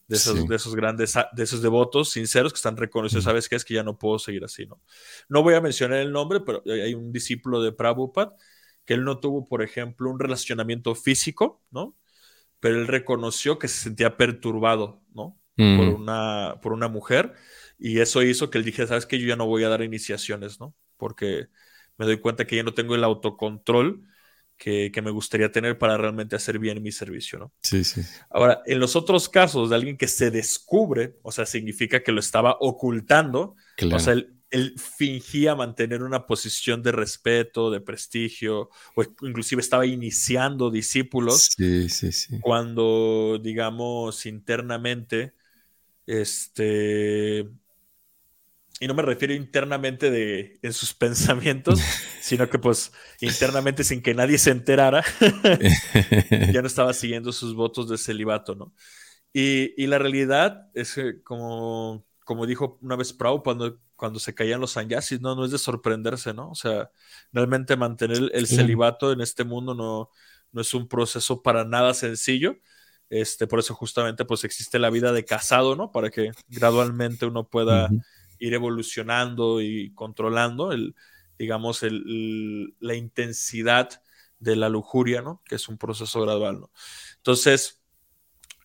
esos, 0.10 0.48
de 0.48 0.56
esos, 0.56 0.76
grandes, 0.76 1.14
de 1.34 1.44
esos 1.44 1.62
devotos 1.62 2.12
sinceros 2.12 2.54
que 2.54 2.58
están 2.58 2.78
reconociendo, 2.78 3.24
¿sabes 3.24 3.48
qué? 3.48 3.56
Es 3.56 3.66
que 3.66 3.74
ya 3.74 3.84
no 3.84 3.98
puedo 3.98 4.20
seguir 4.20 4.44
así, 4.44 4.66
¿no? 4.66 4.82
No 5.30 5.44
voy 5.44 5.56
a 5.56 5.62
mencionar 5.62 6.00
el 6.00 6.12
nombre, 6.12 6.42
pero 6.42 6.62
hay 6.66 6.94
un 6.94 7.12
discípulo 7.12 7.62
de 7.62 7.72
Prabhupada 7.72 8.36
que 8.88 8.94
él 8.94 9.04
no 9.04 9.20
tuvo, 9.20 9.46
por 9.46 9.62
ejemplo, 9.62 10.10
un 10.10 10.18
relacionamiento 10.18 10.96
físico, 10.96 11.62
¿no? 11.72 11.96
Pero 12.62 12.80
él 12.80 12.88
reconoció 12.88 13.60
que 13.60 13.68
se 13.68 13.84
sentía 13.84 14.16
perturbado, 14.16 15.04
¿no? 15.14 15.38
Por, 15.58 15.66
mm. 15.66 15.96
una, 15.96 16.56
por 16.62 16.72
una 16.72 16.88
mujer. 16.88 17.34
Y 17.78 18.00
eso 18.00 18.24
hizo 18.24 18.50
que 18.50 18.58
él 18.58 18.64
dijera, 18.64 18.88
sabes 18.88 19.06
que 19.06 19.20
yo 19.20 19.28
ya 19.28 19.36
no 19.36 19.46
voy 19.46 19.64
a 19.66 19.70
dar 19.70 19.84
iniciaciones, 19.84 20.60
¿no? 20.60 20.74
Porque 20.96 21.48
me 21.98 22.06
doy 22.06 22.20
cuenta 22.22 22.48
que 22.48 22.56
ya 22.56 22.64
no 22.64 22.74
tengo 22.74 22.96
el 22.96 23.04
autocontrol 23.04 24.08
que, 24.56 24.92
me 25.04 25.12
gustaría 25.12 25.52
tener 25.52 25.78
para 25.78 25.98
realmente 25.98 26.38
hacer 26.38 26.58
bien 26.58 26.82
mi 26.82 26.94
servicio, 26.94 27.40
¿no? 27.40 27.54
Sí, 27.62 27.84
sí. 27.84 28.02
Ahora, 28.30 28.64
en 28.66 28.80
los 28.80 28.96
otros 28.96 29.28
casos 29.28 29.70
de 29.70 29.76
alguien 29.76 29.98
que 29.98 30.08
se 30.08 30.32
descubre, 30.32 31.18
o 31.24 31.32
sea, 31.34 31.46
significa 31.46 32.02
que 32.02 32.14
lo 32.14 32.22
estaba 32.22 32.56
ocultando, 32.62 33.56
o 33.92 34.00
sea, 34.00 34.14
él, 34.14 34.37
él 34.50 34.76
fingía 34.78 35.56
mantener 35.56 36.04
una 36.04 36.26
posición 36.26 36.82
de 36.84 36.92
respeto, 36.92 37.70
de 37.72 37.82
prestigio, 37.82 38.70
o 38.96 39.04
inclusive 39.22 39.62
estaba 39.62 39.86
iniciando 39.86 40.72
discípulos. 40.72 41.52
Sí, 41.58 41.90
sí, 41.90 42.12
sí. 42.12 42.38
Cuando, 42.42 43.40
digamos, 43.42 44.26
internamente, 44.26 45.34
este, 46.06 47.48
y 48.80 48.88
no 48.88 48.94
me 48.94 49.02
refiero 49.02 49.34
internamente 49.34 50.12
de, 50.12 50.60
en 50.62 50.74
sus 50.74 50.94
pensamientos, 50.94 51.80
sino 52.22 52.50
que 52.50 52.60
pues 52.60 52.92
internamente 53.22 53.84
sin 53.84 54.02
que 54.02 54.14
nadie 54.14 54.38
se 54.38 54.52
enterara, 54.52 55.04
ya 56.54 56.62
no 56.62 56.68
estaba 56.68 56.94
siguiendo 56.94 57.32
sus 57.32 57.56
votos 57.56 57.90
de 57.90 57.98
celibato, 57.98 58.56
¿no? 58.56 58.74
Y, 59.34 59.74
y 59.82 59.88
la 59.88 60.00
realidad 60.00 60.70
es 60.74 60.94
que, 60.94 61.22
como, 61.24 62.06
como 62.26 62.46
dijo 62.46 62.80
una 62.82 62.96
vez 62.96 63.14
cuando 63.44 63.80
cuando 63.98 64.20
se 64.20 64.34
caían 64.34 64.62
los 64.62 64.72
sanyasis, 64.72 65.20
¿no? 65.20 65.36
No 65.36 65.44
es 65.44 65.52
de 65.52 65.58
sorprenderse, 65.58 66.34
¿no? 66.34 66.52
O 66.52 66.56
sea, 66.56 66.92
realmente 67.34 67.76
mantener 67.76 68.30
el 68.32 68.48
celibato 68.48 69.12
en 69.12 69.22
este 69.22 69.44
mundo 69.44 69.74
no, 69.74 70.12
no 70.52 70.62
es 70.62 70.74
un 70.74 70.88
proceso 70.88 71.42
para 71.42 71.66
nada 71.66 71.94
sencillo. 71.94 72.58
Este, 73.10 73.48
por 73.48 73.60
eso 73.60 73.74
justamente 73.74 74.26
pues 74.26 74.44
existe 74.44 74.80
la 74.80 74.90
vida 74.90 75.12
de 75.12 75.26
casado, 75.26 75.76
¿no? 75.76 75.92
Para 75.92 76.10
que 76.10 76.32
gradualmente 76.48 77.26
uno 77.26 77.50
pueda 77.50 77.90
ir 78.38 78.54
evolucionando 78.54 79.62
y 79.62 79.92
controlando 79.94 80.72
el, 80.72 80.96
digamos, 81.40 81.84
el, 81.84 82.76
la 82.80 82.96
intensidad 82.96 84.02
de 84.40 84.56
la 84.56 84.70
lujuria, 84.70 85.22
¿no? 85.22 85.42
Que 85.46 85.56
es 85.56 85.68
un 85.68 85.78
proceso 85.78 86.22
gradual, 86.22 86.60
¿no? 86.60 86.72
Entonces, 87.16 87.82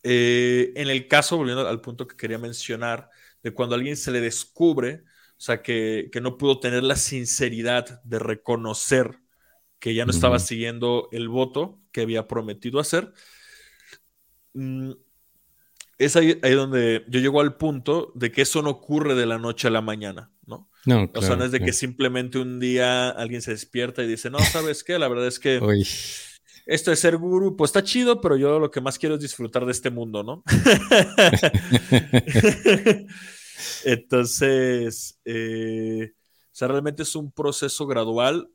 eh, 0.02 0.72
en 0.76 0.90
el 0.90 1.08
caso, 1.08 1.38
volviendo 1.38 1.66
al 1.66 1.80
punto 1.80 2.06
que 2.06 2.16
quería 2.16 2.38
mencionar, 2.38 3.08
de 3.42 3.52
cuando 3.52 3.74
a 3.74 3.78
alguien 3.78 3.96
se 3.96 4.10
le 4.10 4.20
descubre 4.20 5.04
o 5.42 5.44
sea, 5.44 5.60
que, 5.60 6.08
no 6.22 6.38
pudo 6.38 6.60
tener 6.60 6.84
la 6.84 6.94
sinceridad 6.94 8.00
de 8.04 8.20
reconocer 8.20 9.18
que 9.80 9.92
ya 9.92 10.04
no 10.04 10.12
estaba 10.12 10.38
siguiendo 10.38 11.08
el 11.10 11.28
voto 11.28 11.80
que 11.90 12.02
había 12.02 12.28
prometido 12.28 12.78
hacer. 12.78 13.12
Mm, 14.54 14.92
es 15.98 16.14
ahí, 16.14 16.34
donde 16.34 17.04
yo 17.08 17.18
llego 17.18 17.40
al 17.40 17.56
punto 17.56 18.12
de 18.14 18.30
que 18.30 18.42
eso 18.42 18.62
no 18.62 18.70
ocurre 18.70 19.16
de 19.16 19.26
la 19.26 19.38
noche 19.38 19.66
a 19.66 19.72
la 19.72 19.80
mañana, 19.80 20.30
¿no? 20.46 20.70
No, 20.86 21.10
o 21.12 21.22
sea, 21.22 21.34
no 21.34 21.44
es 21.44 21.50
de 21.50 21.58
que 21.58 21.72
simplemente 21.72 22.38
un 22.38 22.60
día 22.60 23.10
alguien 23.10 23.42
se 23.42 23.50
despierta 23.50 24.04
y 24.04 24.06
dice, 24.06 24.30
no, 24.30 24.38
¿sabes 24.38 24.84
qué? 24.84 24.96
La 24.96 25.08
verdad 25.08 25.26
es 25.26 25.40
que 25.40 25.60
esto 26.66 26.92
de 26.92 26.96
ser 26.96 27.16
guru, 27.16 27.56
pues 27.56 27.70
está 27.70 27.82
chido, 27.82 28.20
pero 28.20 28.36
yo 28.36 28.60
lo 28.60 28.70
que 28.70 28.80
más 28.80 28.96
quiero 28.96 29.16
es 29.16 29.20
disfrutar 29.20 29.66
de 29.66 29.72
este 29.72 29.90
mundo, 29.90 30.22
¿no? 30.22 30.44
Entonces, 33.84 35.20
eh, 35.24 36.12
o 36.14 36.54
sea, 36.54 36.68
realmente 36.68 37.02
es 37.02 37.16
un 37.16 37.32
proceso 37.32 37.86
gradual, 37.86 38.48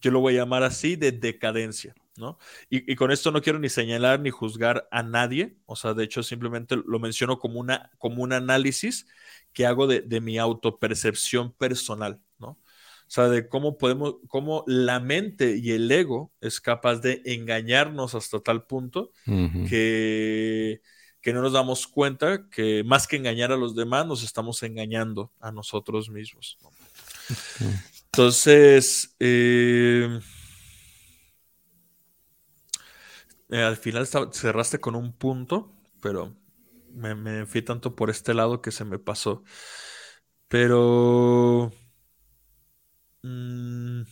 yo 0.00 0.10
lo 0.10 0.20
voy 0.20 0.34
a 0.34 0.40
llamar 0.40 0.62
así, 0.62 0.96
de 0.96 1.12
decadencia, 1.12 1.94
¿no? 2.16 2.38
Y, 2.68 2.94
con 2.96 3.10
esto 3.10 3.30
no 3.30 3.42
quiero 3.42 3.58
ni 3.58 3.68
señalar 3.68 4.20
ni 4.20 4.30
juzgar 4.30 4.88
a 4.90 5.02
nadie, 5.02 5.56
o 5.66 5.76
sea, 5.76 5.94
de 5.94 6.04
hecho 6.04 6.22
simplemente 6.22 6.76
lo 6.76 6.98
menciono 6.98 7.38
como, 7.38 7.60
una, 7.60 7.90
como 7.98 8.22
un 8.22 8.32
análisis 8.32 9.06
que 9.52 9.66
hago 9.66 9.86
de, 9.86 10.00
de 10.00 10.20
mi 10.20 10.38
autopercepción 10.38 11.52
personal, 11.52 12.20
¿no? 12.38 12.48
O 12.48 12.58
O 13.10 13.12
sea, 13.12 13.28
de 13.28 13.48
cómo 13.48 13.76
podemos, 13.76 14.16
cómo 14.28 14.62
la 14.68 15.00
mente 15.00 15.56
y 15.56 15.72
el 15.72 15.90
ego 15.90 16.32
es 16.40 16.60
capaz 16.60 17.00
de 17.00 17.22
engañarnos 17.24 18.14
hasta 18.14 18.40
tal 18.40 18.64
punto 18.66 19.10
que, 19.68 20.80
que 21.20 21.32
no 21.32 21.42
nos 21.42 21.52
damos 21.52 21.86
cuenta 21.86 22.48
que 22.48 22.82
más 22.84 23.06
que 23.06 23.16
engañar 23.16 23.52
a 23.52 23.56
los 23.56 23.74
demás, 23.74 24.06
nos 24.06 24.22
estamos 24.22 24.62
engañando 24.62 25.32
a 25.40 25.52
nosotros 25.52 26.08
mismos. 26.08 26.58
Entonces, 28.06 29.14
eh, 29.20 30.20
eh, 33.50 33.62
al 33.62 33.76
final 33.76 34.06
cerraste 34.06 34.80
con 34.80 34.94
un 34.94 35.12
punto, 35.12 35.72
pero 36.00 36.34
me, 36.92 37.46
fui 37.46 37.62
tanto 37.62 37.94
por 37.94 38.10
este 38.10 38.34
lado 38.34 38.62
que 38.62 38.70
se 38.72 38.84
me 38.84 38.98
pasó. 38.98 39.44
Pero... 40.48 41.72
Mm, 43.22 44.02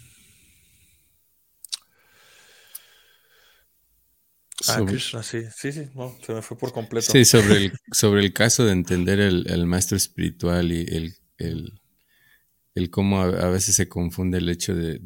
ah, 4.68 4.84
Krishna, 4.86 5.22
sí, 5.22 5.42
sí, 5.54 5.72
sí, 5.72 5.88
no, 5.94 6.16
se 6.24 6.32
me 6.34 6.42
fue 6.42 6.56
por 6.56 6.72
completo. 6.72 7.10
Sí, 7.10 7.24
sobre 7.24 7.56
el, 7.56 7.72
sobre 7.92 8.20
el 8.22 8.32
caso 8.32 8.64
de 8.64 8.72
entender 8.72 9.20
el, 9.20 9.66
maestro 9.66 9.96
espiritual 9.96 10.72
y 10.72 10.80
el, 10.80 11.14
el, 11.38 11.80
el 12.74 12.90
cómo 12.90 13.20
a, 13.20 13.48
veces 13.48 13.74
se 13.74 13.88
confunde 13.88 14.38
el 14.38 14.48
hecho 14.48 14.74
de, 14.74 14.98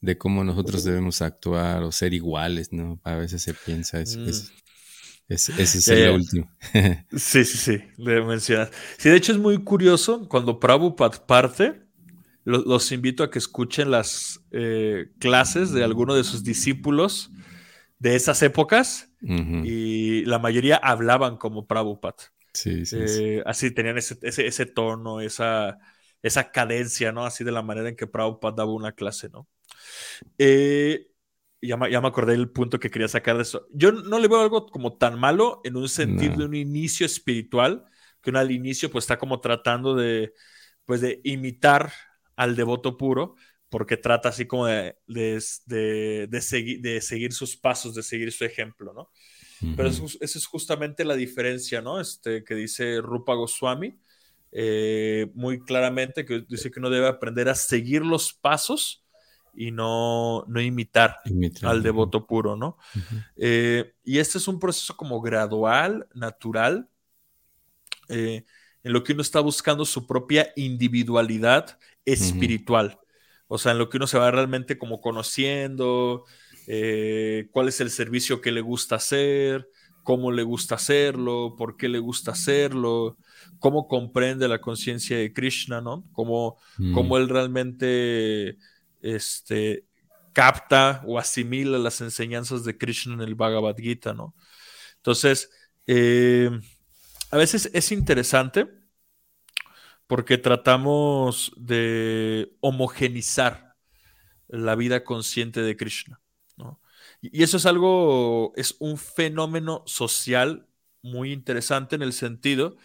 de, 0.00 0.18
cómo 0.18 0.44
nosotros 0.44 0.84
debemos 0.84 1.22
actuar 1.22 1.82
o 1.82 1.92
ser 1.92 2.14
iguales, 2.14 2.72
¿no? 2.72 3.00
A 3.04 3.14
veces 3.14 3.42
se 3.42 3.54
piensa 3.54 4.00
eso. 4.00 4.20
Mm. 4.20 4.28
ese 5.28 5.62
es 5.62 5.88
el 5.88 6.10
último. 6.10 6.50
sí, 7.16 7.44
sí, 7.44 7.58
sí, 7.58 7.78
le 7.96 8.22
mencionas. 8.22 8.70
Sí, 8.98 9.08
de 9.08 9.16
hecho 9.16 9.32
es 9.32 9.38
muy 9.38 9.62
curioso 9.64 10.28
cuando 10.28 10.60
Prabhupada 10.60 11.26
parte, 11.26 11.86
los 12.44 12.92
invito 12.92 13.24
a 13.24 13.30
que 13.30 13.40
escuchen 13.40 13.90
las 13.90 14.40
eh, 14.52 15.08
clases 15.18 15.72
de 15.72 15.82
alguno 15.82 16.14
de 16.14 16.22
sus 16.22 16.44
discípulos 16.44 17.32
de 17.98 18.14
esas 18.14 18.42
épocas 18.42 19.12
y 19.20 20.24
la 20.24 20.38
mayoría 20.38 20.76
hablaban 20.76 21.36
como 21.36 21.66
Prabhupada. 21.66 22.16
Sí, 22.52 22.86
sí, 22.86 22.96
eh, 23.00 23.42
Así 23.44 23.70
tenían 23.70 23.98
ese, 23.98 24.16
ese, 24.22 24.46
ese 24.46 24.66
tono, 24.66 25.20
esa, 25.20 25.78
esa 26.22 26.50
cadencia, 26.50 27.12
¿no? 27.12 27.24
Así 27.24 27.44
de 27.44 27.52
la 27.52 27.62
manera 27.62 27.88
en 27.88 27.96
que 27.96 28.06
Prabhupada 28.06 28.56
daba 28.56 28.72
una 28.72 28.92
clase, 28.92 29.28
¿no? 29.28 29.48
Eh, 30.38 31.08
ya, 31.60 31.76
me, 31.76 31.90
ya 31.90 32.00
me 32.00 32.08
acordé 32.08 32.32
del 32.32 32.50
punto 32.50 32.78
que 32.78 32.90
quería 32.90 33.08
sacar 33.08 33.36
de 33.36 33.42
eso. 33.42 33.66
Yo 33.72 33.92
no 33.92 34.18
le 34.18 34.28
veo 34.28 34.40
algo 34.40 34.66
como 34.66 34.96
tan 34.96 35.18
malo 35.18 35.60
en 35.64 35.76
un 35.76 35.88
sentido 35.88 36.36
de 36.36 36.44
un 36.44 36.54
inicio 36.54 37.06
espiritual, 37.06 37.84
que 38.22 38.30
uno 38.30 38.38
al 38.38 38.50
inicio 38.50 38.90
pues 38.90 39.04
está 39.04 39.18
como 39.18 39.40
tratando 39.40 39.94
de, 39.94 40.32
pues 40.84 41.00
de 41.00 41.20
imitar 41.24 41.92
al 42.36 42.56
devoto 42.56 42.96
puro, 42.96 43.36
porque 43.68 43.96
trata 43.96 44.28
así 44.28 44.46
como 44.46 44.66
de, 44.66 44.96
de, 45.06 46.26
de, 46.28 46.40
seguir, 46.40 46.80
de 46.80 47.00
seguir 47.00 47.32
sus 47.32 47.56
pasos, 47.56 47.94
de 47.94 48.02
seguir 48.02 48.32
su 48.32 48.44
ejemplo, 48.44 48.92
¿no? 48.92 49.10
Pero 49.74 49.88
esa 49.88 50.18
es 50.20 50.46
justamente 50.46 51.04
la 51.04 51.16
diferencia, 51.16 51.80
¿no? 51.80 51.98
Este, 51.98 52.44
que 52.44 52.54
dice 52.54 53.00
Rupa 53.00 53.34
Goswami, 53.34 53.98
eh, 54.52 55.30
muy 55.34 55.60
claramente, 55.60 56.24
que 56.24 56.44
dice 56.48 56.70
que 56.70 56.78
uno 56.78 56.90
debe 56.90 57.08
aprender 57.08 57.48
a 57.48 57.54
seguir 57.54 58.04
los 58.04 58.34
pasos 58.34 59.04
y 59.54 59.70
no, 59.70 60.44
no 60.46 60.60
imitar, 60.60 61.16
al 61.62 61.82
devoto 61.82 62.26
puro, 62.26 62.56
¿no? 62.56 62.76
Eh, 63.36 63.94
y 64.04 64.18
este 64.18 64.38
es 64.38 64.46
un 64.46 64.60
proceso 64.60 64.96
como 64.96 65.20
gradual, 65.22 66.06
natural, 66.14 66.88
eh, 68.08 68.44
en 68.82 68.92
lo 68.92 69.02
que 69.02 69.14
uno 69.14 69.22
está 69.22 69.40
buscando 69.40 69.84
su 69.84 70.06
propia 70.06 70.52
individualidad 70.54 71.78
espiritual. 72.04 72.98
O 73.48 73.58
sea, 73.58 73.72
en 73.72 73.78
lo 73.78 73.88
que 73.88 73.96
uno 73.98 74.06
se 74.06 74.18
va 74.18 74.30
realmente 74.30 74.78
como 74.78 75.00
conociendo, 75.00 76.24
cuál 77.52 77.68
es 77.68 77.80
el 77.80 77.90
servicio 77.90 78.40
que 78.40 78.52
le 78.52 78.60
gusta 78.60 78.96
hacer, 78.96 79.68
cómo 80.06 80.30
le 80.30 80.44
gusta 80.44 80.76
hacerlo, 80.76 81.56
por 81.58 81.76
qué 81.76 81.88
le 81.88 81.98
gusta 81.98 82.30
hacerlo, 82.30 83.16
cómo 83.58 83.88
comprende 83.88 84.46
la 84.46 84.60
conciencia 84.60 85.18
de 85.18 85.32
Krishna, 85.32 85.80
¿no? 85.80 86.04
Cómo, 86.12 86.58
mm. 86.78 87.14
él 87.16 87.28
realmente 87.28 88.56
este, 89.02 89.84
capta 90.32 91.02
o 91.06 91.18
asimila 91.18 91.76
las 91.78 92.00
enseñanzas 92.00 92.64
de 92.64 92.78
Krishna 92.78 93.14
en 93.14 93.20
el 93.22 93.34
Bhagavad 93.34 93.76
Gita, 93.76 94.14
¿no? 94.14 94.36
Entonces, 94.98 95.50
eh, 95.88 96.50
a 97.32 97.36
veces 97.36 97.68
es 97.74 97.90
interesante 97.90 98.68
porque 100.06 100.38
tratamos 100.38 101.52
de 101.56 102.52
homogenizar 102.60 103.74
la 104.48 104.74
vida 104.76 105.04
consciente 105.04 105.62
de 105.62 105.76
Krishna. 105.76 106.20
Y 107.20 107.42
eso 107.42 107.56
es 107.56 107.66
algo, 107.66 108.52
es 108.56 108.76
un 108.78 108.98
fenómeno 108.98 109.82
social 109.86 110.68
muy 111.02 111.32
interesante 111.32 111.96
en 111.96 112.02
el 112.02 112.12
sentido 112.12 112.76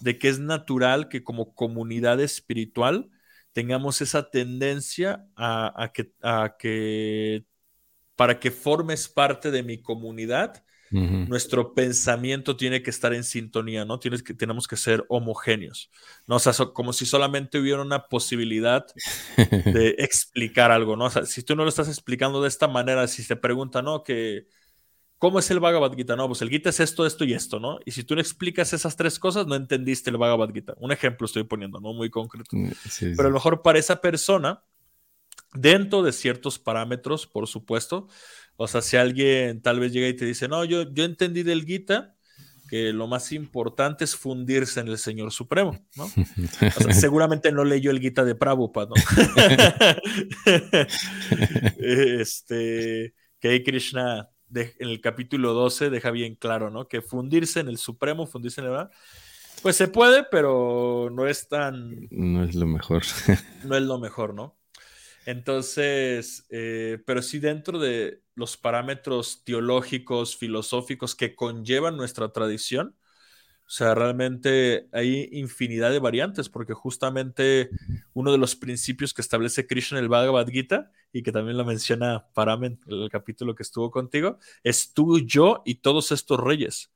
de 0.00 0.18
que 0.18 0.28
es 0.28 0.38
natural 0.38 1.08
que 1.08 1.24
como 1.24 1.54
comunidad 1.54 2.20
espiritual 2.20 3.10
tengamos 3.52 4.00
esa 4.00 4.30
tendencia 4.30 5.26
a, 5.36 5.90
que, 5.94 6.12
a 6.22 6.56
que, 6.58 7.46
para 8.16 8.40
que 8.40 8.50
formes 8.50 9.08
parte 9.08 9.50
de 9.50 9.62
mi 9.62 9.80
comunidad, 9.82 10.64
nuestro 10.94 11.74
pensamiento 11.74 12.56
tiene 12.56 12.82
que 12.82 12.90
estar 12.90 13.12
en 13.14 13.24
sintonía, 13.24 13.84
¿no? 13.84 13.98
Tienes 13.98 14.22
que, 14.22 14.32
tenemos 14.32 14.68
que 14.68 14.76
ser 14.76 15.04
homogéneos, 15.08 15.90
¿no? 16.26 16.36
O 16.36 16.38
sea, 16.38 16.52
como 16.72 16.92
si 16.92 17.04
solamente 17.04 17.58
hubiera 17.58 17.82
una 17.82 18.06
posibilidad 18.06 18.86
de 19.64 19.96
explicar 19.98 20.70
algo, 20.70 20.96
¿no? 20.96 21.06
O 21.06 21.10
sea, 21.10 21.26
si 21.26 21.42
tú 21.42 21.56
no 21.56 21.64
lo 21.64 21.68
estás 21.68 21.88
explicando 21.88 22.40
de 22.40 22.48
esta 22.48 22.68
manera, 22.68 23.06
si 23.08 23.26
te 23.26 23.34
pregunta, 23.34 23.82
¿no? 23.82 24.04
Que, 24.04 24.46
¿cómo 25.18 25.38
es 25.40 25.50
el 25.50 25.58
Bhagavad 25.58 25.94
Gita? 25.94 26.14
No, 26.16 26.28
pues 26.28 26.42
el 26.42 26.50
Gita 26.50 26.70
es 26.70 26.78
esto, 26.80 27.06
esto 27.06 27.24
y 27.24 27.34
esto, 27.34 27.58
¿no? 27.58 27.80
Y 27.84 27.90
si 27.90 28.04
tú 28.04 28.14
no 28.14 28.20
explicas 28.20 28.72
esas 28.72 28.96
tres 28.96 29.18
cosas, 29.18 29.46
no 29.46 29.56
entendiste 29.56 30.10
el 30.10 30.16
Bhagavad 30.16 30.50
Gita. 30.52 30.74
Un 30.78 30.92
ejemplo 30.92 31.24
estoy 31.24 31.44
poniendo, 31.44 31.80
¿no? 31.80 31.92
Muy 31.92 32.10
concreto. 32.10 32.56
Mm, 32.56 32.70
Pero 33.00 33.22
a 33.22 33.30
lo 33.30 33.34
mejor 33.34 33.62
para 33.62 33.78
esa 33.78 34.00
persona, 34.00 34.62
dentro 35.54 36.02
de 36.02 36.12
ciertos 36.12 36.58
parámetros, 36.58 37.26
por 37.26 37.46
supuesto, 37.46 38.08
o 38.56 38.68
sea, 38.68 38.82
si 38.82 38.96
alguien 38.96 39.62
tal 39.62 39.80
vez 39.80 39.92
llega 39.92 40.08
y 40.08 40.14
te 40.14 40.24
dice, 40.24 40.48
no, 40.48 40.64
yo, 40.64 40.92
yo 40.92 41.04
entendí 41.04 41.42
del 41.42 41.64
Gita 41.64 42.14
que 42.68 42.92
lo 42.92 43.06
más 43.06 43.30
importante 43.32 44.04
es 44.04 44.16
fundirse 44.16 44.80
en 44.80 44.88
el 44.88 44.98
Señor 44.98 45.32
Supremo, 45.32 45.86
¿no? 45.96 46.04
O 46.04 46.82
sea, 46.82 46.92
seguramente 46.92 47.52
no 47.52 47.62
leyó 47.62 47.90
el 47.90 48.00
Gita 48.00 48.24
de 48.24 48.34
Prabhupada, 48.34 48.88
¿no? 48.88 48.94
este, 51.78 53.14
que 53.38 53.62
Krishna 53.62 54.30
en 54.54 54.88
el 54.88 55.00
capítulo 55.00 55.52
12 55.52 55.90
deja 55.90 56.10
bien 56.10 56.36
claro, 56.36 56.70
¿no? 56.70 56.88
Que 56.88 57.02
fundirse 57.02 57.60
en 57.60 57.68
el 57.68 57.78
Supremo, 57.78 58.26
fundirse 58.26 58.60
en 58.60 58.68
el... 58.68 58.88
Pues 59.62 59.76
se 59.76 59.88
puede, 59.88 60.24
pero 60.30 61.10
no 61.12 61.26
es 61.26 61.48
tan... 61.48 62.08
No 62.10 62.44
es 62.44 62.54
lo 62.54 62.66
mejor. 62.66 63.02
no 63.64 63.76
es 63.76 63.82
lo 63.82 63.98
mejor, 63.98 64.34
¿no? 64.34 64.56
Entonces, 65.26 66.46
eh, 66.50 66.98
pero 67.06 67.22
sí 67.22 67.38
dentro 67.38 67.78
de 67.78 68.20
los 68.34 68.56
parámetros 68.56 69.42
teológicos, 69.44 70.36
filosóficos 70.36 71.14
que 71.14 71.34
conllevan 71.34 71.96
nuestra 71.96 72.32
tradición, 72.32 72.96
o 73.66 73.70
sea, 73.70 73.94
realmente 73.94 74.88
hay 74.92 75.28
infinidad 75.32 75.90
de 75.90 75.98
variantes, 75.98 76.50
porque 76.50 76.74
justamente 76.74 77.70
uno 78.12 78.30
de 78.30 78.36
los 78.36 78.56
principios 78.56 79.14
que 79.14 79.22
establece 79.22 79.66
Krishna 79.66 79.98
en 79.98 80.04
el 80.04 80.10
Bhagavad 80.10 80.46
Gita, 80.48 80.92
y 81.12 81.22
que 81.22 81.32
también 81.32 81.56
lo 81.56 81.64
menciona 81.64 82.26
Paramen, 82.34 82.78
el 82.86 83.08
capítulo 83.10 83.54
que 83.54 83.62
estuvo 83.62 83.90
contigo, 83.90 84.38
es 84.64 84.92
tú, 84.92 85.20
yo 85.20 85.62
y 85.64 85.76
todos 85.76 86.12
estos 86.12 86.40
reyes. 86.40 86.90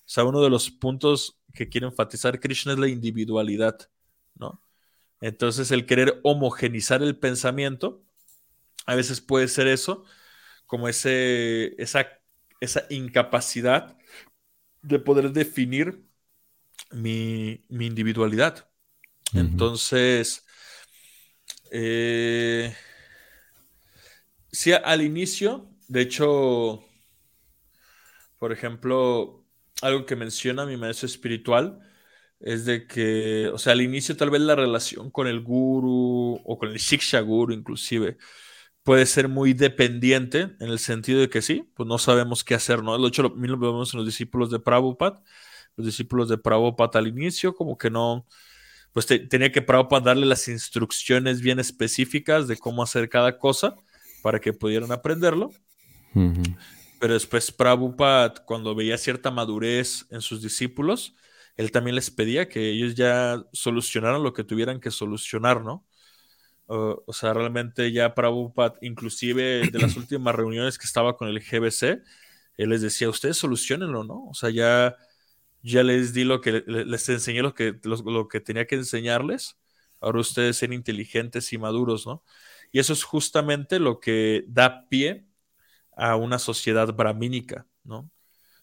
O 0.00 0.08
sea, 0.08 0.24
uno 0.24 0.42
de 0.42 0.50
los 0.50 0.70
puntos 0.70 1.40
que 1.54 1.68
quiere 1.68 1.86
enfatizar 1.86 2.38
Krishna 2.38 2.74
es 2.74 2.78
la 2.78 2.88
individualidad, 2.88 3.90
¿no? 4.34 4.62
Entonces, 5.20 5.70
el 5.70 5.86
querer 5.86 6.20
homogenizar 6.22 7.02
el 7.02 7.16
pensamiento, 7.16 8.04
a 8.86 8.94
veces 8.94 9.20
puede 9.20 9.48
ser 9.48 9.66
eso, 9.68 10.04
como 10.72 10.88
ese, 10.88 11.74
esa, 11.76 12.08
esa 12.58 12.86
incapacidad 12.88 13.94
de 14.80 14.98
poder 14.98 15.30
definir 15.32 16.02
mi, 16.92 17.62
individualidad. 17.68 18.70
Entonces, 19.34 20.46
eh, 21.70 22.74
sí, 24.50 24.72
al 24.72 25.02
inicio, 25.02 25.68
de 25.88 26.00
hecho, 26.00 26.82
por 28.38 28.50
ejemplo, 28.50 29.44
algo 29.82 30.06
que 30.06 30.16
menciona 30.16 30.64
mi 30.64 30.78
maestro 30.78 31.04
espiritual, 31.04 31.80
es 32.40 32.64
de 32.64 32.86
que, 32.86 33.50
o 33.52 33.58
sea, 33.58 33.74
al 33.74 33.82
inicio 33.82 34.16
tal 34.16 34.30
vez 34.30 34.40
la 34.40 34.54
relación 34.54 35.10
con 35.10 35.26
el 35.26 35.42
guru 35.42 36.40
o 36.42 36.58
con 36.58 36.70
el 36.70 36.78
shiksha 36.78 37.20
guru 37.20 37.52
inclusive 37.52 38.16
puede 38.82 39.06
ser 39.06 39.28
muy 39.28 39.52
dependiente 39.52 40.40
en 40.58 40.68
el 40.68 40.78
sentido 40.78 41.20
de 41.20 41.28
que 41.30 41.42
sí, 41.42 41.68
pues 41.74 41.86
no 41.86 41.98
sabemos 41.98 42.44
qué 42.44 42.54
hacer, 42.54 42.82
¿no? 42.82 42.98
De 42.98 43.08
hecho, 43.08 43.22
lo 43.22 43.30
mismo 43.30 43.58
vemos 43.58 43.94
en 43.94 43.98
los 43.98 44.06
discípulos 44.06 44.50
de 44.50 44.58
Prabhupada, 44.58 45.22
los 45.76 45.86
discípulos 45.86 46.28
de 46.28 46.38
Prabhupada 46.38 46.98
al 46.98 47.06
inicio 47.08 47.54
como 47.54 47.78
que 47.78 47.90
no, 47.90 48.26
pues 48.92 49.06
tenía 49.06 49.52
que 49.52 49.62
Prabhupada 49.62 50.06
darle 50.06 50.26
las 50.26 50.48
instrucciones 50.48 51.40
bien 51.40 51.60
específicas 51.60 52.48
de 52.48 52.56
cómo 52.56 52.82
hacer 52.82 53.08
cada 53.08 53.38
cosa 53.38 53.76
para 54.22 54.40
que 54.40 54.52
pudieran 54.52 54.92
aprenderlo. 54.92 55.50
Pero 56.98 57.14
después 57.14 57.50
Prabhupada, 57.52 58.34
cuando 58.44 58.74
veía 58.74 58.98
cierta 58.98 59.30
madurez 59.30 60.06
en 60.10 60.20
sus 60.20 60.42
discípulos, 60.42 61.14
él 61.56 61.70
también 61.70 61.94
les 61.96 62.10
pedía 62.10 62.48
que 62.48 62.70
ellos 62.70 62.94
ya 62.94 63.42
solucionaran 63.52 64.22
lo 64.22 64.32
que 64.32 64.44
tuvieran 64.44 64.80
que 64.80 64.90
solucionar, 64.90 65.62
¿no? 65.62 65.84
O 66.72 67.12
sea, 67.12 67.34
realmente 67.34 67.92
ya 67.92 68.14
Prabhupada, 68.14 68.74
inclusive 68.80 69.68
de 69.70 69.78
las 69.78 69.96
últimas 69.96 70.34
reuniones 70.34 70.78
que 70.78 70.86
estaba 70.86 71.16
con 71.16 71.28
el 71.28 71.40
GBC, 71.40 72.02
él 72.56 72.70
les 72.70 72.82
decía, 72.82 73.08
ustedes 73.08 73.36
solucionenlo, 73.36 74.04
¿no? 74.04 74.26
O 74.26 74.34
sea, 74.34 74.50
ya, 74.50 74.96
ya 75.62 75.82
les 75.82 76.12
di 76.12 76.24
lo 76.24 76.40
que, 76.40 76.64
les 76.66 77.08
enseñé 77.08 77.42
lo 77.42 77.54
que, 77.54 77.78
lo, 77.84 78.28
que 78.28 78.40
tenía 78.40 78.66
que 78.66 78.76
enseñarles, 78.76 79.58
ahora 80.00 80.20
ustedes 80.20 80.56
sean 80.56 80.72
inteligentes 80.72 81.52
y 81.52 81.58
maduros, 81.58 82.06
¿no? 82.06 82.24
Y 82.72 82.78
eso 82.78 82.92
es 82.92 83.04
justamente 83.04 83.78
lo 83.78 84.00
que 84.00 84.44
da 84.48 84.88
pie 84.88 85.26
a 85.96 86.16
una 86.16 86.38
sociedad 86.38 86.92
brahmínica, 86.94 87.66
¿no? 87.84 88.10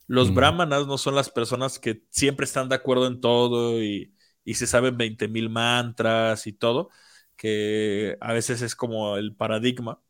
Los 0.08 0.34
brahmanas 0.34 0.88
no 0.88 0.98
son 0.98 1.14
las 1.14 1.30
personas 1.30 1.78
que 1.78 2.04
siempre 2.10 2.46
están 2.46 2.68
de 2.68 2.74
acuerdo 2.74 3.06
en 3.06 3.22
todo 3.22 3.82
y, 3.84 4.16
se 4.56 4.66
saben 4.66 4.98
20 4.98 5.28
mil 5.28 5.52
mantras 5.52 6.48
y 6.48 6.54
todo, 6.54 6.90
que 7.40 8.18
a 8.22 8.34
veces 8.34 8.62
es 8.62 8.76
como 8.76 9.18
el 9.18 9.36
paradigma. 9.36 10.02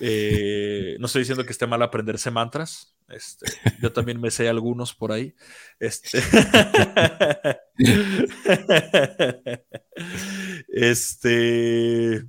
Eh, 0.00 0.96
no 1.00 1.06
estoy 1.06 1.22
diciendo 1.22 1.44
que 1.44 1.52
esté 1.52 1.66
mal 1.66 1.82
aprenderse 1.82 2.30
mantras. 2.30 2.96
Este, 3.08 3.46
yo 3.82 3.92
también 3.92 4.20
me 4.20 4.30
sé 4.30 4.48
algunos 4.48 4.94
por 4.94 5.12
ahí. 5.12 5.34
Este, 5.80 6.18
este, 10.68 12.24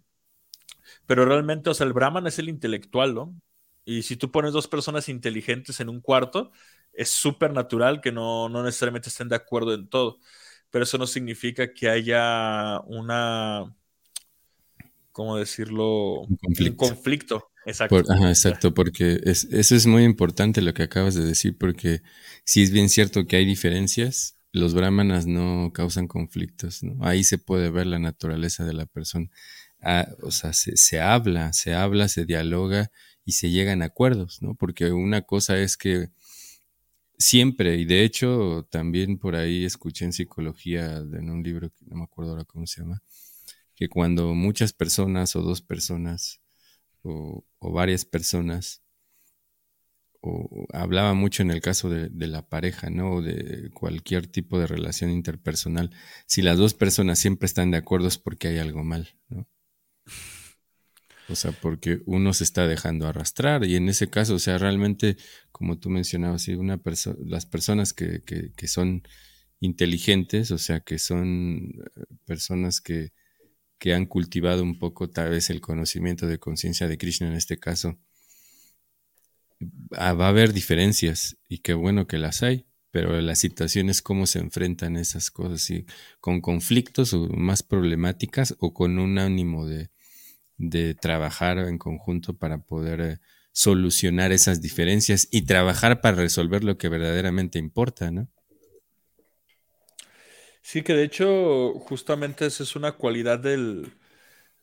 pero 1.05 1.25
realmente, 1.25 1.69
o 1.69 1.73
sea, 1.73 1.87
el 1.87 1.93
Brahman 1.93 2.27
es 2.27 2.39
el 2.39 2.49
intelectual, 2.49 3.13
¿no? 3.15 3.35
Y 3.85 4.03
si 4.03 4.17
tú 4.17 4.31
pones 4.31 4.53
dos 4.53 4.67
personas 4.67 5.09
inteligentes 5.09 5.79
en 5.79 5.89
un 5.89 6.01
cuarto, 6.01 6.51
es 6.93 7.09
súper 7.11 7.53
natural 7.53 8.01
que 8.01 8.11
no, 8.11 8.49
necesariamente 8.49 9.09
estén 9.09 9.29
de 9.29 9.35
acuerdo 9.37 9.73
en 9.73 9.87
todo, 9.89 10.19
pero 10.69 10.83
eso 10.83 10.97
no 10.97 11.07
significa 11.07 11.73
que 11.73 11.89
haya 11.89 12.81
una, 12.81 13.73
¿cómo 15.17 15.35
decirlo? 15.35 16.21
Un 16.21 16.37
conflicto. 16.75 17.49
Exacto. 17.65 17.97
exacto, 18.29 18.73
porque 18.75 19.19
eso 19.23 19.75
es 19.75 19.87
muy 19.87 20.03
importante 20.03 20.61
lo 20.61 20.75
que 20.75 20.83
acabas 20.83 21.15
de 21.15 21.25
decir, 21.25 21.57
porque 21.57 22.03
si 22.45 22.61
es 22.61 22.69
bien 22.69 22.87
cierto 22.87 23.25
que 23.25 23.37
hay 23.37 23.45
diferencias, 23.45 24.37
los 24.51 24.75
brahmanas 24.75 25.25
no 25.25 25.71
causan 25.73 26.07
conflictos, 26.07 26.83
¿no? 26.83 27.03
Ahí 27.03 27.23
se 27.23 27.39
puede 27.39 27.71
ver 27.71 27.87
la 27.87 27.97
naturaleza 27.97 28.63
de 28.63 28.73
la 28.73 28.85
persona. 28.85 29.27
Ah, 29.81 30.07
o 30.21 30.29
sea, 30.29 30.53
se, 30.53 30.77
se, 30.77 31.01
habla, 31.01 31.51
se 31.51 31.73
habla, 31.73 32.09
se 32.09 32.25
dialoga 32.25 32.91
y 33.25 33.31
se 33.31 33.49
llegan 33.49 33.81
a 33.81 33.85
acuerdos, 33.85 34.43
¿no? 34.43 34.53
Porque 34.53 34.91
una 34.91 35.23
cosa 35.23 35.57
es 35.57 35.77
que 35.77 36.11
Siempre, 37.19 37.77
y 37.77 37.85
de 37.85 38.03
hecho 38.03 38.67
también 38.69 39.17
por 39.17 39.35
ahí 39.35 39.65
escuché 39.65 40.05
en 40.05 40.13
psicología, 40.13 40.97
en 40.97 41.31
un 41.31 41.41
libro 41.41 41.71
que 41.71 41.83
no 41.87 41.95
me 41.95 42.03
acuerdo 42.03 42.33
ahora 42.33 42.45
cómo 42.45 42.67
se 42.67 42.81
llama, 42.81 43.01
que 43.77 43.87
cuando 43.89 44.33
muchas 44.33 44.73
personas 44.73 45.35
o 45.35 45.41
dos 45.43 45.61
personas 45.61 46.41
o, 47.03 47.45
varias 47.61 48.05
personas, 48.05 48.81
o 50.19 50.65
hablaba 50.73 51.13
mucho 51.13 51.43
en 51.43 51.51
el 51.51 51.61
caso 51.61 51.87
de, 51.89 52.09
la 52.27 52.49
pareja, 52.49 52.89
¿no? 52.89 53.13
O 53.13 53.21
de 53.21 53.69
cualquier 53.71 54.27
tipo 54.27 54.59
de 54.59 54.65
relación 54.65 55.11
interpersonal, 55.11 55.91
si 56.25 56.41
las 56.41 56.57
dos 56.57 56.73
personas 56.73 57.19
siempre 57.19 57.45
están 57.45 57.69
de 57.69 57.77
acuerdo 57.77 58.07
es 58.07 58.17
porque 58.17 58.47
hay 58.49 58.57
algo 58.57 58.83
mal, 58.83 59.15
¿no? 59.29 59.47
O 61.29 61.35
sea, 61.35 61.51
porque 61.51 62.01
uno 62.05 62.33
se 62.33 62.45
está 62.45 62.67
dejando 62.67 63.05
arrastrar 63.05 63.63
y 63.65 63.75
en 63.75 63.89
ese 63.89 64.09
caso, 64.09 64.35
o 64.35 64.39
sea, 64.39 64.57
realmente, 64.57 65.17
como 65.51 65.77
tú 65.77 65.89
mencionabas, 65.89 66.47
una 66.47 66.81
las 67.25 67.45
personas 67.45 67.93
que, 67.93 68.23
que, 68.23 68.67
son 68.67 69.03
inteligentes, 69.59 70.51
o 70.51 70.57
sea, 70.57 70.79
que 70.79 70.97
son 70.99 71.73
eh, 71.97 72.05
personas 72.25 72.79
que, 72.79 73.11
que 73.79 73.93
han 73.93 74.05
cultivado 74.05 74.63
un 74.63 74.79
poco 74.79 75.09
tal 75.09 75.31
vez 75.31 75.49
el 75.49 75.61
conocimiento 75.61 76.27
de 76.27 76.39
conciencia 76.39 76.87
de 76.87 76.97
Krishna 76.97 77.27
en 77.27 77.33
este 77.33 77.57
caso, 77.57 77.99
ah, 79.91 80.13
va 80.13 80.25
a 80.25 80.29
haber 80.29 80.53
diferencias 80.53 81.37
y 81.47 81.59
qué 81.59 81.73
bueno 81.73 82.07
que 82.07 82.17
las 82.17 82.43
hay, 82.43 82.65
pero 82.91 83.19
la 83.21 83.35
situación 83.35 83.89
es 83.89 84.01
cómo 84.01 84.25
se 84.25 84.39
enfrentan 84.39 84.95
esas 84.95 85.29
cosas, 85.29 85.69
con 86.19 86.41
conflictos 86.41 87.13
o 87.13 87.27
más 87.29 87.63
problemáticas 87.63 88.55
o 88.59 88.73
con 88.73 88.97
un 88.99 89.19
ánimo 89.19 89.67
de, 89.67 89.91
de 90.57 90.95
trabajar 90.95 91.59
en 91.59 91.77
conjunto 91.77 92.37
para 92.37 92.59
poder 92.59 93.01
eh, 93.01 93.19
solucionar 93.51 94.31
esas 94.31 94.61
diferencias 94.61 95.27
y 95.31 95.43
trabajar 95.43 96.01
para 96.01 96.17
resolver 96.17 96.63
lo 96.63 96.77
que 96.77 96.89
verdaderamente 96.89 97.59
importa, 97.59 98.11
¿no? 98.11 98.29
Sí, 100.67 100.83
que 100.83 100.93
de 100.95 101.03
hecho 101.03 101.75
justamente 101.79 102.45
esa 102.45 102.61
es 102.63 102.75
una 102.75 102.91
cualidad 102.91 103.39
del, 103.39 103.93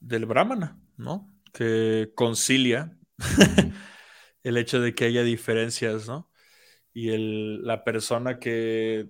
del 0.00 0.26
brahmana, 0.26 0.78
¿no? 0.98 1.32
Que 1.54 2.12
concilia 2.14 2.98
el 4.42 4.58
hecho 4.58 4.82
de 4.82 4.94
que 4.94 5.06
haya 5.06 5.22
diferencias, 5.22 6.06
¿no? 6.06 6.30
Y 6.92 7.10
el, 7.10 7.64
la 7.64 7.84
persona 7.84 8.38
que, 8.38 9.08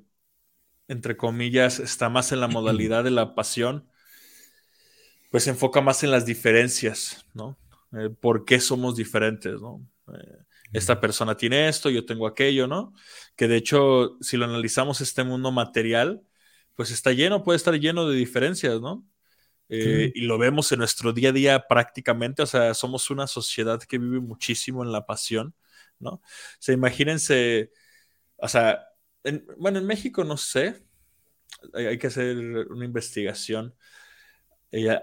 entre 0.87 1.17
comillas, 1.17 1.81
está 1.81 2.11
más 2.11 2.31
en 2.31 2.41
la 2.41 2.47
modalidad 2.49 3.03
de 3.03 3.11
la 3.11 3.35
pasión, 3.35 3.89
pues 5.33 5.43
se 5.43 5.51
enfoca 5.51 5.81
más 5.81 6.05
en 6.05 6.13
las 6.13 6.27
diferencias, 6.27 7.27
¿no? 7.35 7.59
Eh, 7.99 8.11
¿Por 8.11 8.45
qué 8.45 8.61
somos 8.61 8.95
diferentes, 8.95 9.61
¿no? 9.61 9.85
Eh, 10.15 10.45
esta 10.73 11.01
persona 11.01 11.37
tiene 11.37 11.69
esto, 11.69 11.91
yo 11.91 12.07
tengo 12.07 12.29
aquello, 12.29 12.69
¿no? 12.69 12.95
Que 13.35 13.49
de 13.49 13.57
hecho, 13.57 14.17
si 14.21 14.37
lo 14.37 14.45
analizamos 14.45 15.01
este 15.01 15.25
mundo 15.25 15.51
material, 15.51 16.23
pues 16.75 16.91
está 16.91 17.13
lleno, 17.13 17.43
puede 17.43 17.57
estar 17.57 17.75
lleno 17.79 18.09
de 18.09 18.17
diferencias, 18.17 18.81
¿no? 18.81 19.07
Eh, 19.69 20.13
y 20.15 20.23
lo 20.23 20.37
vemos 20.39 20.71
en 20.73 20.79
nuestro 20.81 21.13
día 21.13 21.31
a 21.31 21.33
día 21.33 21.67
prácticamente, 21.69 22.43
o 22.43 22.47
sea, 22.47 22.75
somos 22.75 23.11
una 23.11 23.27
sociedad 23.27 23.83
que 23.83 23.99
vive 23.99 24.21
muchísimo 24.21 24.85
en 24.85 24.93
la 24.93 25.07
pasión, 25.07 25.55
¿no? 25.99 26.11
O 26.11 26.23
sea, 26.59 26.75
imagínense, 26.75 27.71
o 28.37 28.49
sea, 28.49 28.87
bueno, 29.59 29.79
en 29.79 29.87
México 29.87 30.23
no 30.23 30.37
sé, 30.37 30.85
hay 31.73 31.99
que 31.99 32.09
hacer 32.09 32.37
una 32.71 32.85
investigación, 32.85 33.75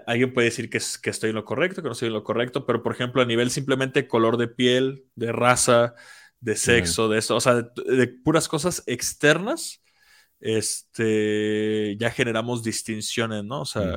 alguien 0.06 0.32
puede 0.32 0.48
decir 0.48 0.68
que, 0.68 0.78
que 1.02 1.10
estoy 1.10 1.30
en 1.30 1.36
lo 1.36 1.44
correcto, 1.44 1.82
que 1.82 1.88
no 1.88 1.92
estoy 1.92 2.08
en 2.08 2.14
lo 2.14 2.24
correcto, 2.24 2.66
pero 2.66 2.82
por 2.82 2.92
ejemplo, 2.92 3.22
a 3.22 3.26
nivel 3.26 3.50
simplemente 3.50 4.06
color 4.06 4.36
de 4.36 4.48
piel, 4.48 5.06
de 5.14 5.32
raza, 5.32 5.94
de 6.40 6.56
sexo, 6.56 7.08
de 7.08 7.18
eso, 7.18 7.36
o 7.36 7.40
sea, 7.40 7.54
de, 7.54 8.08
puras 8.08 8.48
cosas 8.48 8.82
externas, 8.86 9.81
este, 10.42 11.96
ya 11.98 12.10
generamos 12.10 12.62
distinciones, 12.62 13.44
¿no? 13.44 13.62
O 13.62 13.64
sea, 13.64 13.96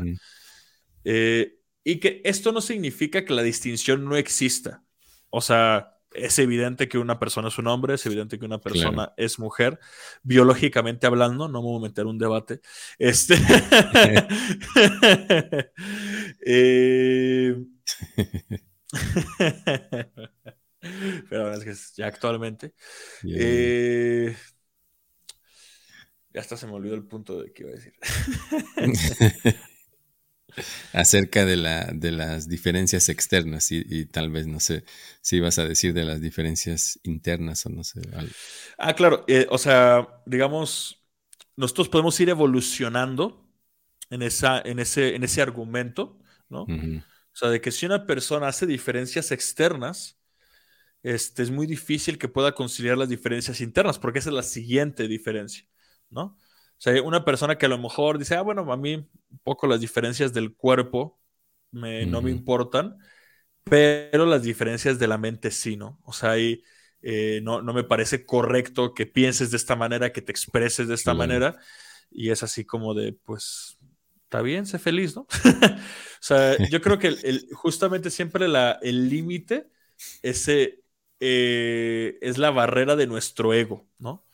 eh, 1.04 1.56
y 1.84 2.00
que 2.00 2.22
esto 2.24 2.52
no 2.52 2.62
significa 2.62 3.26
que 3.26 3.34
la 3.34 3.44
distinción 3.44 4.06
no 4.06 4.16
exista. 4.16 4.84
O 5.30 5.42
sea, 5.42 5.92
es 6.14 6.40
evidente 6.40 6.88
que 6.88 6.98
una 6.98 7.20
persona 7.20 7.50
es 7.50 7.58
un 7.58 7.68
hombre, 7.68 7.96
es 7.96 8.06
evidente 8.06 8.40
que 8.40 8.46
una 8.46 8.62
persona 8.62 9.12
es 9.18 9.38
mujer, 9.38 9.80
biológicamente 10.24 11.08
hablando, 11.08 11.50
no 11.50 11.62
me 11.62 11.68
voy 11.68 11.80
a 11.80 11.90
meter 11.90 12.06
un 12.06 12.18
debate. 12.18 12.62
Este. 12.98 13.36
Eh, 16.48 17.56
pero 21.30 21.54
es 21.54 21.64
que 21.64 22.02
ya 22.02 22.08
actualmente. 22.08 22.74
Eh, 23.24 24.36
ya 26.36 26.42
hasta 26.42 26.58
se 26.58 26.68
me 26.68 26.74
olvidó 26.74 26.96
el 26.96 27.04
punto 27.04 27.42
de 27.42 27.54
que 27.54 27.64
iba 27.64 27.72
a 27.72 27.76
decir. 27.76 27.94
acerca 30.94 31.46
de, 31.46 31.56
la, 31.56 31.90
de 31.94 32.12
las 32.12 32.50
diferencias 32.50 33.08
externas 33.08 33.72
y, 33.72 34.06
tal 34.06 34.32
vez, 34.32 34.46
no 34.46 34.60
sé, 34.60 34.84
si 35.22 35.40
vas 35.40 35.60
a 35.60 35.66
decir 35.66 35.94
de 35.94 36.04
las 36.04 36.20
diferencias 36.20 37.00
internas 37.04 37.66
o 37.66 37.70
no 37.70 37.86
sé. 37.86 38.02
Ah, 38.78 38.94
claro, 38.96 39.24
eh, 39.28 39.48
o 39.50 39.58
sea, 39.58 40.08
digamos, 40.26 41.02
nosotros 41.56 41.88
podemos 41.88 42.20
ir 42.20 42.28
evolucionando 42.28 43.50
en, 44.10 44.22
esa, 44.22 44.60
en, 44.60 44.80
ese, 44.80 45.16
en 45.16 45.24
ese 45.24 45.42
argumento, 45.42 46.20
¿no? 46.50 46.64
O 46.64 47.38
sea, 47.38 47.50
de 47.50 47.62
que 47.62 47.72
si 47.72 47.86
una 47.86 48.06
persona 48.06 48.50
hace 48.50 48.66
diferencias 48.66 49.32
externas, 49.32 50.20
este, 51.02 51.44
es 51.44 51.52
muy 51.52 51.68
difícil 51.68 52.18
que 52.18 52.28
pueda 52.28 52.54
conciliar 52.54 52.98
las 52.98 53.10
diferencias 53.10 53.62
internas, 53.62 54.00
porque 54.00 54.20
esa 54.20 54.30
es 54.30 54.36
la 54.36 54.44
siguiente 54.44 55.08
diferencia, 55.08 55.66
¿no? 56.16 56.38
O 56.78 56.82
sea, 56.82 57.02
una 57.04 57.24
persona 57.24 57.58
que 57.58 57.68
a 57.68 57.70
lo 57.70 57.78
mejor 57.78 58.18
dice, 58.18 58.36
ah, 58.36 58.42
bueno, 58.42 58.72
a 58.72 58.78
mí 58.78 58.96
un 58.96 59.40
poco 59.44 59.68
las 59.68 59.80
diferencias 59.82 60.34
del 60.34 60.56
cuerpo 60.56 61.20
no 61.72 62.22
me 62.22 62.32
importan, 62.32 62.98
pero 63.64 64.26
las 64.26 64.44
diferencias 64.44 64.98
de 64.98 65.08
la 65.08 65.18
mente 65.18 65.52
sí, 65.52 65.78
¿no? 65.78 66.00
O 66.04 66.14
sea, 66.14 66.32
ahí 66.32 66.64
eh, 67.02 67.42
no, 67.44 67.62
me 67.62 67.84
parece 67.84 68.26
correcto 68.26 68.94
que 68.94 69.06
pienses 69.06 69.52
de 69.52 69.58
esta 69.58 69.76
manera, 69.76 70.12
que 70.12 70.22
te 70.22 70.32
expreses 70.32 70.88
de 70.88 70.96
esta 70.96 71.14
manera, 71.14 71.58
y 72.10 72.32
es 72.32 72.44
así 72.44 72.66
como 72.66 72.94
de, 72.94 73.14
pues, 73.14 73.78
está 74.24 74.42
bien, 74.42 74.66
sé 74.66 74.80
feliz, 74.80 75.16
¿no? 75.16 75.22
o 75.44 75.78
sea, 76.20 76.58
yo 76.70 76.82
creo 76.82 76.98
que 77.00 77.08
el, 77.08 77.48
justamente 77.54 78.10
siempre 78.10 78.48
la, 78.48 78.80
el 78.82 79.10
límite 79.10 79.70
ese 80.22 80.84
eh, 81.20 82.18
es 82.22 82.38
la 82.38 82.52
barrera 82.52 82.96
de 82.96 83.08
nuestro 83.08 83.54
ego, 83.54 83.88
¿no? 84.00 84.25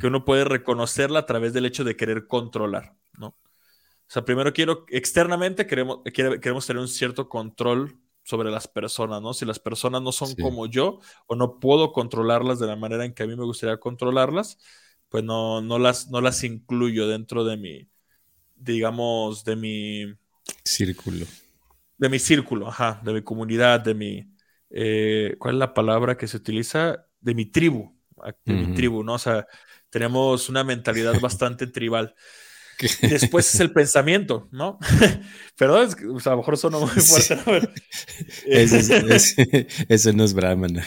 Que 0.00 0.06
uno 0.08 0.24
puede 0.24 0.44
reconocerla 0.44 1.20
a 1.20 1.26
través 1.26 1.52
del 1.52 1.64
hecho 1.64 1.84
de 1.84 1.94
querer 1.94 2.26
controlar, 2.26 2.96
¿no? 3.16 3.28
O 3.28 4.12
sea, 4.12 4.24
primero 4.24 4.52
quiero, 4.52 4.84
externamente 4.88 5.68
queremos, 5.68 6.00
queremos 6.12 6.66
tener 6.66 6.80
un 6.80 6.88
cierto 6.88 7.28
control 7.28 8.00
sobre 8.24 8.50
las 8.50 8.66
personas, 8.66 9.22
¿no? 9.22 9.32
Si 9.32 9.44
las 9.44 9.60
personas 9.60 10.02
no 10.02 10.10
son 10.10 10.34
como 10.34 10.66
yo 10.66 10.98
o 11.28 11.36
no 11.36 11.60
puedo 11.60 11.92
controlarlas 11.92 12.58
de 12.58 12.66
la 12.66 12.74
manera 12.74 13.04
en 13.04 13.14
que 13.14 13.22
a 13.22 13.26
mí 13.26 13.36
me 13.36 13.44
gustaría 13.44 13.78
controlarlas, 13.78 14.58
pues 15.08 15.22
no, 15.22 15.60
no, 15.60 15.78
las, 15.78 16.10
no 16.10 16.20
las 16.20 16.42
incluyo 16.42 17.06
dentro 17.06 17.44
de 17.44 17.56
mi, 17.56 17.88
digamos, 18.56 19.44
de 19.44 19.56
mi... 19.56 20.14
Círculo. 20.64 21.26
De 21.96 22.08
mi 22.08 22.18
círculo, 22.18 22.66
ajá, 22.66 23.00
de 23.04 23.12
mi 23.12 23.22
comunidad, 23.22 23.80
de 23.80 23.94
mi, 23.94 24.34
eh, 24.70 25.36
¿cuál 25.38 25.54
es 25.54 25.58
la 25.58 25.74
palabra 25.74 26.16
que 26.16 26.26
se 26.26 26.36
utiliza? 26.36 27.06
De 27.20 27.34
mi 27.34 27.46
tribu, 27.46 27.99
mi 28.44 28.74
tribu, 28.74 29.02
¿no? 29.02 29.14
O 29.14 29.18
sea, 29.18 29.46
tenemos 29.90 30.48
una 30.48 30.64
mentalidad 30.64 31.14
bastante 31.20 31.66
tribal. 31.66 32.14
después 33.02 33.54
es 33.54 33.60
el 33.60 33.72
pensamiento, 33.72 34.48
¿no? 34.52 34.78
Perdón, 35.56 35.90
a 36.24 36.30
lo 36.30 36.36
mejor 36.38 36.56
suena 36.56 36.78
muy 36.78 36.88
fuerte, 36.88 37.36
¿no? 37.46 37.68
Eso, 39.88 40.12
no 40.12 40.24
es 40.24 40.34
brahmana. 40.34 40.86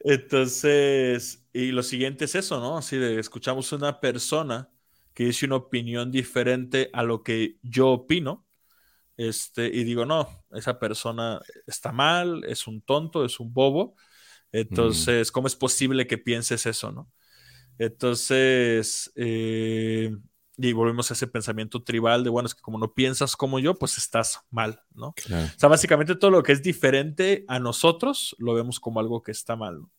Entonces, 0.00 1.44
y 1.52 1.72
lo 1.72 1.82
siguiente 1.82 2.26
es 2.26 2.36
eso, 2.36 2.60
¿no? 2.60 2.78
Así 2.78 2.96
de 2.96 3.18
escuchamos 3.18 3.72
una 3.72 3.98
persona 3.98 4.70
que 5.14 5.24
dice 5.24 5.46
una 5.46 5.56
opinión 5.56 6.12
diferente 6.12 6.90
a 6.92 7.02
lo 7.02 7.24
que 7.24 7.56
yo 7.62 7.88
opino, 7.88 8.45
este, 9.16 9.66
y 9.66 9.84
digo, 9.84 10.04
no, 10.04 10.44
esa 10.52 10.78
persona 10.78 11.40
está 11.66 11.92
mal, 11.92 12.44
es 12.44 12.66
un 12.66 12.82
tonto, 12.82 13.24
es 13.24 13.40
un 13.40 13.52
bobo. 13.52 13.96
Entonces, 14.52 15.32
¿cómo 15.32 15.46
es 15.46 15.56
posible 15.56 16.06
que 16.06 16.18
pienses 16.18 16.66
eso, 16.66 16.92
no? 16.92 17.10
Entonces, 17.78 19.12
eh, 19.16 20.14
y 20.56 20.72
volvemos 20.72 21.10
a 21.10 21.14
ese 21.14 21.26
pensamiento 21.26 21.82
tribal 21.82 22.24
de, 22.24 22.30
bueno, 22.30 22.46
es 22.46 22.54
que 22.54 22.62
como 22.62 22.78
no 22.78 22.94
piensas 22.94 23.36
como 23.36 23.58
yo, 23.58 23.74
pues 23.74 23.98
estás 23.98 24.40
mal, 24.50 24.80
¿no? 24.94 25.08
O 25.08 25.58
sea, 25.58 25.68
básicamente 25.68 26.16
todo 26.16 26.30
lo 26.30 26.42
que 26.42 26.52
es 26.52 26.62
diferente 26.62 27.44
a 27.48 27.58
nosotros 27.58 28.34
lo 28.38 28.54
vemos 28.54 28.80
como 28.80 29.00
algo 29.00 29.22
que 29.22 29.32
está 29.32 29.56
mal, 29.56 29.80
¿no? 29.80 29.92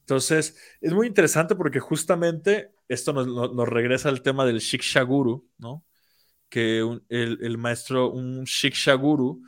Entonces, 0.00 0.56
es 0.80 0.92
muy 0.92 1.08
interesante 1.08 1.56
porque 1.56 1.80
justamente 1.80 2.72
esto 2.86 3.12
nos, 3.12 3.26
nos 3.26 3.68
regresa 3.68 4.08
al 4.08 4.22
tema 4.22 4.44
del 4.44 4.60
Shikshaguru, 4.60 5.48
¿no? 5.58 5.84
Que 6.48 6.78
el, 7.08 7.58
maestro, 7.58 8.10
un 8.10 8.44
Shikshaguru, 8.44 9.42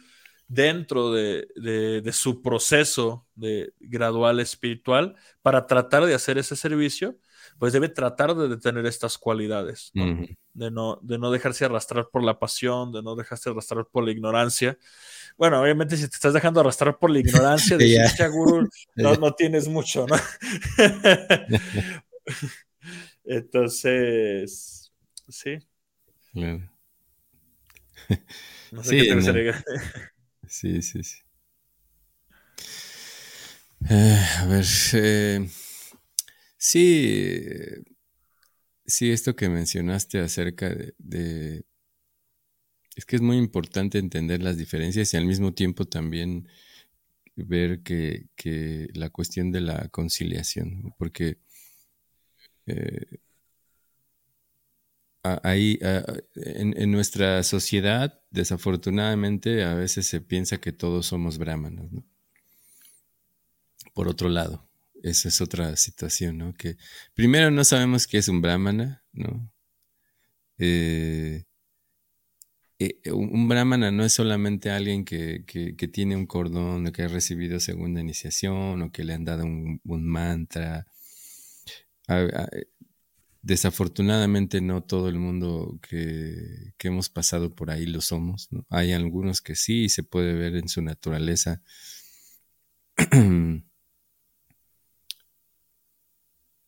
dentro 0.46 1.12
de, 1.12 2.10
su 2.12 2.42
proceso 2.42 3.26
de 3.34 3.72
gradual 3.80 4.40
espiritual, 4.40 5.14
para 5.42 5.66
tratar 5.66 6.06
de 6.06 6.14
hacer 6.14 6.38
ese 6.38 6.56
servicio, 6.56 7.18
pues 7.58 7.72
debe 7.72 7.88
tratar 7.88 8.34
de 8.34 8.56
tener 8.56 8.86
estas 8.86 9.18
cualidades, 9.18 9.90
de, 9.94 10.70
no, 10.70 10.98
de 11.02 11.18
no 11.18 11.30
dejarse 11.30 11.64
arrastrar 11.64 12.08
por 12.10 12.24
la 12.24 12.38
pasión, 12.38 12.92
de 12.92 13.02
no 13.02 13.14
dejarse 13.14 13.50
arrastrar 13.50 13.86
por 13.90 14.04
la 14.04 14.12
ignorancia. 14.12 14.78
Bueno, 15.36 15.60
obviamente 15.60 15.96
si 15.96 16.08
te 16.08 16.14
estás 16.14 16.34
dejando 16.34 16.60
arrastrar 16.60 16.98
por 16.98 17.10
la 17.10 17.18
ignorancia 17.20 17.76
de 17.78 17.86
Shikshaguru, 17.86 18.68
no, 18.96 19.14
no 19.16 19.34
tienes 19.34 19.68
mucho, 19.68 20.06
¿no? 20.06 20.16
Entonces, 23.24 24.92
sí. 25.28 25.58
sí, 30.48 30.82
sí, 30.82 31.02
sí, 31.02 31.18
eh, 33.90 34.24
a 34.38 34.46
ver, 34.46 34.64
eh, 34.94 35.48
sí, 36.56 37.44
sí, 38.86 39.10
esto 39.10 39.36
que 39.36 39.48
mencionaste 39.48 40.20
acerca 40.20 40.74
de, 40.98 41.64
Es 42.96 43.04
que 43.06 43.16
es 43.16 43.22
muy 43.22 43.36
importante 43.36 43.98
entender 43.98 44.42
las 44.42 44.56
diferencias 44.56 45.14
y 45.14 45.16
al 45.16 45.26
mismo 45.26 45.54
tiempo 45.54 45.84
también 45.84 46.48
ver 47.36 47.82
que, 47.82 48.26
la 48.94 49.10
cuestión 49.10 49.52
de 49.52 49.60
la 49.60 49.88
conciliación, 49.88 50.94
porque 50.98 51.38
eh, 52.66 53.18
ahí 55.42 55.78
en, 56.34 56.90
nuestra 56.90 57.42
sociedad, 57.42 58.20
desafortunadamente, 58.30 59.64
a 59.64 59.74
veces 59.74 60.06
se 60.06 60.20
piensa 60.20 60.58
que 60.58 60.72
todos 60.72 61.06
somos 61.06 61.38
brahmanas, 61.38 61.86
Por 63.94 64.08
otro 64.08 64.28
lado, 64.28 64.68
esa 65.02 65.28
es 65.28 65.40
otra 65.40 65.76
situación, 65.76 66.38
¿no? 66.38 66.54
Que 66.54 66.76
primero 67.14 67.50
no 67.50 67.64
sabemos 67.64 68.06
qué 68.06 68.18
es 68.18 68.28
un 68.28 68.40
brahmana, 68.40 69.02
¿no? 69.12 69.50
Eh, 70.58 71.44
eh, 72.80 73.10
un 73.10 73.48
brahmana 73.48 73.90
no 73.90 74.04
es 74.04 74.12
solamente 74.12 74.70
alguien 74.70 75.04
que, 75.04 75.44
tiene 75.92 76.14
un 76.16 76.26
cordón, 76.26 76.86
o 76.86 76.92
que 76.92 77.02
ha 77.02 77.08
recibido 77.08 77.58
segunda 77.58 78.00
iniciación, 78.00 78.82
o 78.82 78.92
que 78.92 79.04
le 79.04 79.14
han 79.14 79.24
dado 79.24 79.44
un, 79.44 79.80
mantra 79.84 80.86
desafortunadamente 83.48 84.60
no 84.60 84.82
todo 84.82 85.08
el 85.08 85.18
mundo 85.18 85.80
que, 85.88 86.74
hemos 86.80 87.08
pasado 87.08 87.54
por 87.54 87.70
ahí 87.70 87.86
lo 87.86 88.02
somos. 88.02 88.50
Hay 88.68 88.92
algunos 88.92 89.40
que 89.40 89.56
sí 89.56 89.88
se 89.88 90.02
puede 90.02 90.34
ver 90.34 90.54
en 90.56 90.68
su 90.68 90.82
naturaleza. 90.82 91.62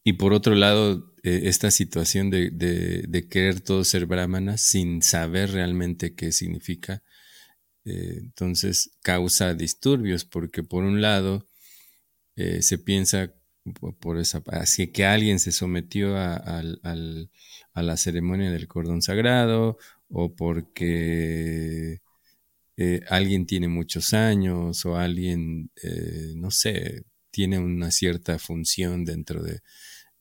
y 0.05 0.15
por 0.15 0.33
otro 0.33 0.55
lado, 0.55 1.15
eh, 1.23 1.43
esta 1.45 1.71
situación 1.71 2.31
de, 2.31 3.27
querer 3.31 3.61
todo 3.61 3.85
ser 3.85 4.07
brahmana 4.07 4.57
sin 4.57 5.03
saber 5.03 5.51
realmente 5.51 6.15
qué 6.15 6.33
significa, 6.33 7.03
eh, 7.85 8.21
entonces 8.21 8.97
causa 9.03 9.53
disturbios 9.53 10.25
porque 10.25 10.63
por 10.63 10.85
un 10.85 11.03
lado 11.03 11.47
eh, 12.37 12.63
se 12.63 12.79
piensa 12.79 13.35
por 14.01 14.19
esa, 14.19 14.43
así 14.49 14.89
que 14.89 15.05
alguien 15.05 15.39
se 15.39 15.53
sometió 15.53 16.17
a, 16.17 16.63
la 17.75 17.97
ceremonia 17.97 18.51
del 18.51 18.69
cordón 18.69 19.03
sagrado 19.03 19.79
o 20.09 20.35
porque 20.35 22.01
eh, 22.77 23.01
alguien 23.09 23.47
tiene 23.47 23.69
muchos 23.69 24.15
años 24.15 24.85
o 24.87 24.97
alguien, 24.97 25.71
eh, 25.83 26.33
no 26.37 26.51
sé, 26.51 27.05
tiene 27.31 27.59
una 27.59 27.91
cierta 27.91 28.39
función 28.39 29.05
dentro 29.05 29.43
de 29.43 29.61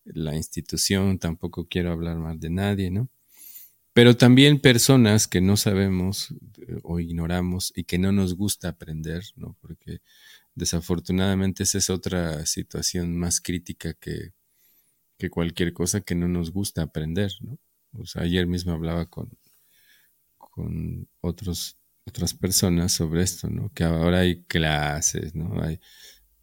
la 0.05 0.35
institución, 0.35 1.19
tampoco 1.19 1.67
quiero 1.67 1.91
hablar 1.91 2.17
mal 2.17 2.39
de 2.39 2.49
nadie, 2.49 2.91
¿no? 2.91 3.09
Pero 3.93 4.15
también 4.15 4.59
personas 4.59 5.27
que 5.27 5.41
no 5.41 5.57
sabemos 5.57 6.31
eh, 6.67 6.79
o 6.83 6.99
ignoramos 6.99 7.73
y 7.75 7.83
que 7.83 7.97
no 7.97 8.11
nos 8.11 8.35
gusta 8.35 8.69
aprender, 8.69 9.23
¿no? 9.35 9.57
Porque 9.61 10.01
Desafortunadamente 10.59 11.63
esa 11.63 11.77
es 11.77 11.89
otra 11.89 12.45
situación 12.45 13.15
más 13.17 13.39
crítica 13.39 13.93
que, 13.93 14.33
cualquier 15.29 15.71
cosa 15.71 16.01
que 16.01 16.15
no 16.15 16.27
nos 16.27 16.51
gusta 16.51 16.81
aprender, 16.81 17.31
¿no? 17.39 17.57
ayer 18.15 18.45
mismo 18.45 18.73
hablaba 18.73 19.05
con, 19.05 19.29
con 20.37 21.07
otros, 21.21 21.77
otras 22.05 22.33
personas 22.33 22.91
sobre 22.91 23.23
esto, 23.23 23.49
¿no? 23.49 23.71
Que 23.73 23.85
ahora 23.85 24.19
hay 24.19 24.43
clases, 24.43 25.33
¿no? 25.33 25.63
Hay, 25.63 25.79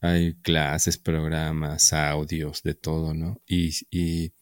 hay 0.00 0.34
clases, 0.40 0.96
programas, 0.96 1.92
audios, 1.92 2.62
de 2.62 2.72
todo, 2.74 3.12
¿no? 3.12 3.42
Y, 3.46 3.74
y, 3.90 4.32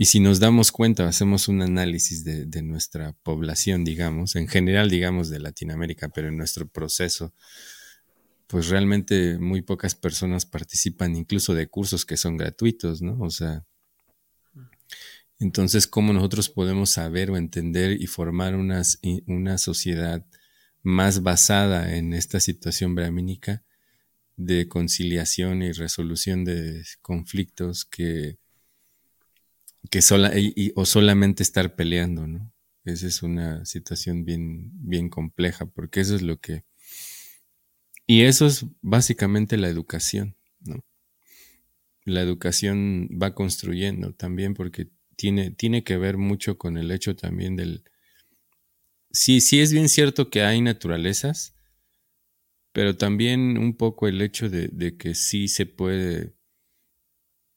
si 0.00 0.18
nos 0.18 0.40
damos 0.40 0.72
cuenta, 0.72 1.06
hacemos 1.06 1.46
un 1.46 1.62
análisis 1.62 2.24
de, 2.24 2.44
de, 2.44 2.62
nuestra 2.62 3.12
población, 3.22 3.84
digamos, 3.84 4.34
en 4.34 4.48
general, 4.48 4.90
digamos, 4.90 5.30
de 5.30 5.38
Latinoamérica, 5.38 6.08
pero 6.08 6.26
en 6.26 6.36
nuestro 6.36 6.66
proceso 6.68 7.32
pues 8.52 8.68
realmente 8.68 9.38
muy 9.38 9.62
pocas 9.62 9.94
personas 9.94 10.44
participan 10.44 11.16
incluso 11.16 11.54
de 11.54 11.68
cursos 11.68 12.04
que 12.04 12.18
son 12.18 12.36
gratuitos, 12.36 13.00
¿no? 13.00 13.18
O 13.20 13.30
sea, 13.30 13.64
entonces, 15.40 15.86
¿cómo 15.86 16.12
nosotros 16.12 16.50
podemos 16.50 16.90
saber 16.90 17.30
o 17.30 17.38
entender 17.38 17.98
y 17.98 18.06
formar 18.06 18.54
una 18.54 19.56
sociedad 19.56 20.26
más 20.82 21.22
basada 21.22 21.96
en 21.96 22.12
esta 22.12 22.40
situación 22.40 22.94
brahmínica 22.94 23.64
de 24.36 24.68
conciliación 24.68 25.62
y 25.62 25.72
resolución 25.72 26.44
de 26.44 26.84
conflictos 27.00 27.86
que, 27.86 28.36
que 29.88 30.02
sola, 30.02 30.30
o 30.74 30.84
solamente 30.84 31.42
estar 31.42 31.74
peleando, 31.74 32.26
¿no? 32.26 32.52
Esa 32.84 33.06
es 33.06 33.22
una 33.22 33.64
situación 33.64 34.26
bien, 34.26 34.72
bien 34.74 35.08
compleja, 35.08 35.64
porque 35.64 36.00
eso 36.00 36.14
es 36.14 36.20
lo 36.20 36.38
que 36.38 36.64
y 38.06 38.22
eso 38.22 38.46
es 38.46 38.66
básicamente 38.80 39.56
la 39.56 39.68
educación, 39.68 40.36
¿no? 40.60 40.84
La 42.04 42.20
educación 42.20 43.08
va 43.10 43.34
construyendo 43.34 44.12
también 44.14 44.54
porque 44.54 44.90
tiene, 45.16 45.52
tiene 45.52 45.84
que 45.84 45.96
ver 45.96 46.18
mucho 46.18 46.58
con 46.58 46.76
el 46.76 46.90
hecho 46.90 47.14
también 47.14 47.56
del... 47.56 47.84
Sí, 49.10 49.40
sí 49.40 49.60
es 49.60 49.72
bien 49.72 49.88
cierto 49.88 50.30
que 50.30 50.42
hay 50.42 50.60
naturalezas, 50.60 51.54
pero 52.72 52.96
también 52.96 53.58
un 53.58 53.76
poco 53.76 54.08
el 54.08 54.20
hecho 54.22 54.48
de, 54.48 54.96
que 54.96 55.14
sí 55.14 55.48
se 55.48 55.66
puede 55.66 56.34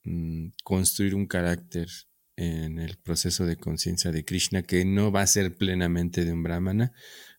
mm, 0.03 0.49
construir 0.63 1.15
un 1.15 1.25
carácter 1.25 1.87
en 2.35 2.79
el 2.79 2.97
proceso 2.97 3.45
de 3.45 3.55
conciencia 3.55 4.11
de 4.11 4.25
Krishna 4.25 4.61
que 4.63 4.83
no 4.83 5.11
va 5.11 5.21
a 5.21 5.27
ser 5.27 5.55
plenamente 5.57 6.25
de 6.25 6.33
un 6.33 6.43
brahmana, 6.43 6.91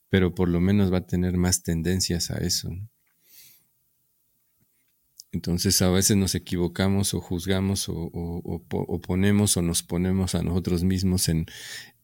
pero 0.08 0.34
por 0.34 0.48
lo 0.48 0.60
menos 0.60 0.92
va 0.92 0.98
a 0.98 1.06
tener 1.06 1.36
más 1.36 1.62
tendencias 1.62 2.30
a 2.30 2.38
eso. 2.38 2.70
Entonces 5.36 5.82
a 5.82 5.90
veces 5.90 6.16
nos 6.16 6.34
equivocamos 6.34 7.12
o 7.12 7.20
juzgamos 7.20 7.90
o, 7.90 8.62
ponemos 9.06 9.58
o 9.58 9.62
nos 9.62 9.82
ponemos 9.82 10.34
a 10.34 10.42
nosotros 10.42 10.82
mismos 10.82 11.28
en, 11.28 11.44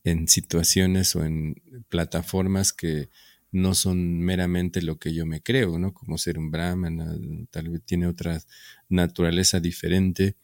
en 0.04 0.28
situaciones 0.28 1.16
o 1.16 1.24
en 1.24 1.54
plataformas 1.88 2.74
que 2.74 3.08
no 3.50 3.74
son 3.74 4.20
meramente 4.20 4.82
lo 4.82 4.98
que 4.98 5.14
yo 5.14 5.24
me 5.24 5.40
creo, 5.42 5.78
¿no? 5.78 5.94
Como 5.94 6.18
ser 6.18 6.38
un 6.38 6.50
brahmana, 6.50 7.16
tal 7.50 7.70
vez 7.70 7.82
tiene 7.86 8.06
otra 8.06 8.42
naturaleza 8.90 9.60
diferente. 9.60 10.36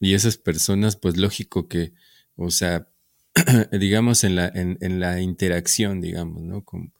Y 0.00 0.14
esas 0.14 0.36
personas, 0.36 0.96
pues 0.96 1.16
lógico 1.16 1.68
que, 1.68 1.92
o 2.34 2.50
sea, 2.50 2.88
digamos 3.70 4.24
en 4.24 4.34
la, 4.34 4.48
en, 4.48 4.76
en 4.80 4.98
la 4.98 5.20
interacción, 5.20 6.00
digamos, 6.00 6.42
¿no? 6.42 6.64
Con 6.64 6.92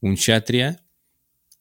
un 0.00 0.16
kshatriya, 0.16 0.84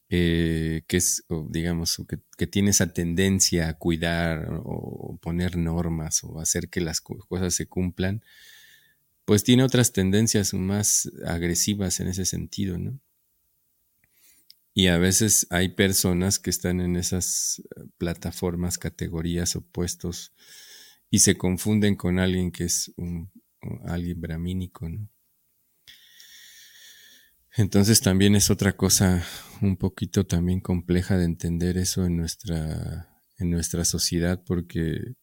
eh, 0.10 0.84
que 0.88 0.97
es, 0.97 1.26
digamos, 1.49 2.01
que, 2.07 2.20
que, 2.38 2.47
tiene 2.47 2.72
esa 2.72 2.93
tendencia 2.93 3.70
a 3.70 3.78
cuidar 3.78 4.47
o 4.64 5.18
poner 5.22 5.57
normas 5.57 6.24
o 6.24 6.39
hacer 6.39 6.70
que 6.70 6.82
las 6.82 7.01
cosas 7.01 7.53
se 7.53 7.68
cumplan, 7.68 8.24
pues 9.26 9.43
tiene 9.43 9.64
otras 9.64 9.93
tendencias 9.93 10.53
más 10.55 11.12
agresivas 11.26 11.99
en 11.99 12.07
ese 12.07 12.26
sentido, 12.26 12.80
¿no? 12.80 12.99
Y 14.74 14.88
a 14.88 14.97
veces 14.97 15.45
hay 15.49 15.70
personas 15.70 16.39
que 16.39 16.49
están 16.49 16.80
en 16.80 16.95
esas 16.95 17.60
eh, 17.60 17.84
plataformas, 17.97 18.78
categorías 18.78 19.55
opuestos 19.55 20.34
y 21.12 21.20
se 21.20 21.38
confunden 21.38 21.95
con 21.95 22.18
alguien 22.18 22.51
que 22.51 22.64
es 22.66 22.91
un, 22.95 23.32
alguien 23.86 24.22
bramínico, 24.22 24.89
¿no? 24.89 25.10
Entonces 27.56 28.02
también 28.02 28.36
es 28.36 28.50
otra 28.50 28.76
cosa 28.76 29.24
un 29.62 29.78
poquito 29.78 30.26
también 30.26 30.62
compleja 30.62 31.18
de 31.18 31.26
entender 31.26 31.78
eso 31.78 32.06
en 32.06 32.18
nuestra, 32.18 33.10
en 33.38 33.50
nuestra 33.50 33.86
sociedad 33.86 34.41
porque 34.45 35.16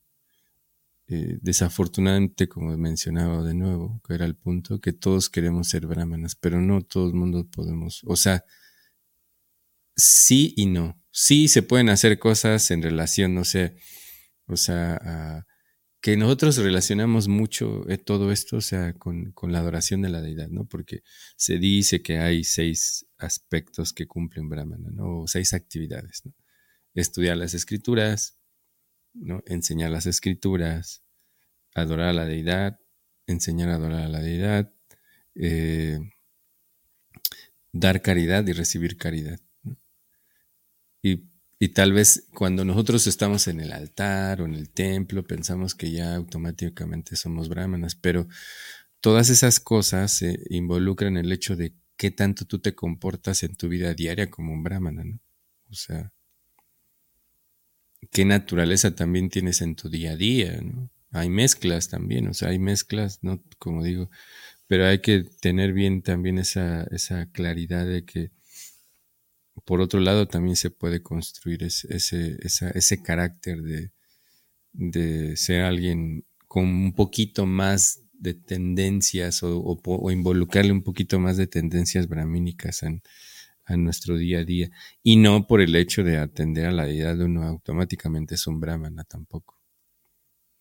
eh, 1.09 1.39
desafortunadamente, 1.41 2.49
como 2.49 2.77
mencionaba 2.77 3.45
de 3.45 3.55
nuevo, 3.55 4.01
que 4.07 4.14
era 4.14 4.24
el 4.27 4.35
punto, 4.35 4.81
que 4.81 4.93
todos 4.93 5.31
queremos 5.31 5.68
ser 5.68 5.87
brahmanas, 5.87 6.35
pero 6.35 6.61
no 6.61 6.83
todo 6.83 7.07
el 7.07 7.14
mundo 7.14 7.49
podemos, 7.49 8.03
o 8.07 8.16
sea, 8.16 8.45
sí 9.95 10.53
y 10.57 10.66
no. 10.66 11.01
Sí 11.11 11.49
se 11.49 11.62
pueden 11.62 11.89
hacer 11.91 12.18
cosas 12.18 12.70
en 12.70 12.83
relación, 12.83 13.35
no 13.35 13.45
sé, 13.45 13.77
o 14.47 14.57
sea, 14.57 15.45
que 16.07 16.17
nosotros 16.17 16.57
relacionamos 16.59 17.27
mucho 17.27 17.85
eh, 17.91 17.99
todo 17.99 18.31
esto, 18.31 18.61
con, 18.97 19.35
la 19.51 19.59
adoración 19.59 20.03
de 20.03 20.09
la 20.09 20.21
deidad, 20.21 20.47
¿no? 20.47 20.65
Porque 20.65 21.03
se 21.37 21.59
dice 21.59 22.01
que 22.01 22.19
hay 22.19 22.45
seis 22.45 23.09
aspectos 23.19 23.93
que 23.93 24.07
cumplen 24.07 24.49
Brahmana, 24.49 24.89
¿no? 24.93 25.23
O 25.23 25.27
seis 25.27 25.53
actividades. 25.53 26.23
Estudiar 26.95 27.37
las 27.37 27.55
escrituras, 27.55 28.39
¿no? 29.15 29.43
Enseñar 29.47 29.91
las 29.91 30.07
escrituras, 30.07 31.03
adorar 31.75 32.11
a 32.11 32.13
la 32.13 32.25
deidad, 32.25 32.79
enseñar 33.27 33.71
a 33.71 33.75
adorar 33.75 34.03
a 34.03 34.09
la 34.09 34.21
deidad, 34.21 34.73
eh, 35.35 35.99
dar 37.73 38.01
caridad 38.01 38.47
y 38.47 38.53
recibir 38.53 38.97
caridad. 38.97 39.41
Y, 41.03 41.25
tal 41.69 41.93
vez 41.93 42.29
cuando 42.35 42.65
nosotros 42.65 43.07
estamos 43.07 43.49
en 43.49 43.61
el 43.61 43.73
altar 43.73 44.43
o 44.43 44.45
en 44.45 44.55
el 44.55 44.71
templo, 44.71 45.25
pensamos 45.25 45.75
que 45.75 45.91
ya 45.91 46.15
automáticamente 46.15 47.17
somos 47.17 47.49
brahmanas, 47.49 47.95
pero 47.95 48.29
todas 49.01 49.31
esas 49.31 49.61
cosas 49.61 50.13
se 50.13 50.39
involucran 50.51 51.17
el 51.17 51.33
hecho 51.33 51.57
de 51.57 51.75
qué 51.97 52.11
tanto 52.11 52.45
tú 52.45 52.59
te 52.59 52.75
comportas 52.75 53.43
en 53.43 53.57
tu 53.57 53.69
vida 53.69 53.95
diaria 53.95 54.31
como 54.31 54.53
un 54.53 54.63
brahmana, 54.63 55.05
¿no? 55.05 55.19
O 55.71 55.75
sea, 55.75 56.13
qué 58.11 58.25
naturaleza 58.25 58.95
también 58.95 59.31
tienes 59.31 59.63
en 59.63 59.77
tu 59.77 59.89
día 59.89 60.13
a 60.13 60.17
día, 60.17 60.61
¿no? 60.61 60.91
Hay 61.13 61.31
mezclas 61.31 61.89
también, 61.89 62.29
o 62.29 62.35
sea, 62.35 62.51
hay 62.51 62.59
mezclas, 62.59 63.21
¿no? 63.23 63.43
Como 63.59 63.83
digo, 63.83 64.11
pero 64.67 64.87
hay 64.87 65.01
que 65.01 65.25
tener 65.41 65.73
bien 65.73 66.03
también 66.03 66.39
esa, 66.39 66.85
esa 66.91 67.31
claridad 67.31 67.87
de 67.87 68.05
que 68.05 68.33
por 69.65 69.81
otro 69.81 70.01
lado 70.01 70.27
también 70.27 70.57
se 70.57 70.71
puede 70.71 71.03
construir 71.03 71.63
ese, 71.63 71.89
ese, 72.41 73.03
carácter 73.03 73.63
de, 73.63 73.91
de, 74.73 75.37
ser 75.37 75.63
alguien 75.63 76.25
con 76.47 76.65
un 76.65 76.93
poquito 76.95 77.47
más 77.47 78.03
de 78.13 78.35
tendencias 78.35 79.43
o, 79.43 80.11
involucrarle 80.11 80.73
un 80.73 80.83
poquito 80.83 81.19
más 81.19 81.37
de 81.37 81.47
tendencias 81.47 82.09
brahmínicas 82.09 82.83
en, 82.83 83.03
a 83.65 83.77
nuestro 83.77 84.17
día 84.17 84.41
a 84.41 84.45
día. 84.45 84.71
Y 85.03 85.17
no 85.17 85.47
por 85.47 85.61
el 85.61 85.75
hecho 85.77 86.03
de 86.05 86.19
atender 86.19 86.67
a 86.67 86.73
la 86.73 86.87
deidad 86.87 87.21
uno 87.21 87.43
automáticamente 87.43 88.37
es 88.37 88.47
un 88.47 88.61
brahmana 88.61 89.05
tampoco. 89.05 89.61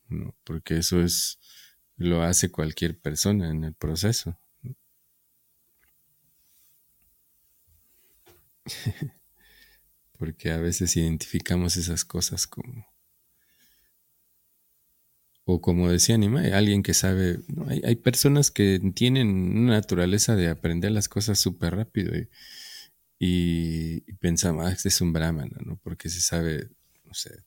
No, 0.07 0.35
porque 0.43 0.77
eso 0.77 1.01
es, 1.01 1.39
lo 1.97 2.23
hace 2.23 2.51
cualquier 2.51 2.99
persona 2.99 3.49
en 3.49 3.63
el 3.63 3.73
proceso. 3.73 4.37
Porque 10.17 10.51
a 10.51 10.57
veces 10.57 10.95
identificamos 10.95 11.77
esas 11.77 12.05
cosas 12.05 12.47
como... 12.47 12.87
O 15.47 15.61
como 15.61 15.91
decía 15.91 16.15
Anima, 16.15 16.39
hay 16.39 16.51
alguien 16.53 16.81
que 16.81 16.95
sabe, 16.95 17.37
hay, 17.83 17.95
personas 17.97 18.49
que 18.49 18.81
tienen 18.95 19.27
una 19.55 19.73
naturaleza 19.73 20.35
de 20.35 20.49
aprender 20.49 20.91
las 20.91 21.07
cosas 21.07 21.37
súper 21.37 21.75
rápido 21.75 22.13
y, 23.19 24.01
pensamos, 24.19 24.65
ah, 24.65 24.71
este 24.71 24.89
es 24.89 25.01
un 25.01 25.13
brahmana, 25.13 25.55
¿no? 25.63 25.77
Porque 25.83 26.09
se 26.09 26.19
sabe, 26.19 26.71
no 27.03 27.13
sé. 27.13 27.43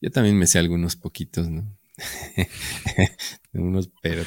Yo 0.00 0.10
también 0.10 0.36
me 0.36 0.48
sé 0.48 0.58
algunos 0.58 0.96
poquitos, 0.96 1.48
¿no? 1.48 1.78
Unos 3.52 3.90
pero. 4.02 4.24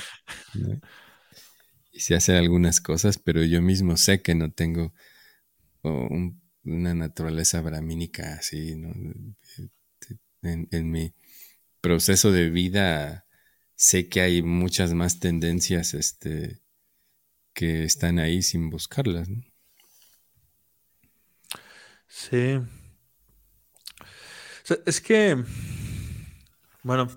Y 1.91 1.99
se 1.99 2.15
hacen 2.15 2.36
algunas 2.36 2.79
cosas, 2.79 3.17
pero 3.17 3.43
yo 3.43 3.61
mismo 3.61 3.97
sé 3.97 4.21
que 4.21 4.36
no 4.36 4.51
tengo 4.51 4.93
una 5.84 6.93
naturaleza 6.93 7.61
bramínica 7.61 8.36
así, 8.36 8.75
¿no? 8.75 8.93
En, 10.41 10.91
mi 10.91 11.13
proceso 11.81 12.31
de 12.31 12.49
vida 12.49 13.25
sé 13.75 14.09
que 14.09 14.21
hay 14.21 14.41
muchas 14.41 14.93
más 14.93 15.19
tendencias 15.19 15.93
este, 15.93 16.61
que 17.53 17.84
están 17.84 18.19
ahí 18.19 18.41
sin 18.41 18.69
buscarlas. 18.69 19.29
Sí. 22.07 22.59
es 24.86 25.01
que, 25.01 25.43
bueno, 26.84 27.07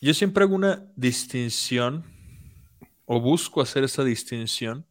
yo 0.00 0.14
siempre 0.14 0.44
hago 0.44 0.54
una 0.54 0.90
distinción 0.96 2.04
o 3.04 3.20
busco 3.20 3.60
hacer 3.60 3.84
esa 3.84 4.04
distinción 4.04 4.86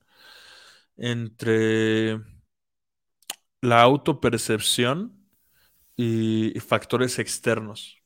entre 0.98 2.20
la 3.62 3.82
autopercepción 3.82 5.14
y, 5.96 6.60
factores 6.60 7.20
externos. 7.20 7.98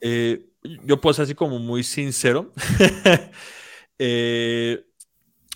Eh, 0.00 0.46
yo 0.84 1.00
puedo 1.00 1.14
ser 1.14 1.24
así 1.24 1.34
como 1.34 1.58
muy 1.58 1.82
sincero. 1.82 2.52
eh, 3.98 4.84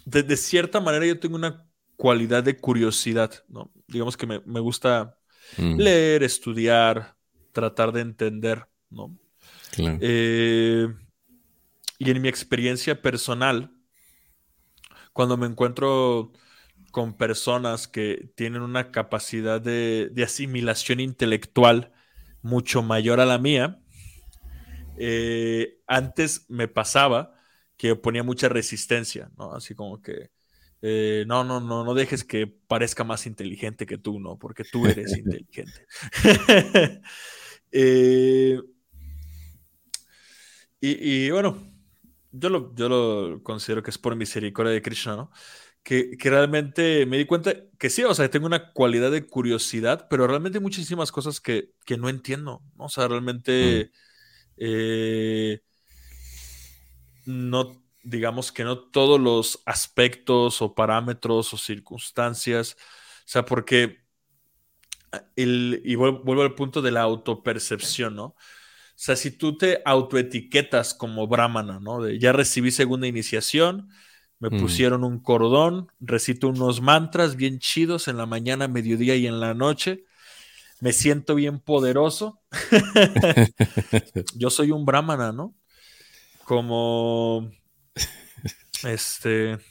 de, 0.05 0.37
cierta 0.37 0.81
manera 0.81 1.07
yo 1.07 1.21
tengo 1.21 1.37
una 1.37 1.67
cualidad 1.97 2.43
de 2.43 2.57
curiosidad, 2.57 3.45
¿no? 3.49 3.71
Digamos 3.87 4.17
que 4.17 4.27
me, 4.27 4.61
gusta 4.61 5.19
leer, 5.59 6.23
estudiar, 6.23 7.17
tratar 7.53 7.93
de 7.93 8.01
entender, 8.01 8.67
¿no? 8.91 9.17
Eh, 9.79 10.89
y 11.99 12.11
en 12.11 12.23
mi 12.23 12.29
experiencia 12.29 13.01
personal, 13.01 13.71
cuando 15.13 15.37
me 15.37 15.47
encuentro 15.47 16.33
con 16.93 17.17
personas 17.17 17.89
que 17.89 18.31
tienen 18.37 18.63
una 18.63 18.93
capacidad 18.93 19.61
de, 19.61 20.13
asimilación 20.25 21.01
intelectual 21.01 21.93
mucho 22.43 22.83
mayor 22.83 23.19
a 23.21 23.27
la 23.27 23.39
mía, 23.39 23.81
eh, 24.99 25.79
antes 25.89 26.47
me 26.49 26.69
pasaba 26.69 27.35
que 27.77 27.97
ponía 27.97 28.23
mucha 28.23 28.49
resistencia, 28.49 29.31
¿no? 29.37 29.55
Así 29.55 29.75
como 29.75 30.01
que, 30.01 30.31
eh, 30.83 31.25
no, 31.27 31.43
no, 31.43 31.59
no, 31.61 31.85
no 31.85 31.95
dejes 31.95 32.23
que 32.23 32.47
parezca 32.47 33.03
más 33.03 33.27
inteligente 33.27 33.87
que 33.87 33.99
tú, 33.99 34.21
¿no? 34.21 34.39
Porque 34.39 34.63
tú 34.63 34.87
eres 34.87 35.17
inteligente. 35.19 35.87
Eh, 37.75 38.61
Y, 40.85 41.31
bueno, 41.31 41.57
yo 42.33 42.49
lo, 42.49 42.75
yo 42.75 42.89
lo 42.89 43.43
considero 43.45 43.85
que 43.85 43.91
es 43.91 43.99
por 43.99 44.17
misericordia 44.17 44.73
de 44.73 44.83
Krishna, 44.83 45.15
¿no? 45.15 45.31
Que, 45.83 46.17
que, 46.17 46.31
realmente 46.31 47.07
me 47.07 47.19
di 47.19 47.25
cuenta 47.25 47.55
que 47.77 47.91
sí, 47.91 48.05
o 48.05 48.15
sea, 48.15 48.31
tengo 48.31 48.47
una 48.47 48.73
cualidad 48.73 49.11
de 49.11 49.27
curiosidad, 49.27 50.07
pero 50.09 50.29
realmente 50.29 50.59
hay 50.59 50.63
muchísimas 50.63 51.11
cosas 51.11 51.41
que, 51.41 51.73
que 51.85 51.97
no 51.97 52.09
entiendo, 52.09 52.63
¿no? 52.77 52.85
O 52.85 52.89
sea, 52.89 53.09
realmente 53.09 53.91
mm. 53.91 54.55
eh, 54.59 55.61
no, 57.27 57.83
digamos 58.03 58.53
que 58.53 58.65
no 58.65 58.79
todos 58.79 59.21
los 59.21 59.63
aspectos 59.67 60.63
o 60.63 60.75
parámetros 60.75 61.53
o 61.53 61.59
circunstancias, 61.59 62.77
o 62.79 63.29
sea, 63.29 63.45
porque, 63.45 64.05
el, 65.37 65.83
y 65.85 65.95
vuelvo 65.97 66.43
al 66.43 66.55
punto 66.55 66.83
de 66.83 66.93
la 66.93 67.03
autopercepción, 67.03 68.15
¿no? 68.15 68.25
O 68.25 69.05
sea, 69.05 69.17
si 69.17 69.31
tú 69.33 69.57
te 69.57 69.83
autoetiquetas 69.85 70.95
como 70.95 71.27
brahmana, 71.27 71.81
¿no? 71.81 72.03
De 72.03 72.19
ya 72.19 72.33
recibí 72.33 72.71
segunda 72.71 73.07
iniciación, 73.07 73.89
me 74.43 74.51
mm. 74.51 74.61
pusieron 74.61 75.05
un 75.05 75.21
cordón, 75.21 75.93
recito 76.01 76.49
unos 76.49 76.81
mantras 76.81 77.37
bien 77.37 77.61
chidos 77.61 78.09
en 78.09 78.17
la 78.17 78.27
mañana, 78.27 78.67
mediodía 78.67 79.15
y 79.15 79.29
en 79.29 79.39
la 79.39 79.55
noche. 79.55 80.05
Me 80.81 80.93
siento 80.93 81.37
bien 81.37 81.61
poderoso. 81.61 82.41
Yo 84.35 84.51
soy 84.51 84.73
un 84.73 84.85
brahmana, 84.85 85.31
¿no? 85.31 85.55
Como 86.45 87.53
este. 88.85 89.59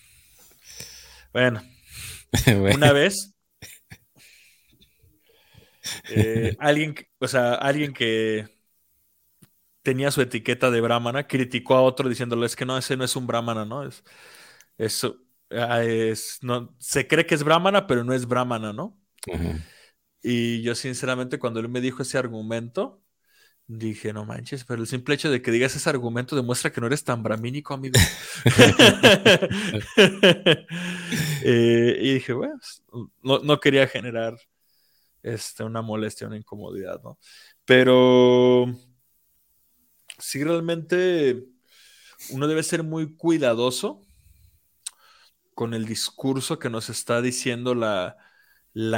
Bueno, 1.34 1.62
una 2.74 2.92
vez. 2.92 3.34
Eh, 6.10 6.56
alguien, 6.60 6.96
o 7.20 7.28
sea, 7.28 7.54
alguien 7.54 7.94
que 7.94 8.50
tenía 9.82 10.12
su 10.12 10.22
etiqueta 10.22 10.72
de 10.72 10.82
brahmana 10.82 11.28
criticó 11.28 11.76
a 11.76 11.82
otro 11.82 12.10
diciéndole 12.10 12.46
es 12.46 12.56
que 12.58 12.66
no, 12.66 12.78
ese 12.78 12.98
no 12.98 13.06
es 13.06 13.16
un 13.16 13.28
brahmana, 13.28 13.64
¿no? 13.64 13.84
Es, 13.86 14.04
eso 14.82 15.18
ah, 15.52 15.84
es, 15.84 16.40
no, 16.42 16.76
se 16.80 17.08
cree 17.08 17.26
que 17.26 17.36
es 17.36 17.44
brahmana, 17.44 17.86
pero 17.86 18.04
no 18.04 18.14
es 18.14 18.26
brahmana, 18.26 18.74
¿no? 18.74 18.98
Y 20.24 20.62
yo 20.64 20.74
sinceramente 20.74 21.38
cuando 21.38 21.60
él 21.60 21.70
me 21.70 21.82
dijo 21.82 22.02
ese 22.02 22.18
argumento, 22.18 23.04
dije, 23.68 24.12
no 24.12 24.26
manches, 24.26 24.66
pero 24.66 24.82
el 24.82 24.88
simple 24.88 25.16
hecho 25.16 25.30
de 25.30 25.42
que 25.42 25.52
digas 25.52 25.76
ese 25.76 25.90
argumento 25.90 26.36
demuestra 26.36 26.72
que 26.72 26.82
no 26.82 26.88
eres 26.88 27.04
tan 27.04 27.22
bramínico, 27.24 27.74
amigo. 27.74 28.00
Eh, 31.44 31.98
y 32.00 32.14
dije, 32.14 32.34
bueno, 32.34 32.60
no, 33.24 33.40
no, 33.40 33.60
quería 33.60 33.88
generar 33.88 34.38
este, 35.24 35.64
una 35.64 35.82
molestia, 35.82 36.28
una 36.28 36.38
incomodidad, 36.38 37.02
¿no? 37.04 37.18
Pero 37.66 38.68
si 40.20 40.44
realmente 40.44 41.44
uno 42.30 42.48
debe 42.48 42.62
ser 42.62 42.84
muy 42.84 43.16
cuidadoso 43.16 44.02
con 45.54 45.74
el 45.74 45.86
discurso 45.86 46.60
que 46.60 46.70
nos 46.70 46.90
está 46.90 47.22
diciendo 47.22 47.76
la, 47.76 48.18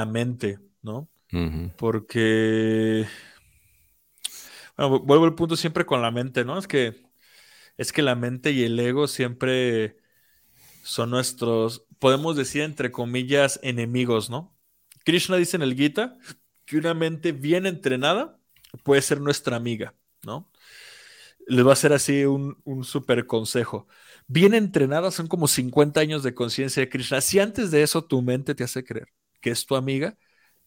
mente, 0.06 0.60
¿no? 0.82 1.10
Porque, 1.78 3.08
bueno, 4.78 5.00
vuelvo 5.00 5.26
al 5.26 5.36
punto 5.36 5.56
siempre 5.56 5.86
con 5.86 6.02
la 6.02 6.12
mente, 6.12 6.46
¿no? 6.46 6.58
Es 6.60 6.68
que, 6.68 7.02
es 7.78 7.92
que 7.92 8.04
la 8.04 8.16
mente 8.16 8.52
y 8.52 8.64
el 8.64 8.80
ego 8.80 9.08
siempre 9.08 9.98
son 10.84 11.10
nuestros, 11.10 11.86
podemos 12.00 12.36
decir 12.36 12.62
entre 12.62 12.92
comillas, 12.92 13.60
enemigos, 13.64 14.30
¿no? 14.30 14.56
Krishna 15.06 15.38
dice 15.38 15.58
en 15.58 15.64
el 15.64 15.76
Gita 15.76 16.18
que 16.66 16.78
una 16.78 16.94
mente 16.94 17.32
bien 17.32 17.66
entrenada 17.66 18.40
puede 18.84 19.02
ser 19.02 19.22
nuestra 19.22 19.56
amiga, 19.56 19.96
¿no? 20.24 20.52
Les 21.48 21.66
va 21.66 21.72
a 21.72 21.74
hacer 21.74 21.94
así 21.94 22.26
un, 22.26 22.62
un 22.64 22.84
super 22.84 23.26
consejo 23.26 23.88
bien 24.28 24.54
entrenada, 24.54 25.12
son 25.12 25.28
como 25.28 25.48
50 25.48 26.00
años 26.00 26.24
de 26.24 26.34
conciencia 26.34 26.82
de 26.82 26.90
Krishna. 26.90 27.22
Si 27.22 27.40
antes 27.40 27.72
de 27.72 27.84
eso 27.84 28.04
tu 28.06 28.22
mente 28.22 28.56
te 28.56 28.64
hace 28.64 28.84
creer 28.84 29.08
que 29.42 29.52
es 29.52 29.66
tu 29.66 29.76
amiga, 29.76 30.18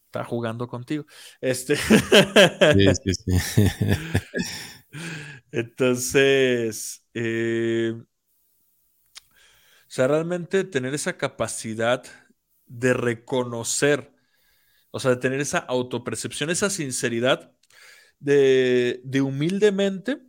está 0.05 0.23
jugando 0.23 0.67
contigo. 0.67 1.05
Este. 1.41 1.75
Sí, 1.75 2.87
sí, 3.03 3.13
sí. 3.13 3.65
Entonces, 5.51 7.05
eh, 7.13 7.93
o 7.97 8.05
sea, 9.87 10.07
realmente 10.07 10.63
tener 10.63 10.93
esa 10.93 11.17
capacidad 11.17 12.03
de 12.65 12.93
reconocer, 12.93 14.13
o 14.91 14.99
sea, 14.99 15.11
de 15.11 15.17
tener 15.17 15.39
esa 15.39 15.59
autopercepción, 15.59 16.49
esa 16.49 16.69
sinceridad 16.69 17.51
de, 18.19 19.01
de 19.03 19.21
humildemente 19.21 20.26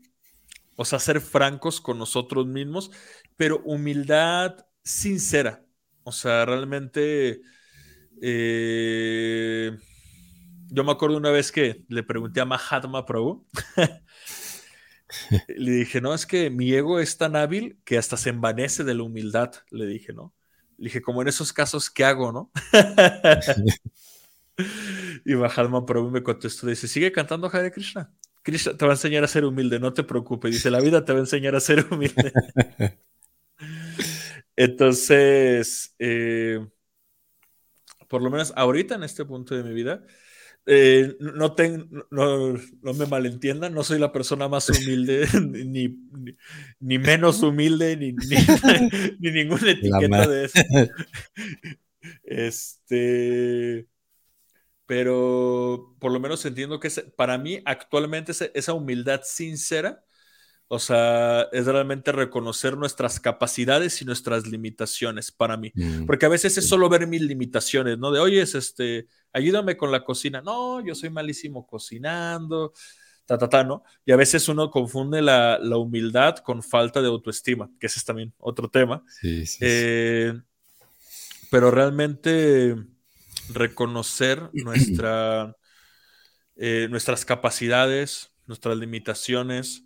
o 0.81 0.85
sea, 0.85 1.01
ser 1.01 1.21
francos 1.21 1.81
con 1.81 1.99
nosotros 1.99 2.47
mismos, 2.47 2.93
pero 3.37 3.61
humildad 3.65 4.65
sincera. 4.85 5.67
O 6.05 6.13
sea, 6.13 6.45
realmente... 6.45 7.41
Eh, 8.23 9.77
yo 10.71 10.85
me 10.85 10.93
acuerdo 10.93 11.17
una 11.17 11.33
vez 11.33 11.51
que 11.51 11.85
le 11.89 12.05
pregunté 12.05 12.41
a 12.41 12.45
Mahatma 12.45 13.05
Prabhu. 13.05 13.45
le 15.49 15.71
dije, 15.73 16.01
no, 16.01 16.15
es 16.15 16.27
que 16.27 16.49
mi 16.49 16.73
ego 16.73 17.01
es 17.01 17.19
tan 17.19 17.35
hábil 17.35 17.81
que 17.85 17.99
hasta 17.99 18.17
se 18.17 18.31
envanece 18.31 18.85
de 18.85 18.95
la 18.95 19.03
humildad. 19.03 19.51
Le 19.73 19.85
dije, 19.85 20.13
¿no? 20.13 20.33
Le 20.77 20.85
dije, 20.85 21.03
como 21.03 21.23
en 21.23 21.29
esos 21.29 21.53
casos, 21.53 21.91
¿qué 21.91 22.05
hago, 22.05 22.31
no? 22.31 22.53
y 25.27 25.35
Mahatma 25.35 25.85
Prabhu 25.85 26.09
me 26.09 26.23
contestó, 26.23 26.69
dice, 26.69 26.87
sigue 26.87 27.11
cantando 27.11 27.51
Hare 27.53 27.73
Krishna 27.73 28.13
te 28.53 28.85
va 28.85 28.93
a 28.93 28.95
enseñar 28.95 29.25
a 29.25 29.29
ser 29.29 29.45
humilde, 29.45 29.79
no 29.79 29.93
te 29.93 30.05
preocupes. 30.05 30.53
Dice, 30.53 30.71
la 30.71 30.81
vida 30.81 31.05
te 31.05 31.13
va 31.13 31.19
a 31.19 31.23
enseñar 31.23 31.55
a 31.55 31.61
ser 31.61 31.87
humilde. 31.91 32.33
Entonces, 34.57 35.95
eh, 35.99 36.67
por 38.09 38.23
lo 38.23 38.31
menos 38.31 38.53
ahorita 38.57 38.97
en 38.97 39.05
este 39.05 39.25
punto 39.25 39.55
de 39.55 39.63
mi 39.63 39.73
vida, 39.73 40.03
eh, 40.67 41.17
no, 41.21 41.55
no, 42.11 42.95
me 42.95 43.07
malentiendan, 43.07 43.73
no 43.73 43.85
soy 43.85 43.99
la 43.99 44.13
persona 44.13 44.49
más 44.49 44.69
humilde, 44.69 45.27
ni, 45.65 45.97
ni, 46.81 46.99
menos 46.99 47.43
humilde, 47.43 47.97
ni, 47.97 48.13
ni, 48.13 49.31
ninguna 49.33 49.71
etiqueta 49.71 50.27
de 50.27 50.45
eso. 50.45 50.61
Este 52.23 53.89
pero 54.89 55.95
por 55.99 56.11
lo 56.11 56.19
menos 56.19 56.43
entiendo 56.47 56.81
que 56.81 56.89
para 57.15 57.37
mí 57.37 57.61
actualmente 57.67 58.33
esa 58.55 58.73
humildad 58.73 59.21
sincera, 59.23 60.03
o 60.67 60.79
sea, 60.79 61.43
es 61.53 61.67
realmente 61.67 62.11
reconocer 62.11 62.75
nuestras 62.75 63.21
capacidades 63.21 64.01
y 64.01 64.07
nuestras 64.07 64.47
limitaciones 64.47 65.31
para 65.31 65.59
mí. 65.59 65.73
Mm, 65.75 66.07
Porque 66.07 66.25
a 66.25 66.31
veces 66.31 66.57
es 66.57 66.67
solo 66.67 66.89
ver 66.89 67.07
mis 67.07 67.21
limitaciones, 67.21 67.99
¿no? 67.99 68.11
De, 68.11 68.19
oye, 68.19 68.41
es 68.41 68.55
este, 68.55 69.09
ayúdame 69.31 69.77
con 69.77 69.93
la 69.93 70.05
cocina. 70.05 70.41
No, 70.41 70.83
yo 70.83 70.95
soy 70.95 71.11
malísimo 71.11 71.67
cocinando, 71.67 72.73
ta, 73.27 73.37
ta, 73.37 73.47
ta, 73.47 73.65
¿no? 73.65 73.83
Y 74.07 74.13
a 74.13 74.17
veces 74.17 74.49
uno 74.49 74.71
confunde 74.71 75.21
la, 75.21 75.61
humildad 75.77 76.37
con 76.39 76.63
falta 76.63 77.03
de 77.03 77.09
autoestima, 77.09 77.71
que 77.79 77.89
ese 77.89 77.99
es 77.99 78.07
también 78.07 78.33
otro 78.39 78.71
tema. 78.71 79.05
Sí, 79.21 79.45
sí, 79.45 79.59
eh, 79.61 80.33
pero 81.51 81.71
realmente 81.71 82.75
reconocer 83.49 84.51
nuestra, 84.53 85.57
eh, 86.57 86.89
nuestras 86.91 87.25
capacidades, 87.25 88.33
nuestras 88.47 88.77
limitaciones. 88.77 89.85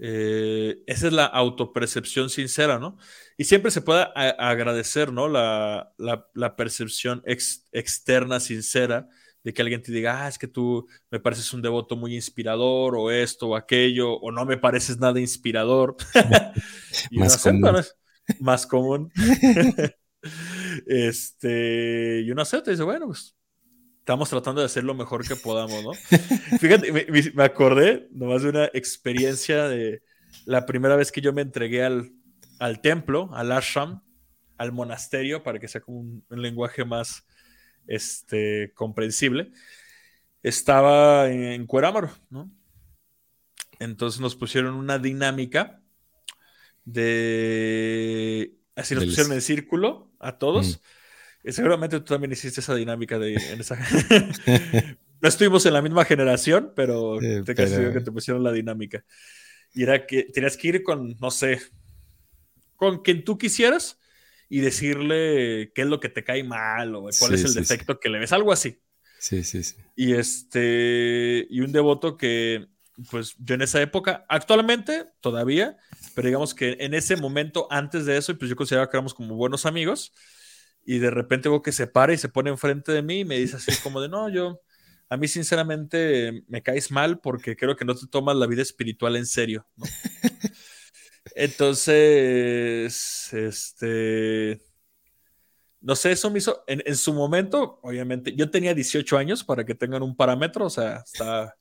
Eh, 0.00 0.82
esa 0.86 1.08
es 1.08 1.12
la 1.12 1.26
autopercepción 1.26 2.30
sincera, 2.30 2.78
¿no? 2.78 2.96
Y 3.36 3.44
siempre 3.44 3.70
se 3.70 3.80
puede 3.80 4.06
agradecer, 4.14 5.12
¿no? 5.12 5.28
La, 5.28 6.54
percepción 6.56 7.22
externa 7.26 8.40
sincera 8.40 9.08
de 9.42 9.52
que 9.52 9.62
alguien 9.62 9.82
te 9.82 9.92
diga, 9.92 10.24
ah, 10.24 10.28
es 10.28 10.38
que 10.38 10.48
tú 10.48 10.86
me 11.10 11.20
pareces 11.20 11.52
un 11.52 11.62
devoto 11.62 11.96
muy 11.96 12.14
inspirador, 12.14 12.96
o 12.96 13.10
esto, 13.10 13.48
o 13.48 13.56
aquello, 13.56 14.12
o 14.14 14.30
no 14.30 14.44
me 14.44 14.56
pareces 14.56 14.98
nada 14.98 15.20
inspirador. 15.20 15.96
y 17.10 17.18
más, 17.18 17.42
común. 17.42 17.76
más 18.40 18.66
común. 18.66 19.12
Este, 20.86 22.22
y 22.24 22.30
uno 22.30 22.42
acepta 22.42 22.70
y 22.70 22.74
dice, 22.74 22.84
bueno, 22.84 23.06
pues 23.06 23.36
estamos 24.00 24.30
tratando 24.30 24.60
de 24.60 24.66
hacer 24.66 24.84
lo 24.84 24.94
mejor 24.94 25.26
que 25.26 25.36
podamos, 25.36 25.82
¿no? 25.82 25.92
Fíjate, 26.60 26.92
me, 26.92 27.42
acordé 27.42 28.08
nomás 28.10 28.42
de 28.42 28.48
una 28.48 28.64
experiencia 28.66 29.68
de 29.68 30.02
la 30.44 30.66
primera 30.66 30.96
vez 30.96 31.12
que 31.12 31.20
yo 31.20 31.32
me 31.32 31.42
entregué 31.42 31.84
al, 31.84 32.12
al 32.58 32.80
templo, 32.80 33.30
al 33.34 33.52
ashram, 33.52 34.02
al 34.56 34.72
monasterio, 34.72 35.42
para 35.42 35.58
que 35.58 35.68
sea 35.68 35.80
como 35.80 35.98
un, 35.98 36.24
lenguaje 36.30 36.84
más 36.84 37.26
este, 37.86 38.72
comprensible. 38.74 39.52
Estaba 40.42 41.28
en, 41.30 41.44
en 41.44 41.66
Cuerámaro, 41.66 42.10
¿no? 42.30 42.50
Entonces 43.78 44.20
nos 44.20 44.34
pusieron 44.34 44.74
una 44.74 44.98
dinámica 44.98 45.80
de 46.84 48.58
Así 48.78 48.94
nos 48.94 49.06
pusieron 49.06 49.32
en 49.32 49.40
círculo 49.40 50.07
a 50.18 50.38
todos. 50.38 50.80
Y 51.44 51.52
seguramente 51.52 51.98
tú 52.00 52.04
también 52.04 52.32
hiciste 52.32 52.60
esa 52.60 52.74
dinámica 52.74 53.18
de 53.18 53.36
no 55.20 55.28
estuvimos 55.28 55.64
en 55.66 55.72
la 55.72 55.82
misma 55.82 56.04
generación, 56.04 56.72
pero 56.74 57.18
te 57.18 57.54
que 57.54 58.00
te 58.04 58.12
pusieron 58.12 58.42
la 58.42 58.52
dinámica. 58.52 59.04
Y 59.72 59.82
era 59.82 60.06
que 60.06 60.24
tenías 60.24 60.56
que 60.56 60.68
ir 60.68 60.82
con, 60.82 61.16
no 61.20 61.30
sé, 61.30 61.60
con 62.76 63.02
quien 63.02 63.24
tú 63.24 63.38
quisieras 63.38 63.98
y 64.48 64.60
decirle 64.60 65.72
qué 65.74 65.82
es 65.82 65.88
lo 65.88 66.00
que 66.00 66.08
te 66.08 66.24
cae 66.24 66.42
mal 66.42 66.94
o 66.94 67.08
cuál 67.18 67.34
es 67.34 67.44
el 67.44 67.54
defecto 67.54 68.00
que 68.00 68.08
le 68.08 68.18
ves, 68.18 68.32
algo 68.32 68.52
así. 68.52 68.80
Sí, 69.18 69.42
sí, 69.42 69.62
sí. 69.62 69.76
Y 69.96 70.14
este, 70.14 71.46
y 71.50 71.60
un 71.60 71.72
devoto 71.72 72.16
que, 72.16 72.66
pues 73.10 73.34
yo 73.38 73.56
en 73.56 73.62
esa 73.62 73.82
época, 73.82 74.24
actualmente 74.28 75.06
todavía, 75.20 75.76
pero 76.14 76.26
digamos 76.26 76.54
que 76.54 76.76
en 76.80 76.94
ese 76.94 77.16
momento, 77.16 77.66
antes 77.70 78.06
de 78.06 78.16
eso, 78.16 78.36
pues 78.36 78.48
yo 78.48 78.56
consideraba 78.56 78.90
que 78.90 78.96
éramos 78.96 79.14
como 79.14 79.36
buenos 79.36 79.66
amigos, 79.66 80.12
y 80.84 80.98
de 80.98 81.10
repente 81.10 81.48
veo 81.48 81.62
que 81.62 81.72
se 81.72 81.86
para 81.86 82.14
y 82.14 82.18
se 82.18 82.30
pone 82.30 82.50
enfrente 82.50 82.92
de 82.92 83.02
mí 83.02 83.20
y 83.20 83.24
me 83.24 83.38
dice 83.38 83.56
así 83.56 83.72
como 83.82 84.00
de, 84.00 84.08
no, 84.08 84.28
yo, 84.30 84.62
a 85.10 85.16
mí 85.16 85.28
sinceramente 85.28 86.44
me 86.48 86.62
caes 86.62 86.90
mal 86.90 87.20
porque 87.20 87.56
creo 87.56 87.76
que 87.76 87.84
no 87.84 87.94
te 87.94 88.06
tomas 88.06 88.36
la 88.36 88.46
vida 88.46 88.62
espiritual 88.62 89.16
en 89.16 89.26
serio. 89.26 89.66
Entonces, 91.34 93.32
este, 93.32 94.62
no 95.80 95.94
sé, 95.94 96.12
eso 96.12 96.30
me 96.30 96.38
hizo, 96.38 96.64
en, 96.66 96.96
su 96.96 97.12
momento, 97.14 97.80
obviamente, 97.82 98.34
yo 98.34 98.50
tenía 98.50 98.74
18 98.74 99.18
años 99.18 99.44
para 99.44 99.64
que 99.64 99.74
tengan 99.74 100.02
un 100.02 100.16
parámetro, 100.16 100.66
o 100.66 100.70
sea, 100.70 101.04
está, 101.04 101.54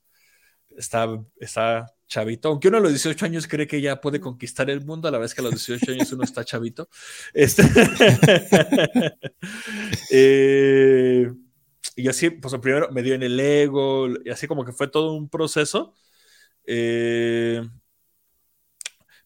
está, 0.70 1.08
está 1.40 1.97
chavito, 2.08 2.50
aunque 2.50 2.70
uno 2.70 2.78
a 2.78 2.82
los 2.82 2.92
18 2.92 3.26
años 3.26 3.48
cree 3.48 3.68
que 3.68 3.82
ya 3.82 4.00
puede 4.02 4.20
conquistar 4.20 4.70
el 4.70 4.86
mundo, 4.86 5.08
a 5.08 5.12
la 5.12 5.18
vez 5.18 5.34
que 5.34 5.42
a 5.42 5.44
los 5.44 5.54
18 5.54 5.92
años 5.92 6.12
uno 6.12 6.24
está 6.24 6.44
chavito. 6.44 6.90
Este, 7.34 7.64
eh, 10.12 11.32
y 11.96 12.08
así, 12.08 12.30
pues 12.30 12.54
primero 12.62 12.90
me 12.92 13.04
dio 13.04 13.16
en 13.16 13.24
el 13.24 13.40
ego, 13.40 14.08
y 14.24 14.30
así 14.30 14.48
como 14.48 14.66
que 14.66 14.72
fue 14.72 14.88
todo 14.88 15.14
un 15.14 15.30
proceso. 15.30 15.94
Eh, 16.66 17.62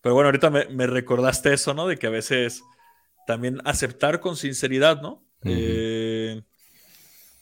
pero 0.01 0.15
bueno, 0.15 0.27
ahorita 0.29 0.49
me, 0.49 0.87
recordaste 0.87 1.53
eso, 1.53 1.73
¿no? 1.73 1.87
De 1.87 1.97
que 1.97 2.07
a 2.07 2.11
veces 2.11 2.63
también 3.27 3.59
aceptar 3.65 4.19
con 4.19 4.35
sinceridad, 4.35 5.01
¿no? 5.01 5.23
Eh, 5.43 6.41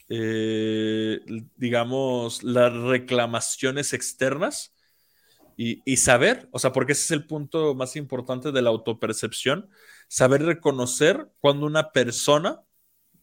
eh, 0.09 1.19
digamos, 1.55 2.43
las 2.43 2.73
reclamaciones 2.73 3.93
externas 3.93 4.73
y, 5.61 5.81
y, 5.83 5.97
saber, 5.97 6.47
o 6.53 6.59
sea, 6.59 6.71
porque 6.71 6.93
ese 6.93 7.03
es 7.03 7.11
el 7.11 7.25
punto 7.25 7.75
más 7.75 7.97
importante 7.97 8.53
de 8.53 8.61
la 8.61 8.69
autopercepción, 8.69 9.69
saber 10.07 10.43
reconocer 10.43 11.29
cuando 11.41 11.65
una 11.65 11.91
persona 11.91 12.61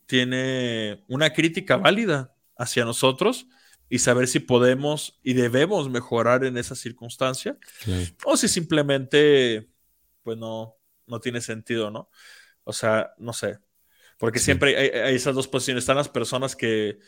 tiene 0.05 1.03
una 1.09 1.33
crítica 1.33 1.79
válida 1.79 2.37
hacia 2.59 2.85
nosotros 2.85 3.47
y 3.89 4.01
saber 4.01 4.29
si 4.29 4.41
podemos 4.41 5.19
y 5.23 5.33
debemos 5.33 5.89
mejorar 5.89 6.45
en 6.45 6.59
esa 6.59 6.75
circunstancia 6.75 7.57
o 8.23 8.37
si 8.37 8.49
simplemente 8.49 9.71
pues 10.23 10.37
no, 10.37 10.77
no 11.07 11.21
tiene 11.21 11.41
sentido, 11.41 11.91
¿no? 11.91 12.11
O 12.65 12.75
sea, 12.75 13.15
no 13.17 13.33
sé, 13.33 13.61
porque 14.19 14.41
siempre 14.41 14.77
hay, 14.77 15.15
esas 15.15 15.35
dos 15.35 15.49
posiciones, 15.49 15.85
están 15.85 15.97
las 15.97 16.11
personas 16.11 16.55
que, 16.55 16.99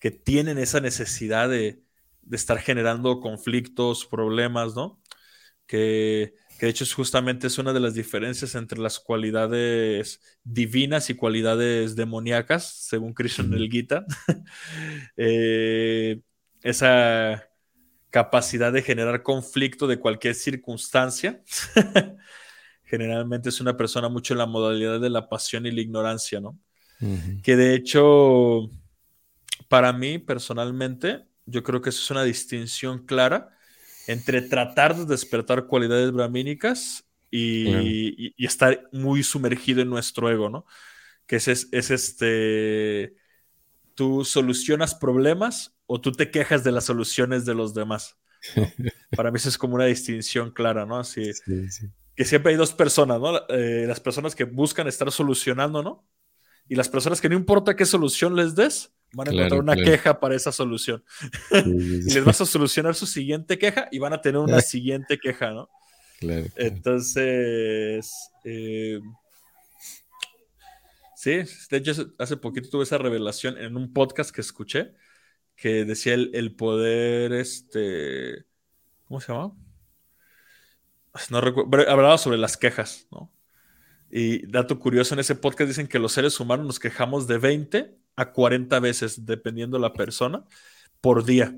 que 0.00 0.10
tienen 0.10 0.58
esa 0.58 0.80
necesidad 0.80 1.48
de, 1.48 1.84
de, 2.22 2.36
estar 2.36 2.58
generando 2.58 3.20
conflictos, 3.20 4.06
problemas, 4.06 4.74
¿no? 4.74 5.00
Que, 5.66 6.34
que 6.58 6.66
de 6.66 6.70
hecho 6.70 6.84
es 6.84 6.94
justamente 6.94 7.46
es 7.46 7.58
una 7.58 7.72
de 7.72 7.80
las 7.80 7.94
diferencias 7.94 8.54
entre 8.54 8.78
las 8.78 9.00
cualidades 9.00 10.20
divinas 10.44 11.10
y 11.10 11.14
cualidades 11.14 11.96
demoníacas, 11.96 12.86
según 12.86 13.14
Krishna 13.14 13.56
el 13.56 13.70
Gita. 13.70 14.04
Eh, 15.16 16.20
esa 16.62 17.48
capacidad 18.10 18.72
de 18.72 18.82
generar 18.82 19.22
conflicto 19.22 19.86
de 19.86 19.98
cualquier 19.98 20.34
circunstancia. 20.34 21.42
Generalmente 22.84 23.48
es 23.48 23.60
una 23.60 23.76
persona 23.76 24.08
mucho 24.08 24.34
en 24.34 24.38
la 24.38 24.46
modalidad 24.46 25.00
de 25.00 25.10
la 25.10 25.28
pasión 25.28 25.66
y 25.66 25.72
la 25.72 25.80
ignorancia, 25.80 26.40
¿no? 26.40 26.58
Que 27.42 27.56
de 27.56 27.74
hecho, 27.74 28.70
para 29.68 29.92
mí 29.92 30.18
personalmente, 30.18 31.26
yo 31.46 31.62
creo 31.62 31.80
que 31.80 31.90
eso 31.90 32.02
es 32.02 32.10
una 32.10 32.24
distinción 32.24 33.04
clara 33.04 33.56
entre 34.06 34.42
tratar 34.42 34.96
de 34.96 35.06
despertar 35.06 35.66
cualidades 35.66 36.12
bramínicas 36.12 37.04
y, 37.30 38.34
estar 38.44 38.88
muy 38.92 39.22
sumergido 39.22 39.80
en 39.80 39.90
nuestro 39.90 40.30
ego, 40.30 40.50
¿no? 40.50 40.66
Que 41.26 41.36
es, 41.36 41.48
es, 41.48 41.90
este, 41.90 43.14
tú 43.94 44.24
solucionas 44.24 44.94
problemas 44.94 45.74
o 45.86 46.00
tú 46.00 46.12
te 46.12 46.30
quejas 46.30 46.64
de 46.64 46.72
las 46.72 46.84
soluciones 46.84 47.44
de 47.44 47.54
los 47.54 47.74
demás. 47.74 48.18
Para 49.16 49.30
mí 49.30 49.36
eso 49.36 49.48
es 49.48 49.58
como 49.58 49.76
una 49.76 49.86
distinción 49.86 50.50
clara, 50.50 50.84
¿no? 50.84 50.98
Así, 50.98 51.30
Que 52.14 52.24
siempre 52.24 52.52
hay 52.52 52.58
dos 52.58 52.72
personas, 52.74 53.20
¿no? 53.20 53.38
Eh, 53.48 53.86
las 53.86 54.00
personas 54.00 54.34
que 54.34 54.44
buscan 54.44 54.86
estar 54.86 55.10
solucionando, 55.10 55.82
¿no? 55.82 56.06
Y 56.68 56.74
las 56.74 56.88
personas 56.88 57.20
que 57.20 57.28
no 57.28 57.34
importa 57.34 57.76
qué 57.76 57.86
solución 57.86 58.36
les 58.36 58.54
des, 58.54 58.92
van 59.12 59.28
a 59.28 59.30
encontrar 59.32 59.60
una 59.60 59.76
queja 59.76 60.18
para 60.18 60.34
esa 60.34 60.52
solución. 60.52 61.02
y 61.50 62.12
les 62.12 62.24
vas 62.24 62.40
a 62.40 62.46
solucionar 62.46 62.94
su 62.94 63.06
siguiente 63.06 63.58
queja 63.58 63.88
y 63.90 63.98
van 63.98 64.12
a 64.12 64.20
tener 64.20 64.40
una 64.40 64.60
siguiente 64.60 65.18
queja, 65.18 65.50
¿no? 65.50 65.68
Claro. 66.18 66.46
Entonces, 66.56 68.10
eh, 68.44 69.00
sí, 71.16 71.42
de 71.70 71.76
hecho, 71.76 72.14
hace 72.18 72.36
poquito 72.36 72.68
tuve 72.70 72.84
esa 72.84 72.98
revelación 72.98 73.58
en 73.58 73.76
un 73.76 73.92
podcast 73.92 74.30
que 74.30 74.40
escuché 74.40 74.92
que 75.56 75.84
decía 75.84 76.14
el, 76.14 76.56
poder, 76.56 77.32
este, 77.32 78.46
¿cómo 79.06 79.20
se 79.20 79.32
llama? 79.32 79.54
No 81.30 81.40
recuerdo, 81.40 81.90
hablaba 81.90 82.18
sobre 82.18 82.38
las 82.38 82.56
quejas, 82.56 83.06
¿no? 83.10 83.30
Y 84.10 84.46
dato 84.46 84.78
curioso, 84.78 85.14
en 85.14 85.20
ese 85.20 85.34
podcast 85.34 85.68
dicen 85.68 85.86
que 85.86 85.98
los 85.98 86.12
seres 86.12 86.38
humanos 86.40 86.66
nos 86.66 86.78
quejamos 86.78 87.26
de 87.26 87.38
20 87.38 88.01
a 88.16 88.32
40 88.32 88.80
veces, 88.80 89.24
dependiendo 89.24 89.78
la 89.78 89.92
persona, 89.92 90.44
por 91.00 91.24
día. 91.24 91.56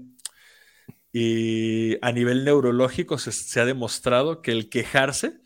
Y 1.13 1.97
a 2.05 2.11
nivel 2.13 2.45
neurológico 2.45 3.19
se, 3.19 3.61
ha 3.61 3.65
demostrado 3.65 4.43
que 4.43 4.51
el 4.51 4.69
quejarse 4.69 5.39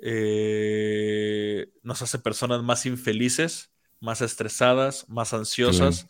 eh, 0.00 1.70
nos 1.82 2.02
hace 2.02 2.18
personas 2.18 2.62
más 2.62 2.86
infelices, 2.86 3.72
más 4.00 4.20
estresadas, 4.20 5.08
más 5.08 5.32
ansiosas. 5.32 6.08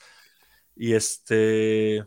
Y 0.77 0.95
este, 0.95 2.07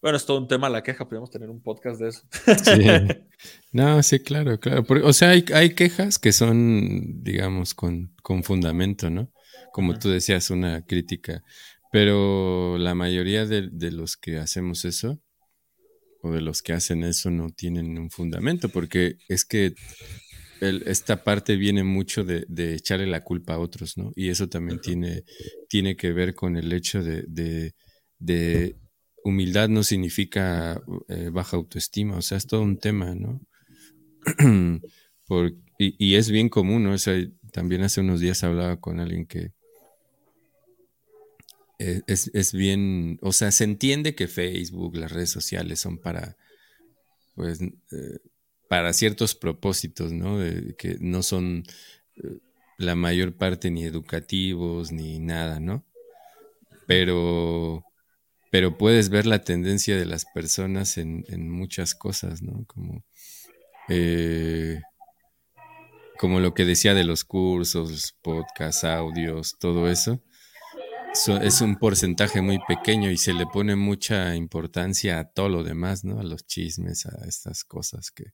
bueno, 0.00 0.16
es 0.16 0.26
todo 0.26 0.38
un 0.38 0.48
tema 0.48 0.68
la 0.68 0.82
queja, 0.82 1.04
podríamos 1.04 1.30
tener 1.30 1.50
un 1.50 1.62
podcast 1.62 2.00
de 2.00 2.08
eso. 2.08 2.22
Sí. 2.64 3.24
No, 3.70 4.02
sí, 4.02 4.18
claro, 4.18 4.58
claro. 4.58 4.84
o 5.04 5.12
sea, 5.12 5.28
hay, 5.28 5.44
hay, 5.54 5.74
quejas 5.74 6.18
que 6.18 6.32
son, 6.32 7.22
digamos, 7.22 7.72
con, 7.72 8.12
con 8.20 8.42
fundamento, 8.42 9.10
¿no? 9.10 9.30
Como 9.72 9.98
tú 9.98 10.08
decías, 10.08 10.50
una 10.50 10.84
crítica. 10.84 11.42
Pero 11.92 12.76
la 12.78 12.94
mayoría 12.94 13.46
de, 13.46 13.68
de, 13.70 13.90
los 13.90 14.16
que 14.16 14.38
hacemos 14.38 14.84
eso, 14.84 15.20
o 16.22 16.32
de 16.32 16.40
los 16.40 16.62
que 16.62 16.72
hacen 16.72 17.02
eso, 17.02 17.30
no 17.30 17.50
tienen 17.50 17.98
un 17.98 18.10
fundamento, 18.10 18.68
porque 18.68 19.16
es 19.28 19.44
que 19.44 19.74
esta 20.60 21.22
parte 21.22 21.56
viene 21.56 21.84
mucho 21.84 22.24
de, 22.24 22.44
de, 22.48 22.74
echarle 22.74 23.06
la 23.06 23.22
culpa 23.22 23.54
a 23.54 23.58
otros, 23.58 23.96
¿no? 23.96 24.12
Y 24.16 24.28
eso 24.28 24.48
también 24.48 24.80
tiene, 24.80 25.24
tiene 25.68 25.96
que 25.96 26.12
ver 26.12 26.34
con 26.34 26.56
el 26.56 26.72
hecho 26.72 27.02
de, 27.02 27.24
de, 27.28 27.74
de 28.18 28.76
humildad 29.24 29.68
no 29.68 29.82
significa 29.82 30.82
eh, 31.08 31.30
baja 31.32 31.56
autoestima, 31.56 32.16
o 32.16 32.22
sea, 32.22 32.38
es 32.38 32.46
todo 32.46 32.62
un 32.62 32.78
tema, 32.78 33.14
¿no? 33.14 33.40
y, 35.78 36.14
es 36.14 36.30
bien 36.30 36.48
común, 36.48 36.84
¿no? 36.84 36.94
También 37.52 37.82
hace 37.82 38.00
unos 38.00 38.20
días 38.20 38.44
hablaba 38.44 38.80
con 38.80 39.00
alguien 39.00 39.26
que 39.26 39.52
e, 41.78 42.02
es, 42.06 42.52
bien, 42.52 43.18
o 43.22 43.32
sea, 43.32 43.52
se 43.52 43.64
entiende 43.64 44.14
que 44.14 44.26
Facebook, 44.26 44.96
las 44.96 45.12
redes 45.12 45.30
sociales 45.30 45.80
son 45.80 45.98
para, 45.98 46.36
pues, 47.34 47.60
eh, 47.60 48.18
para 48.68 48.92
ciertos 48.92 49.34
propósitos, 49.34 50.12
¿no? 50.12 50.38
que 50.76 50.96
no 51.00 51.22
son 51.22 51.64
eh, 52.16 52.38
la 52.78 52.94
mayor 52.94 53.36
parte 53.36 53.70
ni 53.70 53.84
educativos 53.84 54.92
ni 54.92 55.18
nada, 55.18 55.60
¿no? 55.60 55.84
Pero 56.86 57.84
pero 58.50 58.78
puedes 58.78 59.10
ver 59.10 59.26
la 59.26 59.42
tendencia 59.42 59.96
de 59.96 60.06
las 60.06 60.24
personas 60.24 60.96
en, 60.96 61.50
muchas 61.50 61.94
cosas, 61.94 62.42
¿no? 62.42 62.64
Como, 62.66 63.04
eh, 63.88 64.80
como 66.18 66.40
lo 66.40 66.52
que 66.52 66.64
decía 66.64 66.94
de 66.94 67.04
los 67.04 67.24
cursos, 67.24 68.14
podcasts, 68.22 68.84
audios, 68.84 69.56
todo 69.58 69.88
eso. 69.88 70.22
es 71.40 71.60
un 71.60 71.76
porcentaje 71.76 72.42
muy 72.42 72.58
pequeño 72.66 73.10
y 73.10 73.16
se 73.16 73.32
le 73.32 73.46
pone 73.46 73.76
mucha 73.76 74.34
importancia 74.34 75.20
a 75.20 75.24
todo 75.24 75.48
lo 75.48 75.62
demás, 75.62 76.04
¿no? 76.04 76.18
A 76.18 76.24
los 76.24 76.44
chismes, 76.46 77.06
a 77.06 77.24
estas 77.26 77.64
cosas 77.64 78.10
que... 78.10 78.32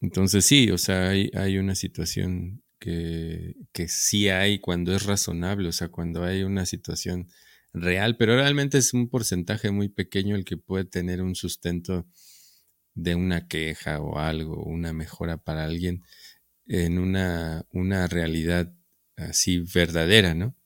Entonces 0.00 0.44
sí, 0.44 0.70
o 0.70 0.78
sea, 0.78 1.10
hay, 1.10 1.30
hay 1.34 1.58
una 1.58 1.74
situación 1.74 2.62
que, 2.78 3.54
que 3.72 3.86
sí 3.86 4.28
hay 4.28 4.58
cuando 4.58 4.94
es 4.94 5.04
razonable, 5.04 5.68
o 5.68 5.72
sea, 5.72 5.88
cuando 5.88 6.24
hay 6.24 6.42
una 6.42 6.66
situación 6.66 7.28
real, 7.72 8.16
pero 8.16 8.34
realmente 8.34 8.78
es 8.78 8.94
un 8.94 9.08
porcentaje 9.08 9.70
muy 9.70 9.88
pequeño 9.88 10.34
el 10.34 10.44
que 10.44 10.56
puede 10.56 10.86
tener 10.86 11.22
un 11.22 11.34
sustento 11.34 12.06
de 12.94 13.14
una 13.14 13.48
queja 13.48 14.00
o 14.00 14.18
algo, 14.18 14.62
una 14.64 14.92
mejora 14.92 15.36
para 15.36 15.64
alguien 15.64 16.02
en 16.66 16.98
una, 16.98 17.66
una 17.72 18.06
realidad 18.06 18.72
así 19.16 19.58
verdadera, 19.58 20.34
¿no? 20.34 20.56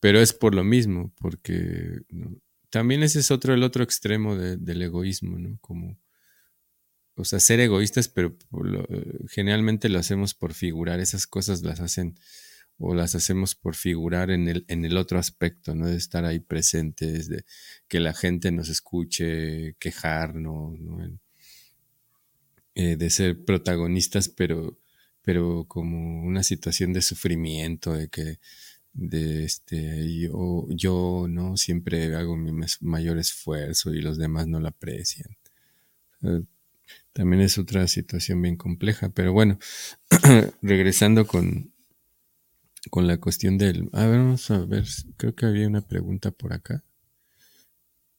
Pero 0.00 0.20
es 0.20 0.32
por 0.32 0.54
lo 0.54 0.64
mismo, 0.64 1.12
porque 1.18 2.02
también 2.70 3.02
ese 3.02 3.20
es 3.20 3.30
otro, 3.30 3.54
el 3.54 3.62
otro 3.62 3.82
extremo 3.82 4.36
del 4.36 4.82
egoísmo, 4.82 5.38
¿no? 5.38 5.58
Como, 5.60 5.98
o 7.16 7.24
sea, 7.24 7.40
ser 7.40 7.60
egoístas, 7.60 8.08
pero 8.08 8.36
generalmente 9.28 9.88
lo 9.88 9.98
hacemos 9.98 10.34
por 10.34 10.54
figurar, 10.54 11.00
esas 11.00 11.26
cosas 11.26 11.62
las 11.62 11.80
hacen 11.80 12.16
o 12.78 12.94
las 12.94 13.14
hacemos 13.14 13.54
por 13.54 13.74
figurar 13.74 14.30
en 14.30 14.48
el, 14.48 14.64
en 14.68 14.84
el 14.84 14.96
otro 14.96 15.18
aspecto, 15.18 15.74
¿no? 15.74 15.86
De 15.86 15.96
estar 15.96 16.24
ahí 16.24 16.38
presentes, 16.40 17.28
de 17.28 17.44
que 17.88 18.00
la 18.00 18.14
gente 18.14 18.52
nos 18.52 18.68
escuche, 18.68 19.74
quejarnos, 19.78 20.78
¿no? 20.78 21.18
Eh, 22.74 22.96
de 22.96 23.10
ser 23.10 23.44
protagonistas, 23.44 24.28
pero, 24.28 24.78
pero 25.22 25.64
como 25.66 26.22
una 26.24 26.44
situación 26.44 26.92
de 26.92 27.02
sufrimiento, 27.02 27.92
de 27.92 28.08
que 28.08 28.38
de 28.92 29.44
este 29.44 30.12
yo, 30.20 30.66
yo 30.70 31.26
no 31.28 31.56
siempre 31.56 32.14
hago 32.16 32.36
mi 32.36 32.52
mayor 32.80 33.18
esfuerzo 33.18 33.94
y 33.94 34.00
los 34.00 34.18
demás 34.18 34.46
no 34.46 34.60
lo 34.60 34.68
aprecian. 34.68 35.36
también 37.12 37.42
es 37.42 37.58
otra 37.58 37.86
situación 37.88 38.40
bien 38.42 38.56
compleja, 38.56 39.10
pero 39.10 39.32
bueno, 39.32 39.58
regresando 40.62 41.26
con, 41.26 41.72
con 42.90 43.06
la 43.06 43.18
cuestión 43.18 43.58
del... 43.58 43.90
A 43.92 44.06
ver, 44.06 44.18
vamos 44.18 44.50
a 44.50 44.58
ver, 44.64 44.84
creo 45.16 45.34
que 45.34 45.46
había 45.46 45.66
una 45.66 45.80
pregunta 45.80 46.30
por 46.30 46.52
acá. 46.52 46.84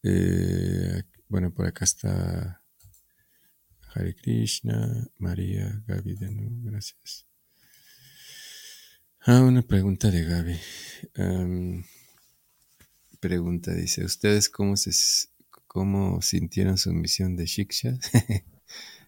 Eh, 0.03 1.03
bueno, 1.27 1.53
por 1.53 1.67
acá 1.67 1.85
está 1.85 2.63
Hare 3.93 4.15
Krishna, 4.15 5.07
María, 5.17 5.83
Gaby 5.87 6.15
de 6.15 6.31
nuevo, 6.31 6.55
gracias. 6.61 7.25
Ah, 9.21 9.41
una 9.41 9.61
pregunta 9.61 10.09
de 10.09 10.23
Gaby. 10.23 10.59
pregunta, 13.19 13.73
dice, 13.73 14.05
¿ustedes 14.05 14.49
cómo 14.49 14.77
se 14.77 14.91
cómo 15.67 16.21
sintieron 16.21 16.77
su 16.77 16.93
misión 16.93 17.35
de 17.35 17.45
Shiksha? 17.45 17.99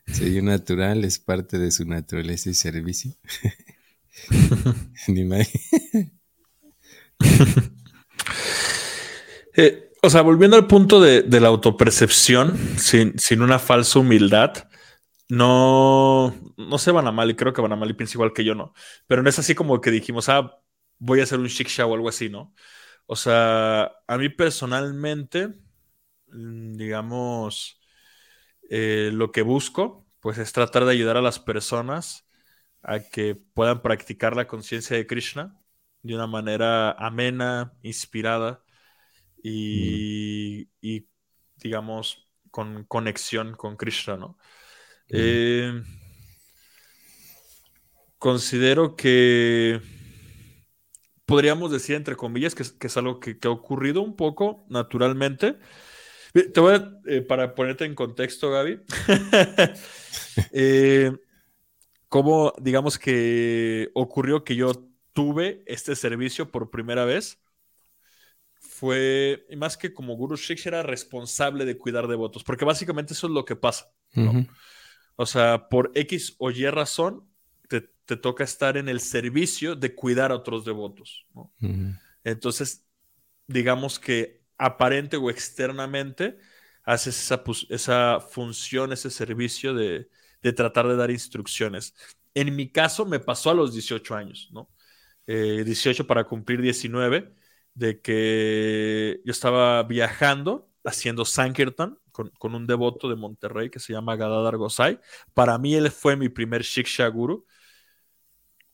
¿Se 0.08 0.42
natural? 0.42 1.06
¿Es 1.06 1.20
parte 1.20 1.58
de 1.58 1.72
su 1.72 1.86
naturaleza 1.86 2.50
y 2.50 2.54
servicio? 2.54 3.16
Eh, 9.54 9.92
o 10.02 10.10
sea, 10.10 10.22
volviendo 10.22 10.56
al 10.56 10.66
punto 10.66 11.02
de, 11.02 11.24
la 11.42 11.50
autopercepción, 11.50 12.58
sin, 12.78 13.20
sin, 13.20 13.42
una 13.42 13.60
falsa 13.60 14.00
humildad, 14.00 14.70
no, 15.28 16.34
no 16.58 16.78
sé 16.78 16.92
Banamali, 16.92 17.36
creo 17.36 17.54
que 17.54 17.62
Banamali 17.62 17.94
piensa 17.94 18.16
igual 18.16 18.34
que 18.34 18.44
yo, 18.44 18.56
¿no? 18.56 18.74
Pero 19.08 19.24
no 19.24 19.30
es 19.30 19.40
así 19.40 19.54
como 19.54 19.82
que 19.82 19.92
dijimos, 19.92 20.30
ah, 20.30 20.58
voy 21.00 21.20
a 21.20 21.24
hacer 21.24 21.40
un 21.40 21.48
chic 21.48 21.68
show 21.68 21.92
o 21.92 21.96
algo 21.96 22.10
así, 22.10 22.30
¿no? 22.30 22.54
O 23.06 23.16
sea, 23.16 23.92
a 24.08 24.18
mí 24.18 24.30
personalmente, 24.30 25.50
mm, 26.28 26.74
digamos, 26.78 27.80
eh, 28.70 29.12
lo 29.14 29.32
que 29.32 29.42
busco, 29.42 30.08
pues 30.20 30.38
es 30.38 30.54
tratar 30.54 30.86
de 30.86 30.92
ayudar 30.92 31.18
a 31.18 31.22
las 31.22 31.40
personas 31.40 32.28
a 32.84 33.00
que 33.00 33.36
puedan 33.54 33.82
practicar 33.82 34.36
la 34.36 34.48
conciencia 34.48 34.98
de 34.98 35.08
Krishna 35.08 35.58
de 36.04 36.16
una 36.16 36.28
manera 36.28 36.92
amena, 36.92 37.74
inspirada 37.84 38.64
y, 39.44 40.68
digamos, 41.58 42.28
con 42.50 42.84
conexión 42.86 43.56
con 43.56 43.78
Krishna, 43.78 44.18
¿no? 44.18 44.38
Eh, 45.10 45.82
considero 48.18 48.96
que 48.96 49.82
podríamos 51.26 51.72
decir, 51.72 51.96
entre 51.96 52.16
comillas, 52.16 52.56
que, 52.56 52.64
es 52.64 52.98
algo 52.98 53.20
que, 53.20 53.38
ha 53.44 53.50
ocurrido 53.50 54.02
un 54.02 54.16
poco 54.16 54.66
naturalmente. 54.70 55.58
Te 56.34 56.60
voy 56.60 56.76
a, 56.76 57.00
eh, 57.08 57.22
para 57.22 57.56
ponerte 57.56 57.86
en 57.86 57.96
contexto, 57.96 58.52
Gaby. 58.52 58.82
eh, 60.54 61.12
cómo, 62.12 62.54
digamos 62.60 63.00
que 63.00 63.90
ocurrió 63.94 64.44
que 64.44 64.58
yo 64.58 64.74
tuve 65.14 65.64
este 65.66 65.96
servicio 65.96 66.52
por 66.52 66.70
primera 66.70 67.06
vez. 67.06 67.42
Fue, 68.56 69.46
más 69.56 69.78
que 69.78 69.94
como 69.94 70.18
Guru 70.18 70.36
Shiksha 70.36 70.68
era 70.68 70.84
responsable 70.84 71.64
de 71.64 71.78
cuidar 71.78 72.10
devotos, 72.10 72.44
porque 72.44 72.66
básicamente 72.66 73.14
eso 73.14 73.28
es 73.28 73.34
lo 73.34 73.46
que 73.46 73.56
pasa. 73.56 73.94
O 75.16 75.26
sea, 75.26 75.70
por 75.70 75.90
X 75.96 76.36
o 76.38 76.52
Y 76.52 76.66
razón, 76.70 77.30
te, 77.70 78.18
toca 78.18 78.44
estar 78.44 78.76
en 78.76 78.90
el 78.90 79.00
servicio 79.00 79.78
de 79.78 79.96
cuidar 79.96 80.34
a 80.34 80.36
otros 80.36 80.66
devotos. 80.66 81.26
Entonces, 82.26 82.86
digamos 83.48 84.00
que 84.00 84.44
aparente 84.58 85.16
o 85.16 85.30
externamente, 85.30 86.40
haces 86.84 87.18
esa, 87.22 87.42
esa 87.70 88.20
función, 88.20 88.92
ese 88.92 89.10
servicio 89.10 89.74
de, 89.74 90.10
de 90.42 90.54
tratar 90.54 90.88
de 90.88 90.96
dar 90.96 91.12
instrucciones. 91.12 91.94
En 92.34 92.56
mi 92.56 92.72
caso 92.72 93.06
me 93.06 93.20
pasó 93.20 93.52
a 93.52 93.54
los 93.54 93.74
18 93.74 94.16
años, 94.16 94.50
¿no? 94.52 94.70
18 95.28 96.04
eh, 96.04 96.06
para 96.06 96.26
cumplir 96.26 96.62
19, 96.62 97.34
de 97.74 98.02
que 98.02 99.22
yo 99.24 99.32
estaba 99.32 99.84
viajando 99.84 100.70
haciendo 100.84 101.26
Sankirtan 101.26 101.98
con, 102.12 102.30
con 102.38 102.56
un 102.56 102.68
devoto 102.68 103.08
de 103.08 103.16
Monterrey 103.16 103.70
que 103.70 103.80
se 103.80 103.94
llama 103.94 104.16
Gadadhar 104.16 104.58
Gosai. 104.58 105.00
Para 105.34 105.58
mí 105.58 105.76
él 105.76 105.92
fue 105.92 106.16
mi 106.16 106.30
primer 106.30 106.64
Shiksha 106.64 107.08
Guru 107.08 107.46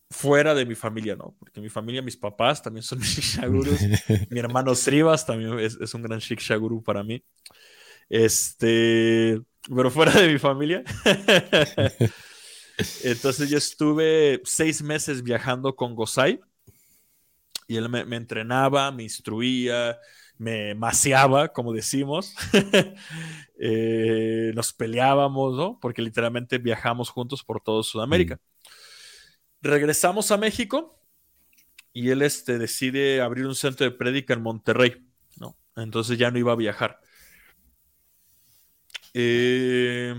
fuera 0.10 0.56
de 0.56 0.66
mi 0.66 0.76
familia, 0.76 1.16
¿no? 1.16 1.36
Porque 1.38 1.60
mi 1.60 1.70
familia, 1.70 2.02
mis 2.02 2.18
papás 2.18 2.62
también 2.62 2.84
son 2.84 3.00
Shiksha 3.02 3.46
Gurus. 3.48 3.80
mi 4.30 4.40
hermano 4.40 4.74
Srivas 4.74 5.26
también 5.26 5.60
es, 5.60 5.78
es 5.80 5.94
un 5.94 6.02
gran 6.02 6.20
Shiksha 6.20 6.56
Guru 6.56 6.82
para 6.82 7.04
mí. 7.04 7.24
Este, 8.10 9.42
pero 9.74 9.92
fuera 9.92 10.12
de 10.12 10.32
mi 10.32 10.40
familia. 10.40 10.84
Entonces 13.04 13.50
yo 13.50 13.58
estuve 13.58 14.42
seis 14.44 14.82
meses 14.82 15.24
viajando 15.24 15.76
con 15.76 15.96
Gosai 15.96 16.40
y 17.68 17.76
él 17.76 17.90
me, 17.90 18.16
entrenaba, 18.16 18.92
me 18.92 19.04
instruía, 19.04 19.98
me 20.38 20.76
maciaba, 20.76 21.50
como 21.50 21.74
decimos. 21.74 22.34
Eh, 23.60 24.52
nos 24.54 24.72
peleábamos, 24.72 25.58
¿no? 25.58 25.80
Porque 25.82 26.04
literalmente 26.04 26.60
viajamos 26.60 27.10
juntos 27.10 27.44
por 27.44 27.60
todo 27.60 27.82
Sudamérica. 27.82 28.36
Mm. 28.36 28.40
Regresamos 29.62 30.30
a 30.30 30.38
México 30.38 31.02
y 31.92 32.12
él 32.12 32.22
este, 32.22 32.60
decide 32.60 33.20
abrir 33.20 33.48
un 33.48 33.56
centro 33.56 33.84
de 33.84 33.98
prédica 33.98 34.36
en 34.36 34.44
Monterrey, 34.44 35.04
¿no? 35.38 35.58
Entonces 35.76 36.20
ya 36.20 36.30
no 36.30 36.38
iba 36.38 36.52
a 36.52 36.56
viajar. 36.56 37.00
Eh, 39.20 40.14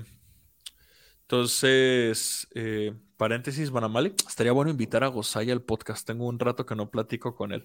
entonces, 1.22 2.49
eh, 2.53 2.92
paréntesis, 3.16 3.70
Banamali, 3.70 4.12
estaría 4.26 4.51
bueno 4.51 4.72
invitar 4.72 5.05
a 5.05 5.07
Gosaya 5.07 5.53
al 5.53 5.62
podcast. 5.62 6.05
Tengo 6.05 6.26
un 6.26 6.40
rato 6.40 6.66
que 6.66 6.74
no 6.74 6.90
platico 6.90 7.36
con 7.36 7.53
él. 7.53 7.64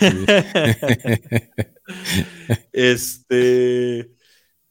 este, 2.72 4.16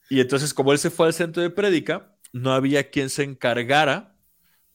y 0.09 0.19
entonces, 0.19 0.53
como 0.53 0.73
él 0.73 0.79
se 0.79 0.89
fue 0.89 1.07
al 1.07 1.13
centro 1.13 1.41
de 1.41 1.51
prédica, 1.51 2.17
no 2.33 2.51
había 2.51 2.89
quien 2.89 3.09
se 3.09 3.23
encargara 3.23 4.17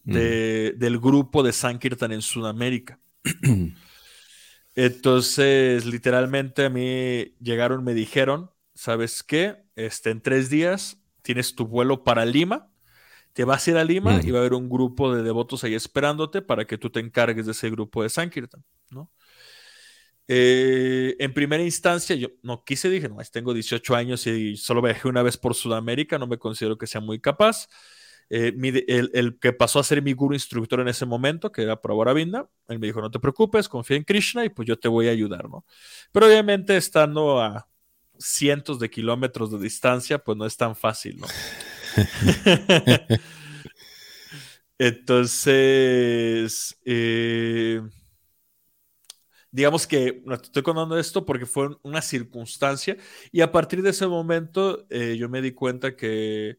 de, 0.04 0.72
mm. 0.74 0.78
del 0.78 0.98
grupo 0.98 1.42
de 1.42 1.52
Sankirtan 1.52 2.12
en 2.12 2.22
Sudamérica. 2.22 2.98
Entonces, 4.74 5.84
literalmente 5.84 6.64
a 6.64 6.70
mí 6.70 7.36
llegaron, 7.38 7.84
me 7.84 7.92
dijeron, 7.92 8.50
¿sabes 8.74 9.22
qué? 9.22 9.56
Este, 9.76 10.08
en 10.08 10.22
tres 10.22 10.48
días 10.48 10.98
tienes 11.28 11.54
tu 11.54 11.66
vuelo 11.66 12.04
para 12.04 12.24
Lima, 12.24 12.70
te 13.34 13.44
vas 13.44 13.68
a 13.68 13.70
ir 13.70 13.76
a 13.76 13.84
Lima 13.84 14.18
y 14.24 14.30
va 14.30 14.38
a 14.38 14.40
haber 14.40 14.54
un 14.54 14.70
grupo 14.70 15.14
de 15.14 15.22
devotos 15.22 15.62
ahí 15.62 15.74
esperándote 15.74 16.40
para 16.40 16.64
que 16.64 16.78
tú 16.78 16.88
te 16.88 17.00
encargues 17.00 17.44
de 17.44 17.52
ese 17.52 17.68
grupo 17.68 18.02
de 18.02 18.08
Sankirtan, 18.08 18.64
¿no? 18.88 19.10
Eh, 20.26 21.16
en 21.18 21.34
primera 21.34 21.62
instancia, 21.62 22.16
yo 22.16 22.28
no 22.42 22.64
quise, 22.64 22.88
dije, 22.88 23.10
no, 23.10 23.18
tengo 23.30 23.52
18 23.52 23.94
años 23.94 24.26
y 24.26 24.56
solo 24.56 24.80
viajé 24.80 25.06
una 25.06 25.22
vez 25.22 25.36
por 25.36 25.54
Sudamérica, 25.54 26.18
no 26.18 26.26
me 26.26 26.38
considero 26.38 26.78
que 26.78 26.86
sea 26.86 27.02
muy 27.02 27.20
capaz. 27.20 27.68
Eh, 28.30 28.54
el, 28.88 29.38
que 29.38 29.52
pasó 29.52 29.80
a 29.80 29.84
ser 29.84 30.00
mi 30.00 30.14
guru 30.14 30.32
instructor 30.32 30.80
en 30.80 30.88
ese 30.88 31.04
momento, 31.04 31.52
que 31.52 31.60
era 31.62 31.82
Prabhupada 31.82 32.18
él 32.18 32.78
me 32.78 32.86
dijo, 32.86 33.02
no 33.02 33.10
te 33.10 33.20
preocupes, 33.20 33.68
confía 33.68 33.98
en 33.98 34.04
Krishna 34.04 34.46
y 34.46 34.48
pues 34.48 34.66
yo 34.66 34.78
te 34.78 34.88
voy 34.88 35.08
a 35.08 35.10
ayudar, 35.10 35.50
¿no? 35.50 35.66
Pero 36.10 36.26
obviamente 36.26 36.78
estando 36.78 37.38
a 37.38 37.68
cientos 38.18 38.78
de 38.78 38.90
kilómetros 38.90 39.50
de 39.50 39.58
distancia, 39.58 40.18
pues 40.18 40.36
no 40.36 40.44
es 40.46 40.56
tan 40.56 40.76
fácil, 40.76 41.18
¿no? 41.20 41.26
Entonces, 44.78 46.78
eh, 46.84 47.80
digamos 49.50 49.86
que 49.86 50.22
estoy 50.42 50.62
contando 50.62 50.98
esto 50.98 51.24
porque 51.26 51.46
fue 51.46 51.70
una 51.82 52.02
circunstancia 52.02 52.96
y 53.32 53.40
a 53.40 53.50
partir 53.50 53.82
de 53.82 53.90
ese 53.90 54.06
momento 54.06 54.86
eh, 54.90 55.16
yo 55.18 55.28
me 55.28 55.42
di 55.42 55.52
cuenta 55.52 55.96
que 55.96 56.58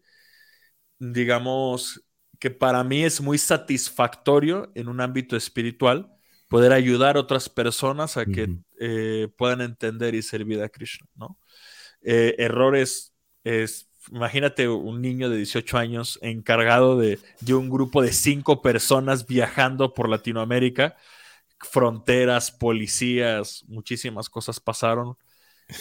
digamos, 0.99 2.03
que 2.39 2.51
para 2.51 2.84
mí 2.84 3.03
es 3.03 3.22
muy 3.22 3.38
satisfactorio 3.38 4.72
en 4.76 4.89
un 4.89 5.01
ámbito 5.01 5.36
espiritual 5.36 6.14
poder 6.47 6.74
ayudar 6.74 7.18
a 7.18 7.22
otras 7.22 7.49
personas 7.49 8.18
a 8.18 8.26
que 8.26 8.49
eh, 8.80 9.28
puedan 9.38 9.62
entender 9.62 10.16
y 10.16 10.22
servir 10.22 10.62
a 10.62 10.70
Krishna, 10.70 11.07
¿no? 11.16 11.38
Eh, 12.02 12.36
errores 12.38 13.14
es, 13.43 13.89
imagínate 14.12 14.68
un 14.70 15.02
niño 15.02 15.30
de 15.30 15.38
18 15.38 15.78
años 15.78 16.20
encargado 16.22 16.97
de, 16.97 17.20
de, 17.41 17.54
un 17.54 17.70
grupo 17.70 18.02
de 18.02 18.14
cinco 18.14 18.62
personas 18.62 19.28
viajando 19.28 19.93
por 19.93 20.10
Latinoamérica, 20.10 20.95
fronteras, 21.60 22.52
policías, 22.52 23.64
muchísimas 23.68 24.30
cosas 24.30 24.60
pasaron, 24.60 25.18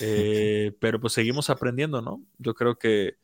eh, 0.01 0.73
pero 0.81 1.01
pues 1.01 1.13
seguimos 1.13 1.51
aprendiendo, 1.51 2.03
¿no? 2.03 2.23
Yo 2.39 2.55
creo 2.55 2.79
que, 2.79 3.17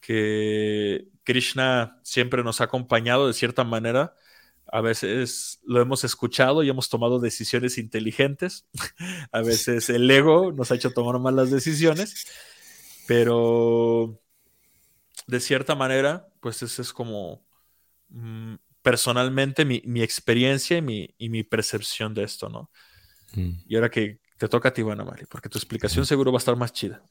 que 0.00 1.06
Krishna 1.24 2.00
siempre 2.02 2.42
nos 2.42 2.60
ha 2.60 2.64
acompañado 2.64 3.26
de 3.26 3.34
cierta 3.34 3.64
manera 3.64 4.14
a 4.70 4.80
veces 4.80 5.60
lo 5.64 5.80
hemos 5.80 6.04
escuchado 6.04 6.62
y 6.62 6.68
hemos 6.68 6.88
tomado 6.88 7.18
decisiones 7.18 7.78
inteligentes. 7.78 8.66
a 9.32 9.40
veces 9.42 9.88
el 9.90 10.10
ego 10.10 10.52
nos 10.52 10.70
ha 10.70 10.74
hecho 10.74 10.92
tomar 10.92 11.18
malas 11.18 11.50
decisiones. 11.50 12.26
Pero 13.06 14.20
de 15.26 15.40
cierta 15.40 15.74
manera, 15.74 16.28
pues 16.40 16.62
esa 16.62 16.82
es 16.82 16.92
como 16.92 17.42
mm, 18.10 18.56
personalmente 18.82 19.64
mi, 19.64 20.02
experiencia 20.02 20.78
y 20.78 20.82
mi, 20.82 21.14
y 21.18 21.28
mi, 21.30 21.42
percepción 21.42 22.14
de 22.14 22.24
esto, 22.24 22.48
¿no? 22.48 22.70
Mm. 23.34 23.52
Y 23.66 23.76
ahora 23.76 23.90
que 23.90 24.20
te 24.38 24.48
toca 24.48 24.68
a 24.70 24.72
ti, 24.72 24.84
Mari, 24.84 25.26
porque 25.28 25.48
tu 25.48 25.58
explicación 25.58 26.06
seguro 26.06 26.32
va 26.32 26.38
a 26.38 26.40
estar 26.40 26.56
más 26.56 26.72
chida. 26.72 27.02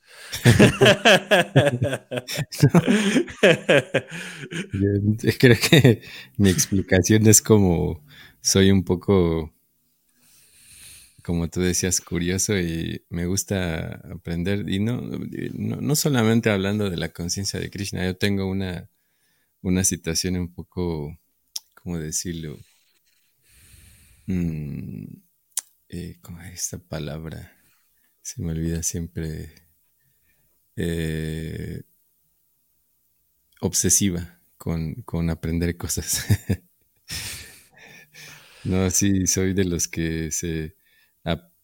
creo 5.38 5.58
que 5.70 6.02
mi 6.38 6.50
explicación 6.50 7.28
es 7.28 7.42
como 7.42 8.02
soy 8.42 8.72
un 8.72 8.84
poco, 8.86 9.54
como 11.22 11.50
tú 11.50 11.60
decías, 11.60 12.00
curioso 12.00 12.58
y 12.58 13.04
me 13.10 13.26
gusta 13.26 14.02
aprender. 14.10 14.70
Y 14.70 14.80
no, 14.80 15.02
no, 15.02 15.96
solamente 15.96 16.50
hablando 16.50 16.90
de 16.90 16.98
la 16.98 17.10
conciencia 17.10 17.60
de 17.60 17.70
Krishna, 17.70 18.06
yo 18.06 18.16
tengo 18.16 18.46
una, 18.50 18.90
una 19.62 19.84
situación 19.84 20.38
un 20.38 20.54
poco, 20.54 21.18
¿cómo 21.76 21.98
decirlo? 21.98 22.58
Mm, 24.28 25.27
eh, 25.90 26.18
¿cómo 26.22 26.42
es 26.42 26.62
esta 26.62 26.80
palabra? 26.80 27.54
Se 28.22 28.42
me 28.42 28.52
olvida 28.52 28.84
siempre. 28.84 29.52
Eh, 30.76 31.84
obsesiva 33.62 34.40
con, 34.58 35.30
aprender 35.30 35.78
cosas. 35.78 36.26
no, 38.64 38.90
sí, 38.92 39.28
soy 39.28 39.54
de 39.54 39.66
los 39.66 39.88
que 39.88 40.32
se 40.32 40.76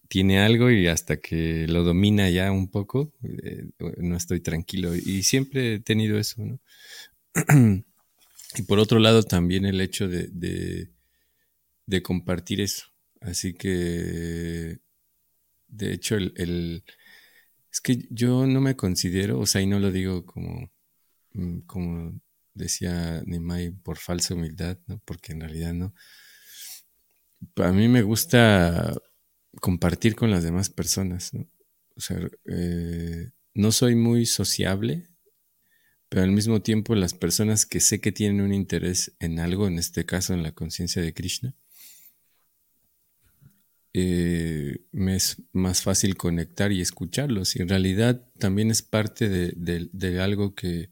tiene 0.10 0.40
algo 0.40 0.70
y 0.70 0.88
hasta 0.88 1.18
que 1.18 1.66
lo 1.68 1.84
domina 1.84 2.30
ya 2.30 2.52
un 2.52 2.70
poco, 2.70 3.14
eh, 3.24 3.66
no 3.98 4.16
estoy 4.16 4.42
tranquilo. 4.42 4.96
Y 4.96 5.24
siempre 5.24 5.76
he 5.76 5.80
tenido 5.80 6.20
eso, 6.20 6.44
¿no? 6.46 6.60
y 8.56 8.62
por 8.64 8.78
otro 8.78 9.00
lado, 9.00 9.24
también 9.24 9.66
el 9.66 9.82
hecho 9.82 10.08
de 10.08 10.92
compartir 12.04 12.62
eso. 12.62 12.93
Así 13.24 13.54
que, 13.54 14.80
de 15.68 15.94
hecho, 15.94 16.16
el, 16.18 16.84
es 17.72 17.82
que 17.82 18.06
yo 18.10 18.46
no 18.48 18.62
me 18.62 18.76
considero, 18.76 19.40
o 19.40 19.46
sea, 19.46 19.62
y 19.62 19.68
no 19.68 19.80
lo 19.80 19.92
digo 19.92 20.26
como, 20.26 20.72
mm, 21.34 21.60
como 21.62 22.22
decía 22.54 23.24
Nimai, 23.26 23.72
por 23.72 23.98
falsa 23.98 24.36
humildad, 24.36 24.78
¿no? 24.88 25.00
Porque 25.06 25.32
en 25.34 25.42
realidad 25.42 25.74
no. 25.74 25.94
A 27.58 27.72
mí 27.72 27.88
me 27.88 28.02
gusta 28.04 28.94
compartir 29.62 30.16
con 30.16 30.32
las 30.32 30.44
demás 30.44 30.70
personas, 30.70 31.34
¿no? 31.34 31.50
O 31.96 32.02
sea, 32.02 32.20
eh, 32.46 33.32
no 33.54 33.72
soy 33.72 33.96
muy 33.96 34.26
sociable, 34.26 35.08
pero 36.10 36.24
al 36.24 36.32
mismo 36.32 36.62
tiempo 36.62 36.96
las 36.96 37.14
personas 37.14 37.66
que 37.66 37.80
sé 37.80 38.02
que 38.02 38.12
tienen 38.12 38.42
un 38.42 38.54
interés 38.54 39.16
en 39.20 39.40
algo, 39.40 39.68
en 39.68 39.80
este 39.80 40.06
caso 40.06 40.34
en 40.34 40.44
la 40.44 40.52
conciencia 40.54 41.02
de 41.02 41.14
Krishna, 41.14 41.56
eh, 43.94 44.80
me 44.92 45.16
es 45.16 45.42
más 45.52 45.84
fácil 45.84 46.18
conectar 46.18 46.72
y 46.72 46.82
escucharlos. 46.82 47.56
Y 47.56 47.62
en 47.62 47.70
realidad 47.70 48.28
también 48.40 48.72
es 48.72 48.82
parte 48.82 49.30
de, 49.30 50.20
algo 50.20 50.56
que, 50.56 50.90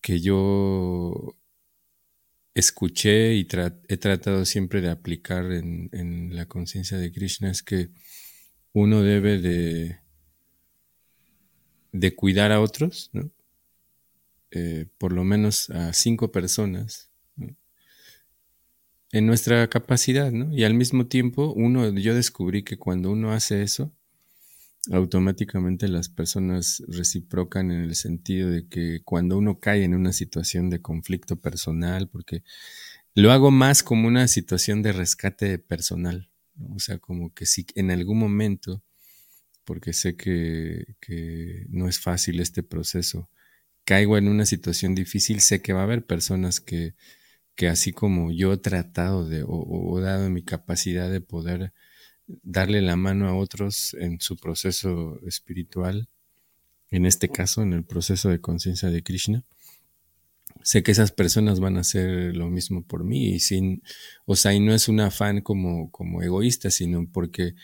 que, 0.00 0.20
yo 0.20 1.36
escuché 2.54 3.34
y 3.34 3.46
he 3.88 3.96
tratado 3.96 4.44
siempre 4.44 4.80
de 4.80 4.90
aplicar 4.90 5.52
en, 5.52 6.34
la 6.34 6.46
conciencia 6.46 6.98
de 6.98 7.12
Krishna, 7.12 7.50
es 7.50 7.62
que 7.62 7.90
uno 8.72 9.02
debe 9.02 9.38
de, 9.38 9.98
de 11.92 12.14
cuidar 12.14 12.52
a 12.52 12.60
otros, 12.60 13.10
eh, 14.50 14.86
por 14.98 15.12
lo 15.12 15.24
menos 15.24 15.70
a 15.70 15.92
cinco 15.92 16.32
personas 16.32 17.07
en 19.12 19.26
nuestra 19.26 19.68
capacidad, 19.68 20.30
¿no? 20.32 20.52
Y 20.52 20.64
al 20.64 20.74
mismo 20.74 21.06
tiempo, 21.06 21.52
uno, 21.54 21.90
yo 21.98 22.14
descubrí 22.14 22.62
que 22.62 22.76
cuando 22.76 23.10
uno 23.10 23.32
hace 23.32 23.62
eso, 23.62 23.92
automáticamente 24.90 25.88
las 25.88 26.08
personas 26.08 26.82
reciprocan 26.88 27.70
en 27.70 27.82
el 27.82 27.94
sentido 27.94 28.50
de 28.50 28.66
que 28.68 29.00
cuando 29.04 29.36
uno 29.38 29.60
cae 29.60 29.84
en 29.84 29.94
una 29.94 30.12
situación 30.12 30.70
de 30.70 30.80
conflicto 30.80 31.36
personal, 31.36 32.08
porque 32.08 32.42
lo 33.14 33.32
hago 33.32 33.50
más 33.50 33.82
como 33.82 34.08
una 34.08 34.28
situación 34.28 34.82
de 34.82 34.92
rescate 34.92 35.58
personal, 35.58 36.30
o 36.70 36.78
sea, 36.78 36.98
como 36.98 37.32
que 37.34 37.46
si 37.46 37.66
en 37.74 37.90
algún 37.90 38.18
momento, 38.18 38.82
porque 39.64 39.92
sé 39.92 40.16
que, 40.16 40.96
que 41.00 41.66
no 41.68 41.88
es 41.88 41.98
fácil 42.00 42.40
este 42.40 42.62
proceso, 42.62 43.28
caigo 43.84 44.18
en 44.18 44.28
una 44.28 44.46
situación 44.46 44.94
difícil, 44.94 45.40
sé 45.40 45.60
que 45.62 45.72
va 45.72 45.80
a 45.80 45.84
haber 45.84 46.04
personas 46.04 46.60
que 46.60 46.94
que 47.58 47.66
así 47.66 47.92
como 47.92 48.30
yo 48.30 48.52
he 48.52 48.56
tratado 48.58 49.28
de 49.28 49.42
o, 49.44 50.00
dado 50.00 50.30
mi 50.30 50.44
capacidad 50.44 51.10
de 51.10 51.20
poder 51.20 51.72
darle 52.28 52.80
la 52.82 52.94
mano 52.94 53.26
a 53.28 53.34
otros 53.34 53.94
en 53.94 54.20
su 54.20 54.36
proceso 54.36 55.18
espiritual, 55.26 56.08
en 56.92 57.04
este 57.04 57.28
caso, 57.28 57.62
en 57.62 57.72
el 57.72 57.82
proceso 57.82 58.28
de 58.28 58.40
conciencia 58.40 58.90
de 58.90 59.02
Krishna, 59.02 59.42
sé 60.62 60.84
que 60.84 60.92
esas 60.92 61.10
personas 61.10 61.58
van 61.58 61.76
a 61.78 61.80
hacer 61.80 62.36
lo 62.36 62.48
mismo 62.48 62.84
por 62.84 63.02
mí 63.02 63.30
y 63.30 63.40
sin, 63.40 63.82
o 64.24 64.36
sea, 64.36 64.54
y 64.54 64.60
no 64.60 64.72
es 64.72 64.88
un 64.88 65.00
afán 65.00 65.40
como, 65.40 65.90
como 65.90 66.22
egoísta, 66.22 66.70
sino 66.70 67.10
porque 67.10 67.54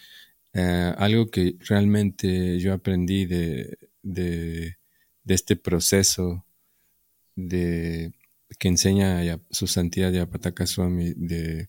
eh, 0.55 0.93
algo 0.99 1.31
que 1.31 1.55
realmente 1.61 2.59
yo 2.59 2.73
aprendí 2.73 3.27
de, 3.27 3.79
de, 4.03 4.77
de 5.23 5.35
este 5.35 5.55
proceso 5.55 6.45
de 7.37 8.13
que 8.59 8.69
enseña 8.69 9.41
su 9.51 9.67
santidad 9.67 10.13
Yapataka 10.13 10.67
Swami 10.67 11.13
de 11.17 11.69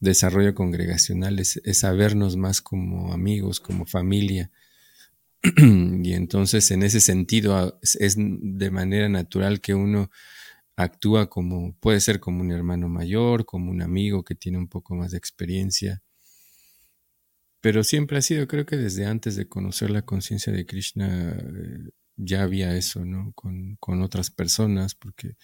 desarrollo 0.00 0.54
congregacional 0.54 1.38
es, 1.38 1.60
sabernos 1.72 2.36
más 2.36 2.60
como 2.60 3.12
amigos, 3.12 3.60
como 3.60 3.86
familia. 3.86 4.50
y 5.42 6.12
entonces 6.14 6.70
en 6.70 6.82
ese 6.82 7.00
sentido 7.00 7.78
es 7.82 8.16
de 8.16 8.70
manera 8.70 9.08
natural 9.08 9.60
que 9.60 9.74
uno 9.74 10.10
actúa 10.76 11.28
como, 11.28 11.76
puede 11.78 12.00
ser 12.00 12.20
como 12.20 12.40
un 12.40 12.50
hermano 12.50 12.88
mayor, 12.88 13.44
como 13.44 13.70
un 13.70 13.82
amigo 13.82 14.24
que 14.24 14.34
tiene 14.34 14.58
un 14.58 14.68
poco 14.68 14.94
más 14.94 15.12
de 15.12 15.18
experiencia. 15.18 16.02
Pero 17.60 17.84
siempre 17.84 18.18
ha 18.18 18.22
sido, 18.22 18.46
creo 18.46 18.66
que 18.66 18.76
desde 18.76 19.06
antes 19.06 19.36
de 19.36 19.48
conocer 19.48 19.90
la 19.90 20.02
conciencia 20.02 20.52
de 20.52 20.66
Krishna, 20.66 21.32
eh, 21.38 21.90
ya 22.16 22.42
había 22.42 22.76
eso, 22.76 23.04
¿no? 23.04 23.32
Con, 23.34 23.76
con 23.76 24.02
otras 24.02 24.30
personas, 24.30 24.94
porque 24.94 25.36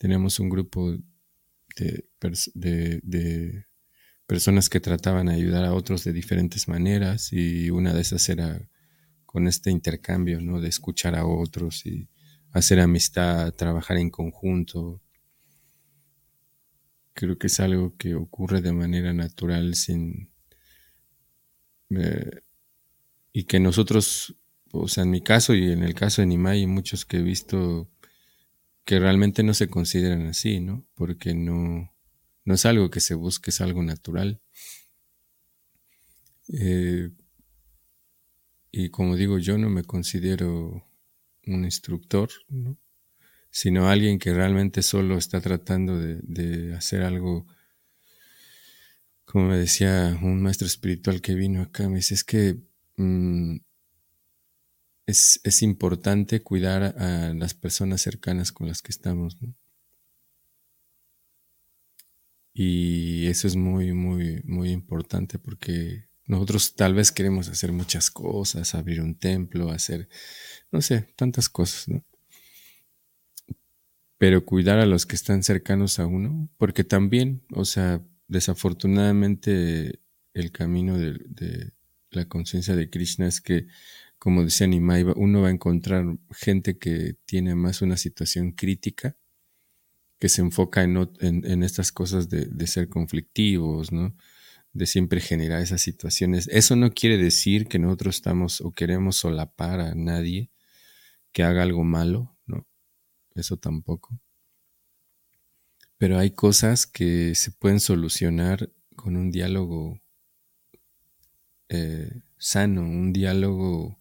teníamos 0.00 0.40
un 0.40 0.48
grupo 0.48 0.96
de, 1.76 3.66
personas 4.26 4.70
que 4.70 4.80
trataban 4.80 5.26
de 5.26 5.34
ayudar 5.34 5.66
a 5.66 5.74
otros 5.74 6.04
de 6.04 6.14
diferentes 6.14 6.68
maneras 6.68 7.34
y 7.34 7.68
una 7.68 7.92
de 7.92 8.00
esas 8.00 8.26
era 8.30 8.66
con 9.26 9.46
este 9.46 9.70
intercambio, 9.70 10.40
¿no? 10.40 10.58
De 10.58 10.70
escuchar 10.70 11.14
a 11.16 11.26
otros 11.26 11.84
y 11.84 12.08
hacer 12.50 12.80
amistad, 12.80 13.52
trabajar 13.52 13.98
en 13.98 14.08
conjunto. 14.08 15.02
Creo 17.12 17.36
que 17.36 17.48
es 17.48 17.60
algo 17.60 17.94
que 17.98 18.14
ocurre 18.14 18.62
de 18.62 18.72
manera 18.72 19.12
natural 19.12 19.74
sin... 19.74 20.30
Eh, 21.90 22.40
y 23.32 23.44
que 23.44 23.60
nosotros, 23.60 24.34
o 24.72 24.88
sea, 24.88 25.04
en 25.04 25.10
mi 25.10 25.20
caso 25.20 25.54
y 25.54 25.70
en 25.72 25.82
el 25.82 25.94
caso 25.94 26.22
de 26.22 26.26
Nimai 26.26 26.62
y 26.62 26.66
muchos 26.66 27.04
que 27.04 27.18
he 27.18 27.22
visto, 27.22 27.90
que 28.84 28.98
realmente 28.98 29.42
no 29.42 29.54
se 29.54 29.68
consideran 29.68 30.26
así, 30.26 30.60
¿no? 30.60 30.84
Porque 30.94 31.34
no, 31.34 31.92
no 32.44 32.54
es 32.54 32.66
algo 32.66 32.90
que 32.90 33.00
se 33.00 33.14
busque, 33.14 33.50
es 33.50 33.60
algo 33.60 33.82
natural. 33.82 34.40
Eh, 36.48 37.10
y 38.72 38.88
como 38.90 39.16
digo, 39.16 39.38
yo 39.38 39.58
no 39.58 39.68
me 39.68 39.84
considero 39.84 40.86
un 41.46 41.64
instructor, 41.64 42.30
¿no? 42.48 42.78
sino 43.50 43.88
alguien 43.88 44.18
que 44.18 44.32
realmente 44.32 44.82
solo 44.82 45.18
está 45.18 45.40
tratando 45.40 45.98
de, 45.98 46.74
hacer 46.74 47.02
algo, 47.02 47.46
como 49.24 49.48
me 49.48 49.56
decía 49.56 50.18
un 50.22 50.40
maestro 50.42 50.66
espiritual 50.66 51.20
que 51.20 51.34
vino 51.34 51.62
acá, 51.62 51.88
me 51.88 51.96
dice, 51.96 52.14
es 52.14 52.24
que 52.24 52.58
mm, 52.96 53.56
es, 55.06 55.62
importante 55.62 56.42
cuidar 56.42 56.82
a 56.98 57.34
las 57.34 57.54
personas 57.54 58.00
cercanas 58.00 58.52
con 58.52 58.68
las 58.68 58.82
que 58.82 58.92
estamos. 58.92 59.36
Y 62.52 63.26
eso 63.26 63.46
es 63.46 63.56
muy, 63.56 63.92
muy, 63.92 64.42
muy 64.44 64.70
importante 64.70 65.38
porque 65.38 66.08
nosotros 66.26 66.74
tal 66.76 66.94
vez 66.94 67.10
queremos 67.10 67.48
hacer 67.48 67.72
muchas 67.72 68.10
cosas, 68.10 68.74
abrir 68.74 69.00
un 69.00 69.16
templo, 69.16 69.70
hacer, 69.70 70.08
no 70.70 70.80
sé, 70.80 71.08
tantas 71.16 71.48
cosas, 71.48 71.88
¿no? 71.88 72.04
Pero 74.16 74.44
cuidar 74.44 74.78
a 74.78 74.86
los 74.86 75.06
que 75.06 75.16
están 75.16 75.42
cercanos 75.42 75.98
a 75.98 76.06
uno, 76.06 76.48
porque 76.58 76.84
también, 76.84 77.42
o 77.52 77.64
sea, 77.64 78.04
desafortunadamente 78.28 80.00
el 80.34 80.52
camino 80.52 80.98
de, 80.98 81.72
la 82.10 82.26
conciencia 82.26 82.76
de 82.76 82.90
Krishna 82.90 83.26
es 83.26 83.40
que, 83.40 83.66
como 84.20 84.44
decía 84.44 84.66
Nimai, 84.66 85.02
uno 85.16 85.40
va 85.40 85.48
a 85.48 85.50
encontrar 85.50 86.04
gente 86.30 86.78
que 86.78 87.16
tiene 87.24 87.54
más 87.54 87.80
una 87.80 87.96
situación 87.96 88.52
crítica 88.52 89.16
que 90.18 90.28
se 90.28 90.42
enfoca 90.42 90.82
en, 90.82 91.62
estas 91.62 91.90
cosas 91.90 92.28
de, 92.28 92.66
ser 92.66 92.90
conflictivos, 92.90 93.92
¿no? 93.92 94.14
De 94.74 94.84
siempre 94.84 95.22
generar 95.22 95.62
esas 95.62 95.80
situaciones. 95.80 96.48
Eso 96.48 96.76
no 96.76 96.92
quiere 96.92 97.16
decir 97.16 97.66
que 97.66 97.78
nosotros 97.78 98.16
estamos 98.16 98.60
o 98.60 98.72
queremos 98.72 99.16
solapar 99.16 99.80
a 99.80 99.94
nadie 99.94 100.50
que 101.32 101.42
haga 101.42 101.62
algo 101.62 101.82
malo, 101.82 102.36
¿no? 102.44 102.68
Eso 103.34 103.56
tampoco. 103.56 104.20
Pero 105.96 106.18
hay 106.18 106.32
cosas 106.32 106.86
que 106.86 107.34
se 107.34 107.52
pueden 107.52 107.80
solucionar 107.80 108.70
con 108.96 109.16
un 109.16 109.30
diálogo 109.30 109.98
eh, 111.70 112.20
sano, 112.36 112.82
un 112.82 113.14
diálogo 113.14 113.99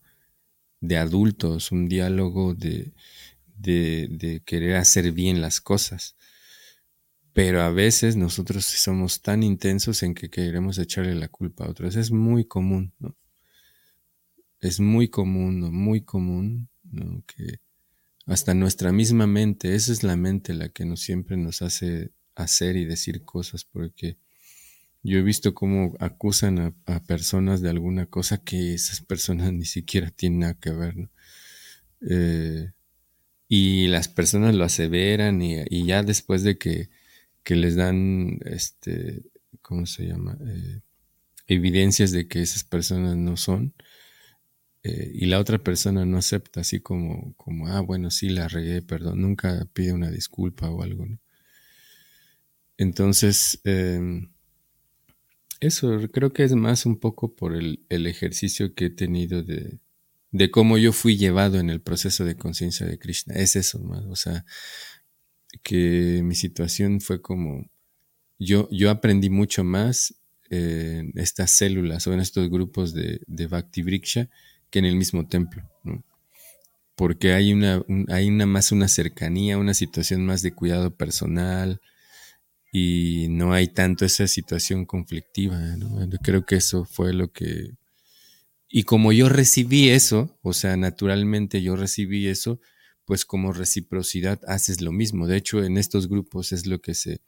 de 0.81 0.97
adultos, 0.97 1.72
un 1.72 1.88
diálogo 1.88 2.53
de, 2.53 2.93
de, 3.57 4.41
querer 4.45 4.77
hacer 4.77 5.11
bien 5.11 5.41
las 5.41 5.61
cosas. 5.61 6.15
Pero 7.34 7.61
a 7.61 7.69
veces 7.69 8.15
nosotros 8.15 8.65
somos 8.65 9.22
tan 9.22 9.43
intensos 9.43 10.03
en 10.03 10.14
que 10.14 10.30
queremos 10.30 10.77
echarle 10.77 11.15
la 11.15 11.27
culpa 11.27 11.65
a 11.65 11.69
otros. 11.69 11.95
Es 11.95 12.11
muy 12.11 12.45
común, 12.45 12.93
¿no? 12.99 13.15
Es 14.61 14.80
muy 14.80 15.07
común, 15.07 15.72
muy 15.72 16.01
común, 16.01 16.69
¿no? 16.84 17.23
Que 17.26 17.60
hasta 18.26 18.53
nuestra 18.53 18.91
misma 18.91 19.26
mente, 19.26 19.76
esa 19.76 19.91
es 19.91 20.03
la 20.03 20.18
mente 20.18 20.53
la 20.53 20.69
que 20.69 20.85
nos 20.85 21.01
siempre 21.01 21.38
nos 21.38 21.61
hace 21.61 22.11
hacer 22.35 22.76
y 22.76 22.85
decir 22.85 23.23
cosas, 23.23 23.64
porque 23.64 24.18
yo 25.04 25.18
he 25.20 25.22
visto 25.22 25.54
cómo 25.54 25.96
acusan 26.00 26.76
a, 26.86 27.04
personas 27.04 27.62
de 27.62 27.70
alguna 27.70 28.06
cosa 28.06 28.38
que 28.44 28.74
esas 28.74 29.02
personas 29.02 29.54
ni 29.54 29.66
siquiera 29.66 30.12
tienen 30.12 30.40
nada 30.40 30.54
que 30.56 30.72
ver. 30.72 31.10
Eh, 32.10 32.72
y 33.48 33.88
las 33.88 34.08
personas 34.08 34.56
lo 34.56 34.64
aseveran 34.66 35.42
y, 35.42 35.86
ya 35.86 36.04
después 36.04 36.44
de 36.44 36.58
que, 36.58 36.90
les 37.46 37.76
dan, 37.76 38.40
este, 38.46 39.24
¿cómo 39.64 39.88
se 39.88 40.06
llama? 40.08 40.38
Eh, 40.46 40.82
evidencias 41.48 42.12
de 42.12 42.28
que 42.28 42.42
esas 42.44 42.64
personas 42.64 43.18
no 43.18 43.38
son, 43.38 43.74
eh, 44.84 45.12
y 45.14 45.26
la 45.26 45.40
otra 45.40 45.58
persona 45.58 46.06
no 46.06 46.18
acepta, 46.18 46.62
así 46.62 46.80
como, 46.80 47.34
como, 47.36 47.68
ah, 47.68 47.82
bueno, 47.82 48.12
sí, 48.12 48.30
la 48.30 48.48
regué, 48.48 48.82
perdón, 48.82 49.22
nunca 49.22 49.68
pide 49.74 49.94
una 49.94 50.10
disculpa 50.12 50.70
o 50.70 50.84
algo, 50.84 51.06
¿no? 51.06 51.20
Entonces, 52.78 53.60
em, 53.66 54.32
eso 55.60 55.99
creo 56.11 56.31
que 56.31 56.44
es 56.44 56.53
más 56.53 56.86
un 56.86 56.99
poco 56.99 57.36
por 57.36 57.56
el 57.56 58.07
ejercicio 58.07 58.73
que 58.73 58.86
he 58.86 58.90
tenido 58.90 59.44
de, 59.44 59.80
de 60.31 60.52
cómo 60.52 60.77
yo 60.77 60.94
fui 60.94 61.18
llevado 61.18 61.60
en 61.60 61.69
el 61.69 61.81
proceso 61.81 62.26
de 62.26 62.36
conciencia 62.36 62.86
de 62.86 62.99
Krishna. 62.99 63.36
Es 63.36 63.56
eso, 63.56 63.81
o 64.10 64.15
sea, 64.15 64.45
que 65.64 66.22
mi 66.23 66.36
situación 66.36 67.02
fue 67.02 67.22
como, 67.22 67.69
yo, 68.38 68.69
yo 68.72 68.91
aprendí 68.91 69.30
mucho 69.30 69.64
más 69.64 70.15
en 70.49 71.11
estas 71.15 71.52
células 71.52 72.07
o 72.07 72.14
en 72.14 72.19
estos 72.19 72.49
grupos 72.49 72.94
de, 72.94 73.22
de 73.27 73.48
Bhakti 73.48 73.81
Vriksha 73.84 74.30
que 74.69 74.80
en 74.80 74.86
el 74.86 74.95
mismo 74.95 75.27
templo, 75.27 75.64
porque 76.95 77.34
hay 77.34 77.53
una, 77.53 77.84
hay 78.10 78.27
una 78.27 78.45
más 78.45 78.72
una 78.72 78.88
cercanía, 78.88 79.57
una 79.57 79.73
situación 79.73 80.26
más 80.26 80.41
de 80.41 80.53
cuidado 80.53 80.95
personal 80.95 81.81
y 82.72 83.28
no 83.30 83.54
hay 83.54 83.68
tanto 83.68 84.06
esa 84.06 84.28
situación 84.28 84.86
conflictiva. 84.86 85.60
Creo 86.24 86.46
que 86.46 86.56
eso 86.56 86.86
fue 86.86 87.14
lo 87.14 87.32
que 87.32 87.74
y 88.70 88.84
como 88.84 89.12
yo 89.12 89.30
recibí 89.30 89.90
eso, 89.90 90.38
o 90.44 90.54
sea, 90.54 90.78
naturalmente 90.78 91.64
yo 91.64 91.76
recibí 91.76 92.28
eso, 92.28 92.62
pues 93.04 93.26
como 93.26 93.52
reciprocidad 93.52 94.40
haces 94.48 94.82
lo 94.82 94.91
mismo. 94.91 95.26
De 95.26 95.38
hecho, 95.38 95.64
en 95.64 95.78
estos 95.78 96.08
grupos 96.08 96.52
es 96.52 96.68
lo 96.68 96.80
que 96.80 96.94
se, 96.94 97.22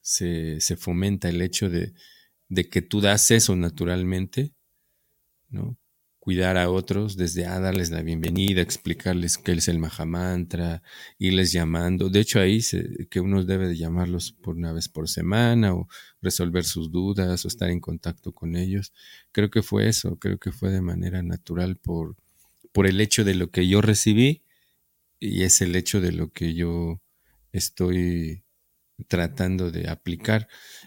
se, 0.00 0.60
se 0.60 0.76
fomenta 0.76 1.28
el 1.28 1.42
hecho 1.42 1.68
de, 1.68 1.92
de, 2.48 2.68
que 2.68 2.82
tú 2.82 3.00
das 3.00 3.32
eso 3.32 3.56
naturalmente, 3.56 4.52
¿no? 5.48 5.76
Cuidar 6.30 6.58
a 6.58 6.70
otros, 6.70 7.16
desde 7.16 7.44
a 7.44 7.58
darles 7.58 7.90
la 7.90 8.02
bienvenida, 8.02 8.62
explicarles 8.62 9.36
qué 9.36 9.50
es 9.50 9.66
el 9.66 9.80
Mahamantra, 9.80 10.80
irles 11.18 11.50
llamando. 11.50 12.08
De 12.08 12.20
hecho, 12.20 12.38
ahí 12.38 12.62
se, 12.62 13.08
que 13.10 13.18
uno 13.18 13.42
debe 13.42 13.66
de 13.66 13.76
llamarlos 13.76 14.30
por 14.30 14.54
una 14.54 14.72
vez 14.72 14.88
por 14.88 15.08
semana 15.08 15.74
o 15.74 15.88
resolver 16.22 16.62
sus 16.62 16.92
dudas 16.92 17.44
o 17.44 17.48
estar 17.48 17.68
en 17.68 17.80
contacto 17.80 18.30
con 18.30 18.54
ellos. 18.54 18.92
Creo 19.32 19.50
que 19.50 19.60
fue 19.62 19.88
eso, 19.88 20.20
creo 20.20 20.38
que 20.38 20.52
fue 20.52 20.70
de 20.70 20.80
manera 20.80 21.20
natural 21.24 21.74
por, 21.74 22.14
por 22.70 22.86
el 22.86 23.00
hecho 23.00 23.24
de 23.24 23.34
lo 23.34 23.50
que 23.50 23.66
yo 23.66 23.80
recibí 23.80 24.44
y 25.18 25.42
es 25.42 25.60
el 25.62 25.74
hecho 25.74 26.00
de 26.00 26.12
lo 26.12 26.30
que 26.30 26.54
yo 26.54 27.02
estoy 27.50 28.44
tratando 29.08 29.72
de 29.72 29.90
aplicar. 29.90 30.46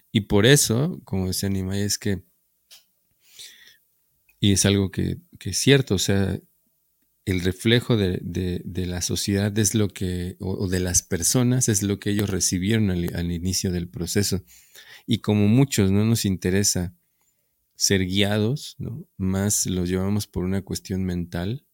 Y 0.10 0.22
por 0.22 0.46
eso, 0.46 1.02
como 1.04 1.28
decía 1.28 1.50
Nimai, 1.50 1.82
es 1.82 1.98
que 1.98 2.24
y 4.44 4.52
es 4.52 4.66
algo 4.66 4.92
que, 4.92 5.20
es 5.52 5.58
cierto, 5.58 5.96
o 5.96 6.00
sea, 6.00 6.40
el 7.26 7.42
reflejo 7.42 7.96
de, 7.96 8.62
la 8.66 9.02
sociedad 9.02 9.58
es 9.58 9.76
lo 9.76 9.90
que, 9.90 10.36
o, 10.40 10.68
de 10.68 10.80
las 10.80 11.04
personas, 11.04 11.70
es 11.70 11.84
lo 11.84 12.00
que 12.00 12.10
ellos 12.10 12.30
recibieron 12.30 12.90
al, 12.92 13.32
inicio 13.32 13.72
del 13.72 13.88
proceso. 13.88 14.44
Y 15.08 15.20
como 15.20 15.48
muchos 15.48 15.92
no 15.92 16.06
nos 16.06 16.26
interesa 16.26 16.94
ser 17.76 18.06
guiados, 18.06 18.76
¿no? 18.78 19.08
más 19.18 19.66
los 19.66 19.90
llevamos 19.90 20.28
por 20.28 20.44
una 20.44 20.62
cuestión 20.62 21.04
mental. 21.04 21.66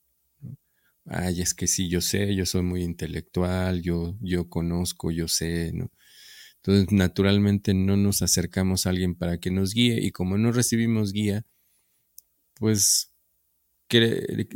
Ay, 1.05 1.41
es 1.41 1.53
que 1.55 1.67
sí, 1.67 1.89
yo 1.89 2.01
sé, 2.01 2.35
yo 2.35 2.45
soy 2.45 2.61
muy 2.61 2.83
intelectual, 2.83 3.81
yo, 3.81 4.15
yo 4.21 4.47
conozco, 4.49 5.11
yo 5.11 5.27
sé, 5.27 5.71
¿no? 5.73 5.91
Entonces, 6.57 6.91
naturalmente 6.91 7.73
no 7.73 7.97
nos 7.97 8.21
acercamos 8.21 8.85
a 8.85 8.89
alguien 8.91 9.15
para 9.15 9.39
que 9.39 9.49
nos 9.49 9.73
guíe 9.73 9.99
y 10.01 10.11
como 10.11 10.37
no 10.37 10.51
recibimos 10.51 11.13
guía, 11.13 11.45
pues 12.55 13.08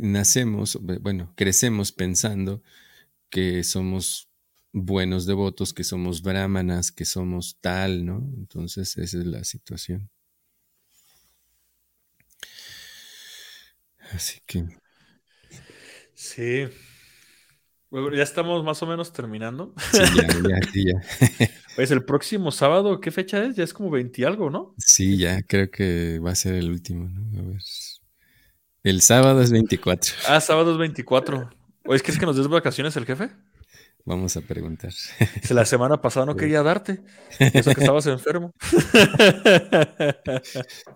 nacemos, 0.00 0.78
bueno, 1.00 1.32
crecemos 1.36 1.92
pensando 1.92 2.62
que 3.30 3.64
somos 3.64 4.30
buenos 4.72 5.26
devotos, 5.26 5.72
que 5.72 5.84
somos 5.84 6.22
brahmanas, 6.22 6.92
que 6.92 7.04
somos 7.04 7.58
tal, 7.60 8.04
¿no? 8.04 8.28
Entonces 8.36 8.96
esa 8.96 9.18
es 9.18 9.26
la 9.26 9.44
situación. 9.44 10.10
Así 14.12 14.40
que... 14.46 14.64
Sí. 16.14 16.68
Bueno, 17.90 18.14
ya 18.14 18.22
estamos 18.24 18.64
más 18.64 18.82
o 18.82 18.86
menos 18.86 19.12
terminando. 19.12 19.74
Sí, 19.92 19.98
ya, 20.16 20.26
ya, 20.26 20.60
sí, 20.72 20.84
ya. 20.86 21.50
Pues 21.76 21.90
el 21.90 22.04
próximo 22.04 22.50
sábado, 22.50 23.00
¿qué 23.00 23.10
fecha 23.10 23.44
es? 23.44 23.56
Ya 23.56 23.64
es 23.64 23.72
como 23.72 23.90
20 23.90 24.26
algo, 24.26 24.50
¿no? 24.50 24.74
Sí, 24.78 25.16
ya, 25.16 25.42
creo 25.42 25.70
que 25.70 26.18
va 26.18 26.32
a 26.32 26.34
ser 26.34 26.54
el 26.54 26.70
último, 26.70 27.08
¿no? 27.08 27.40
A 27.40 27.42
ver. 27.42 27.60
El 28.84 29.00
sábado 29.00 29.40
es 29.40 29.50
24. 29.50 30.14
Ah, 30.28 30.42
sábado 30.42 30.72
es 30.72 30.78
24. 30.78 31.50
¿O 31.86 31.94
es 31.94 32.02
que 32.02 32.10
es 32.10 32.18
que 32.18 32.26
nos 32.26 32.36
des 32.36 32.48
vacaciones 32.48 32.94
el 32.96 33.06
jefe? 33.06 33.30
Vamos 34.04 34.36
a 34.36 34.42
preguntar. 34.42 34.92
La 35.48 35.64
semana 35.64 36.02
pasada 36.02 36.26
no 36.26 36.36
quería 36.36 36.62
darte. 36.62 37.02
Eso 37.38 37.74
que 37.74 37.80
estabas 37.80 38.06
enfermo. 38.06 38.52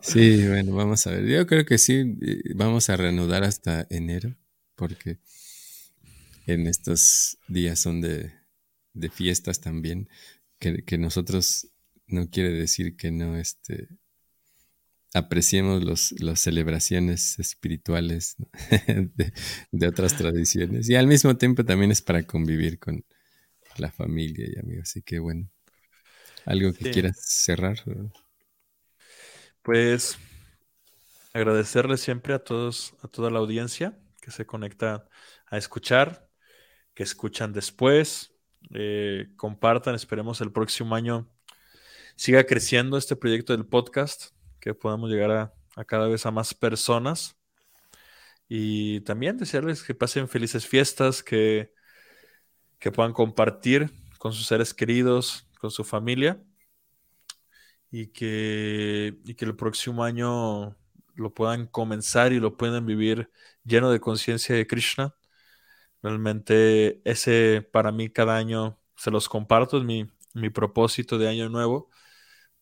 Sí, 0.02 0.47
bueno, 0.47 0.74
vamos 0.74 1.06
a 1.06 1.12
ver. 1.12 1.24
Yo 1.24 1.47
creo 1.47 1.65
que 1.65 1.78
sí, 1.78 2.19
vamos 2.55 2.90
a 2.90 2.97
reanudar 2.98 3.43
hasta 3.43 3.86
enero, 3.89 4.36
porque 4.74 5.19
en 6.47 6.66
estos 6.66 7.39
días 7.48 7.78
son 7.78 8.02
de, 8.02 8.32
fiestas 9.10 9.60
también, 9.60 10.10
que, 10.59 10.85
que, 10.85 10.98
nosotros 10.98 11.69
no 12.06 12.28
quiere 12.28 12.51
decir 12.51 12.97
que 12.97 13.10
no 13.10 13.36
este, 13.36 13.89
apreciemos 15.14 15.82
los, 15.82 16.12
las 16.20 16.40
celebraciones 16.40 17.39
espirituales 17.39 18.36
de, 19.70 19.86
otras 19.86 20.16
tradiciones. 20.16 20.89
Y 20.89 20.97
al 20.97 21.06
mismo 21.06 21.36
tiempo 21.36 21.64
también 21.64 21.90
es 21.90 22.02
para 22.02 22.22
convivir 22.24 22.78
con, 22.78 23.05
la 23.76 23.93
familia 23.93 24.44
y 24.48 24.59
amigos. 24.59 24.89
Así 24.90 25.02
que 25.02 25.20
bueno, 25.20 25.48
¿algo 26.44 26.72
que 26.72 26.90
quieras 26.90 27.16
cerrar? 27.20 27.78
Pues 29.62 30.18
agradecerle 31.32 31.97
siempre 31.97 32.35
a 32.35 32.40
todos, 32.40 32.94
a 33.02 33.09
toda 33.09 33.30
la 33.30 33.39
audiencia 33.39 33.97
que 34.20 34.32
se 34.32 34.47
conecta 34.47 35.09
a 35.47 35.59
escuchar, 35.59 36.28
que 36.93 37.05
escuchan 37.05 37.52
después, 37.52 38.32
eh, 38.74 39.28
compartan, 39.36 39.94
esperemos 39.94 40.40
el 40.40 40.51
próximo 40.51 40.97
año 40.97 41.30
siga 42.18 42.44
creciendo 42.44 42.98
este 42.98 43.14
proyecto 43.14 43.52
del 43.52 43.64
podcast, 43.64 44.32
que 44.60 44.74
podamos 44.74 45.10
llegar 45.10 45.30
a, 45.76 45.85
cada 45.85 46.09
vez 46.09 46.26
a 46.26 46.30
más 46.30 46.55
personas. 46.55 47.36
Y 48.48 49.01
también 49.02 49.36
desearles 49.36 49.82
que 49.82 49.94
pasen 49.94 50.28
felices 50.28 50.66
fiestas, 50.66 51.22
que, 51.22 51.72
que 52.78 52.93
puedan 52.93 53.12
compartir 53.12 53.90
con 54.18 54.32
sus 54.32 54.47
seres 54.47 54.74
queridos, 54.74 55.47
con 55.60 55.70
su 55.70 55.85
familia. 55.85 56.43
Y 57.90 58.09
que, 58.09 59.18
y 59.24 59.35
que 59.35 59.44
el 59.47 59.56
próximo 59.56 60.05
año 60.05 60.76
lo 61.14 61.35
puedan 61.35 61.66
comenzar 61.66 62.32
y 62.32 62.40
lo 62.40 62.56
puedan 62.56 62.86
vivir 62.86 63.30
lleno 63.64 63.90
de 63.90 64.01
conciencia 64.01 64.55
de 64.55 64.66
Krishna. 64.66 65.14
Realmente 66.02 67.01
ese 67.05 67.62
para 67.72 67.93
mí 67.93 68.10
cada 68.10 68.36
año 68.36 68.78
se 68.97 69.10
los 69.10 69.28
comparto, 69.28 69.78
es 69.78 69.85
mi, 69.85 70.10
mi 70.35 70.51
propósito 70.51 71.18
de 71.18 71.28
año 71.28 71.48
nuevo. 71.48 71.90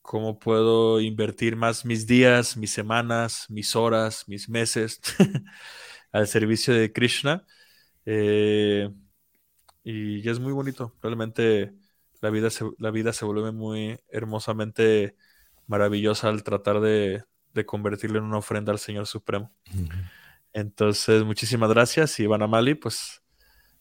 Cómo 0.06 0.38
puedo 0.38 1.00
invertir 1.00 1.56
más 1.56 1.84
mis 1.84 2.06
días, 2.06 2.56
mis 2.56 2.70
semanas, 2.70 3.46
mis 3.48 3.74
horas, 3.74 4.28
mis 4.28 4.48
meses 4.48 5.00
al 6.12 6.28
servicio 6.28 6.72
de 6.72 6.92
Krishna. 6.92 7.44
Eh, 8.04 8.88
y 9.82 10.28
es 10.28 10.38
muy 10.38 10.52
bonito. 10.52 10.94
Realmente 11.02 11.74
la 12.20 12.30
vida, 12.30 12.50
se, 12.50 12.64
la 12.78 12.92
vida 12.92 13.12
se 13.12 13.24
vuelve 13.24 13.50
muy 13.50 13.98
hermosamente 14.08 15.16
maravillosa 15.66 16.28
al 16.28 16.44
tratar 16.44 16.80
de, 16.80 17.24
de 17.52 17.66
convertirlo 17.66 18.20
en 18.20 18.26
una 18.26 18.38
ofrenda 18.38 18.70
al 18.70 18.78
Señor 18.78 19.08
Supremo. 19.08 19.52
Entonces, 20.52 21.24
muchísimas 21.24 21.68
gracias. 21.68 22.20
Y 22.20 22.28
Banamali, 22.28 22.76
pues 22.76 23.22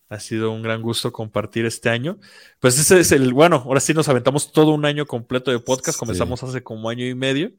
ha 0.09 0.19
sido 0.19 0.51
un 0.51 0.61
gran 0.61 0.81
gusto 0.81 1.11
compartir 1.11 1.65
este 1.65 1.89
año. 1.89 2.19
Pues 2.59 2.77
ese 2.77 2.99
es 2.99 3.11
el, 3.11 3.33
bueno, 3.33 3.57
ahora 3.65 3.79
sí 3.79 3.93
nos 3.93 4.07
aventamos 4.09 4.51
todo 4.51 4.73
un 4.73 4.85
año 4.85 5.05
completo 5.05 5.51
de 5.51 5.59
podcast. 5.59 5.97
Comenzamos 5.97 6.43
hace 6.43 6.63
como 6.63 6.89
año 6.89 7.05
y 7.05 7.15
medio. 7.15 7.51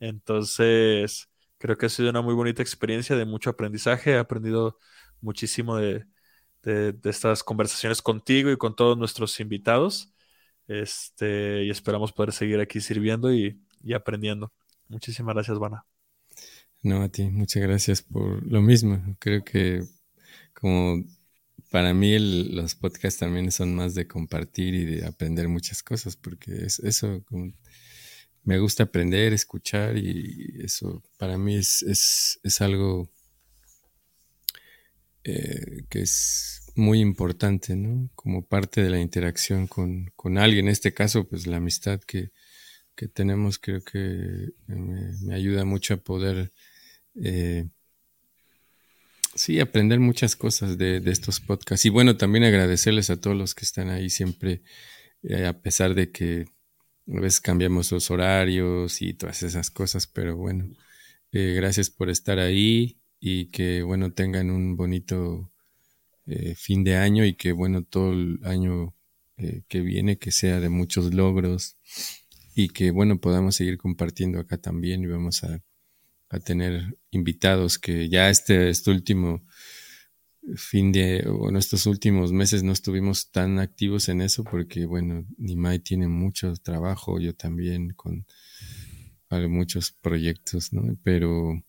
Entonces, 0.00 1.28
creo 1.58 1.76
que 1.76 1.86
ha 1.86 1.88
sido 1.88 2.10
una 2.10 2.22
muy 2.22 2.34
bonita 2.34 2.62
experiencia 2.62 3.16
de 3.16 3.24
mucho 3.24 3.50
aprendizaje. 3.50 4.12
He 4.12 4.18
aprendido 4.18 4.78
muchísimo 5.20 5.76
de, 5.76 6.06
de, 6.62 6.94
estas 7.04 7.42
conversaciones 7.42 8.02
contigo 8.02 8.50
y 8.50 8.56
con 8.56 8.76
todos 8.76 8.96
nuestros 8.96 9.38
invitados. 9.40 10.12
Este, 10.68 11.64
y 11.64 11.70
esperamos 11.70 12.12
poder 12.12 12.32
seguir 12.32 12.60
aquí 12.60 12.80
sirviendo 12.80 13.32
y, 13.32 13.60
y 13.82 13.94
aprendiendo. 13.94 14.52
Muchísimas 14.88 15.34
gracias, 15.34 15.58
Vana. 15.58 15.84
No, 16.82 17.02
a 17.02 17.08
ti, 17.08 17.28
muchas 17.28 17.62
gracias 17.62 18.02
por 18.02 18.46
lo 18.46 18.62
mismo. 18.62 19.02
Creo 19.18 19.42
que 19.42 19.82
como 20.54 21.02
para 21.70 21.94
mí 21.94 22.18
los 22.18 22.74
podcasts 22.74 23.20
también 23.20 23.50
son 23.52 23.74
más 23.74 23.94
de 23.94 24.06
compartir 24.06 24.74
y 24.74 24.84
de 24.84 25.06
aprender 25.06 25.48
muchas 25.48 25.82
cosas, 25.82 26.16
porque 26.16 26.64
es 26.64 26.78
eso, 26.80 27.24
me 28.44 28.58
gusta 28.58 28.84
aprender, 28.84 29.32
escuchar 29.32 29.98
y 29.98 30.56
eso 30.62 31.02
para 31.18 31.36
mí 31.36 31.56
es, 31.56 31.82
es, 32.42 32.60
algo 32.60 33.10
eh, 35.24 35.84
que 35.90 36.00
es 36.00 36.72
muy 36.74 37.00
importante, 37.00 37.76
¿no? 37.76 38.08
Como 38.14 38.46
parte 38.46 38.82
de 38.82 38.90
la 38.90 39.00
interacción 39.00 39.66
con, 39.66 40.10
con 40.16 40.38
alguien, 40.38 40.66
en 40.66 40.72
este 40.72 40.94
caso, 40.94 41.28
pues 41.28 41.46
la 41.46 41.58
amistad 41.58 42.00
que, 42.00 42.30
que 42.98 43.06
tenemos 43.06 43.58
creo 43.58 43.82
que 43.84 44.48
me, 44.66 45.34
ayuda 45.34 45.64
mucho 45.64 45.94
a 45.94 45.98
poder, 45.98 46.52
eh, 47.22 47.68
sí, 49.34 49.60
aprender 49.60 50.00
muchas 50.00 50.36
cosas 50.36 50.78
de, 50.78 51.02
estos 51.06 51.40
podcasts. 51.40 51.84
Y 51.86 51.88
bueno, 51.90 52.16
también 52.16 52.44
agradecerles 52.44 53.10
a 53.10 53.20
todos 53.20 53.36
los 53.36 53.54
que 53.54 53.64
están 53.64 53.88
ahí 53.88 54.10
siempre, 54.10 54.62
eh, 55.22 55.46
a 55.46 55.60
pesar 55.60 55.94
de 55.94 56.10
que 56.10 56.46
a 57.08 57.20
veces 57.20 57.40
cambiamos 57.40 57.90
los 57.92 58.10
horarios 58.10 59.02
y 59.02 59.14
todas 59.14 59.42
esas 59.42 59.70
cosas, 59.70 60.06
pero 60.06 60.36
bueno, 60.36 60.68
eh, 61.32 61.54
gracias 61.56 61.90
por 61.90 62.10
estar 62.10 62.38
ahí 62.38 63.00
y 63.20 63.46
que 63.46 63.82
bueno, 63.82 64.12
tengan 64.12 64.50
un 64.50 64.76
bonito 64.76 65.50
fin 66.56 66.84
de 66.84 66.94
año 66.96 67.24
y 67.24 67.34
que 67.36 67.52
bueno, 67.52 67.84
todo 67.84 68.12
el 68.12 68.38
año 68.44 68.94
que 69.68 69.80
viene, 69.80 70.18
que 70.18 70.30
sea 70.30 70.60
de 70.60 70.68
muchos 70.68 71.14
logros 71.14 71.76
y 72.54 72.68
que 72.68 72.90
bueno, 72.90 73.20
podamos 73.20 73.56
seguir 73.56 73.78
compartiendo 73.78 74.38
acá 74.40 74.58
también 74.58 75.02
y 75.02 75.06
vamos 75.06 75.44
a, 75.44 75.62
tener 76.40 76.98
invitados 77.10 77.78
que 77.78 78.08
ya 78.08 78.28
este, 78.30 78.70
este 78.70 78.90
último 78.90 79.42
fin 80.56 80.92
de, 80.92 81.26
o 81.28 81.56
estos 81.56 81.86
últimos 81.86 82.32
meses 82.32 82.62
no 82.62 82.72
estuvimos 82.72 83.30
tan 83.30 83.58
activos 83.58 84.08
en 84.08 84.20
eso 84.20 84.44
porque 84.44 84.86
bueno, 84.86 85.26
Nimai 85.36 85.78
tiene 85.80 86.08
mucho 86.08 86.54
trabajo, 86.56 87.18
yo 87.18 87.34
también 87.34 87.90
con 87.90 88.26
muchos 89.48 89.92
proyectos, 89.92 90.72
¿no? 90.72 90.96
Pero, 91.02 91.62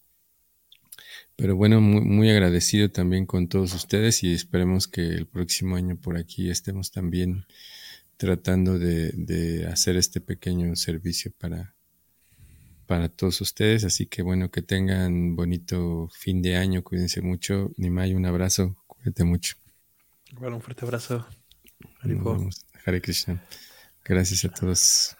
pero 1.35 1.55
bueno, 1.55 1.81
muy, 1.81 2.01
muy 2.01 2.29
agradecido 2.29 2.89
también 2.89 3.25
con 3.25 3.47
todos 3.49 3.73
ustedes 3.73 4.23
y 4.23 4.33
esperemos 4.33 4.87
que 4.87 5.01
el 5.07 5.27
próximo 5.27 5.75
año 5.75 5.97
por 5.97 6.17
aquí 6.17 6.49
estemos 6.49 6.91
también 6.91 7.45
tratando 8.17 8.77
de, 8.77 9.65
hacer 9.71 9.95
este 9.95 10.19
pequeño 10.21 10.75
servicio 10.75 11.31
para, 11.37 11.73
para 12.89 13.07
todos 13.07 13.39
ustedes. 13.41 13.83
Así 13.83 14.07
que 14.07 14.23
bueno, 14.23 14.49
que 14.49 14.63
tengan 14.63 15.35
bonito 15.35 16.09
fin 16.11 16.41
de 16.41 16.55
año, 16.57 16.83
cuídense 16.83 17.21
mucho. 17.21 17.71
Nimai, 17.77 18.15
un 18.15 18.25
abrazo, 18.25 18.75
cuídate 18.87 19.23
mucho. 19.23 19.57
Igual 20.31 20.53
un 20.53 20.61
fuerte 20.61 20.85
abrazo. 20.85 21.23
Hare 22.83 22.99
Krishna. 22.99 23.43
Gracias 24.03 24.43
a 24.45 24.49
todos. 24.49 25.18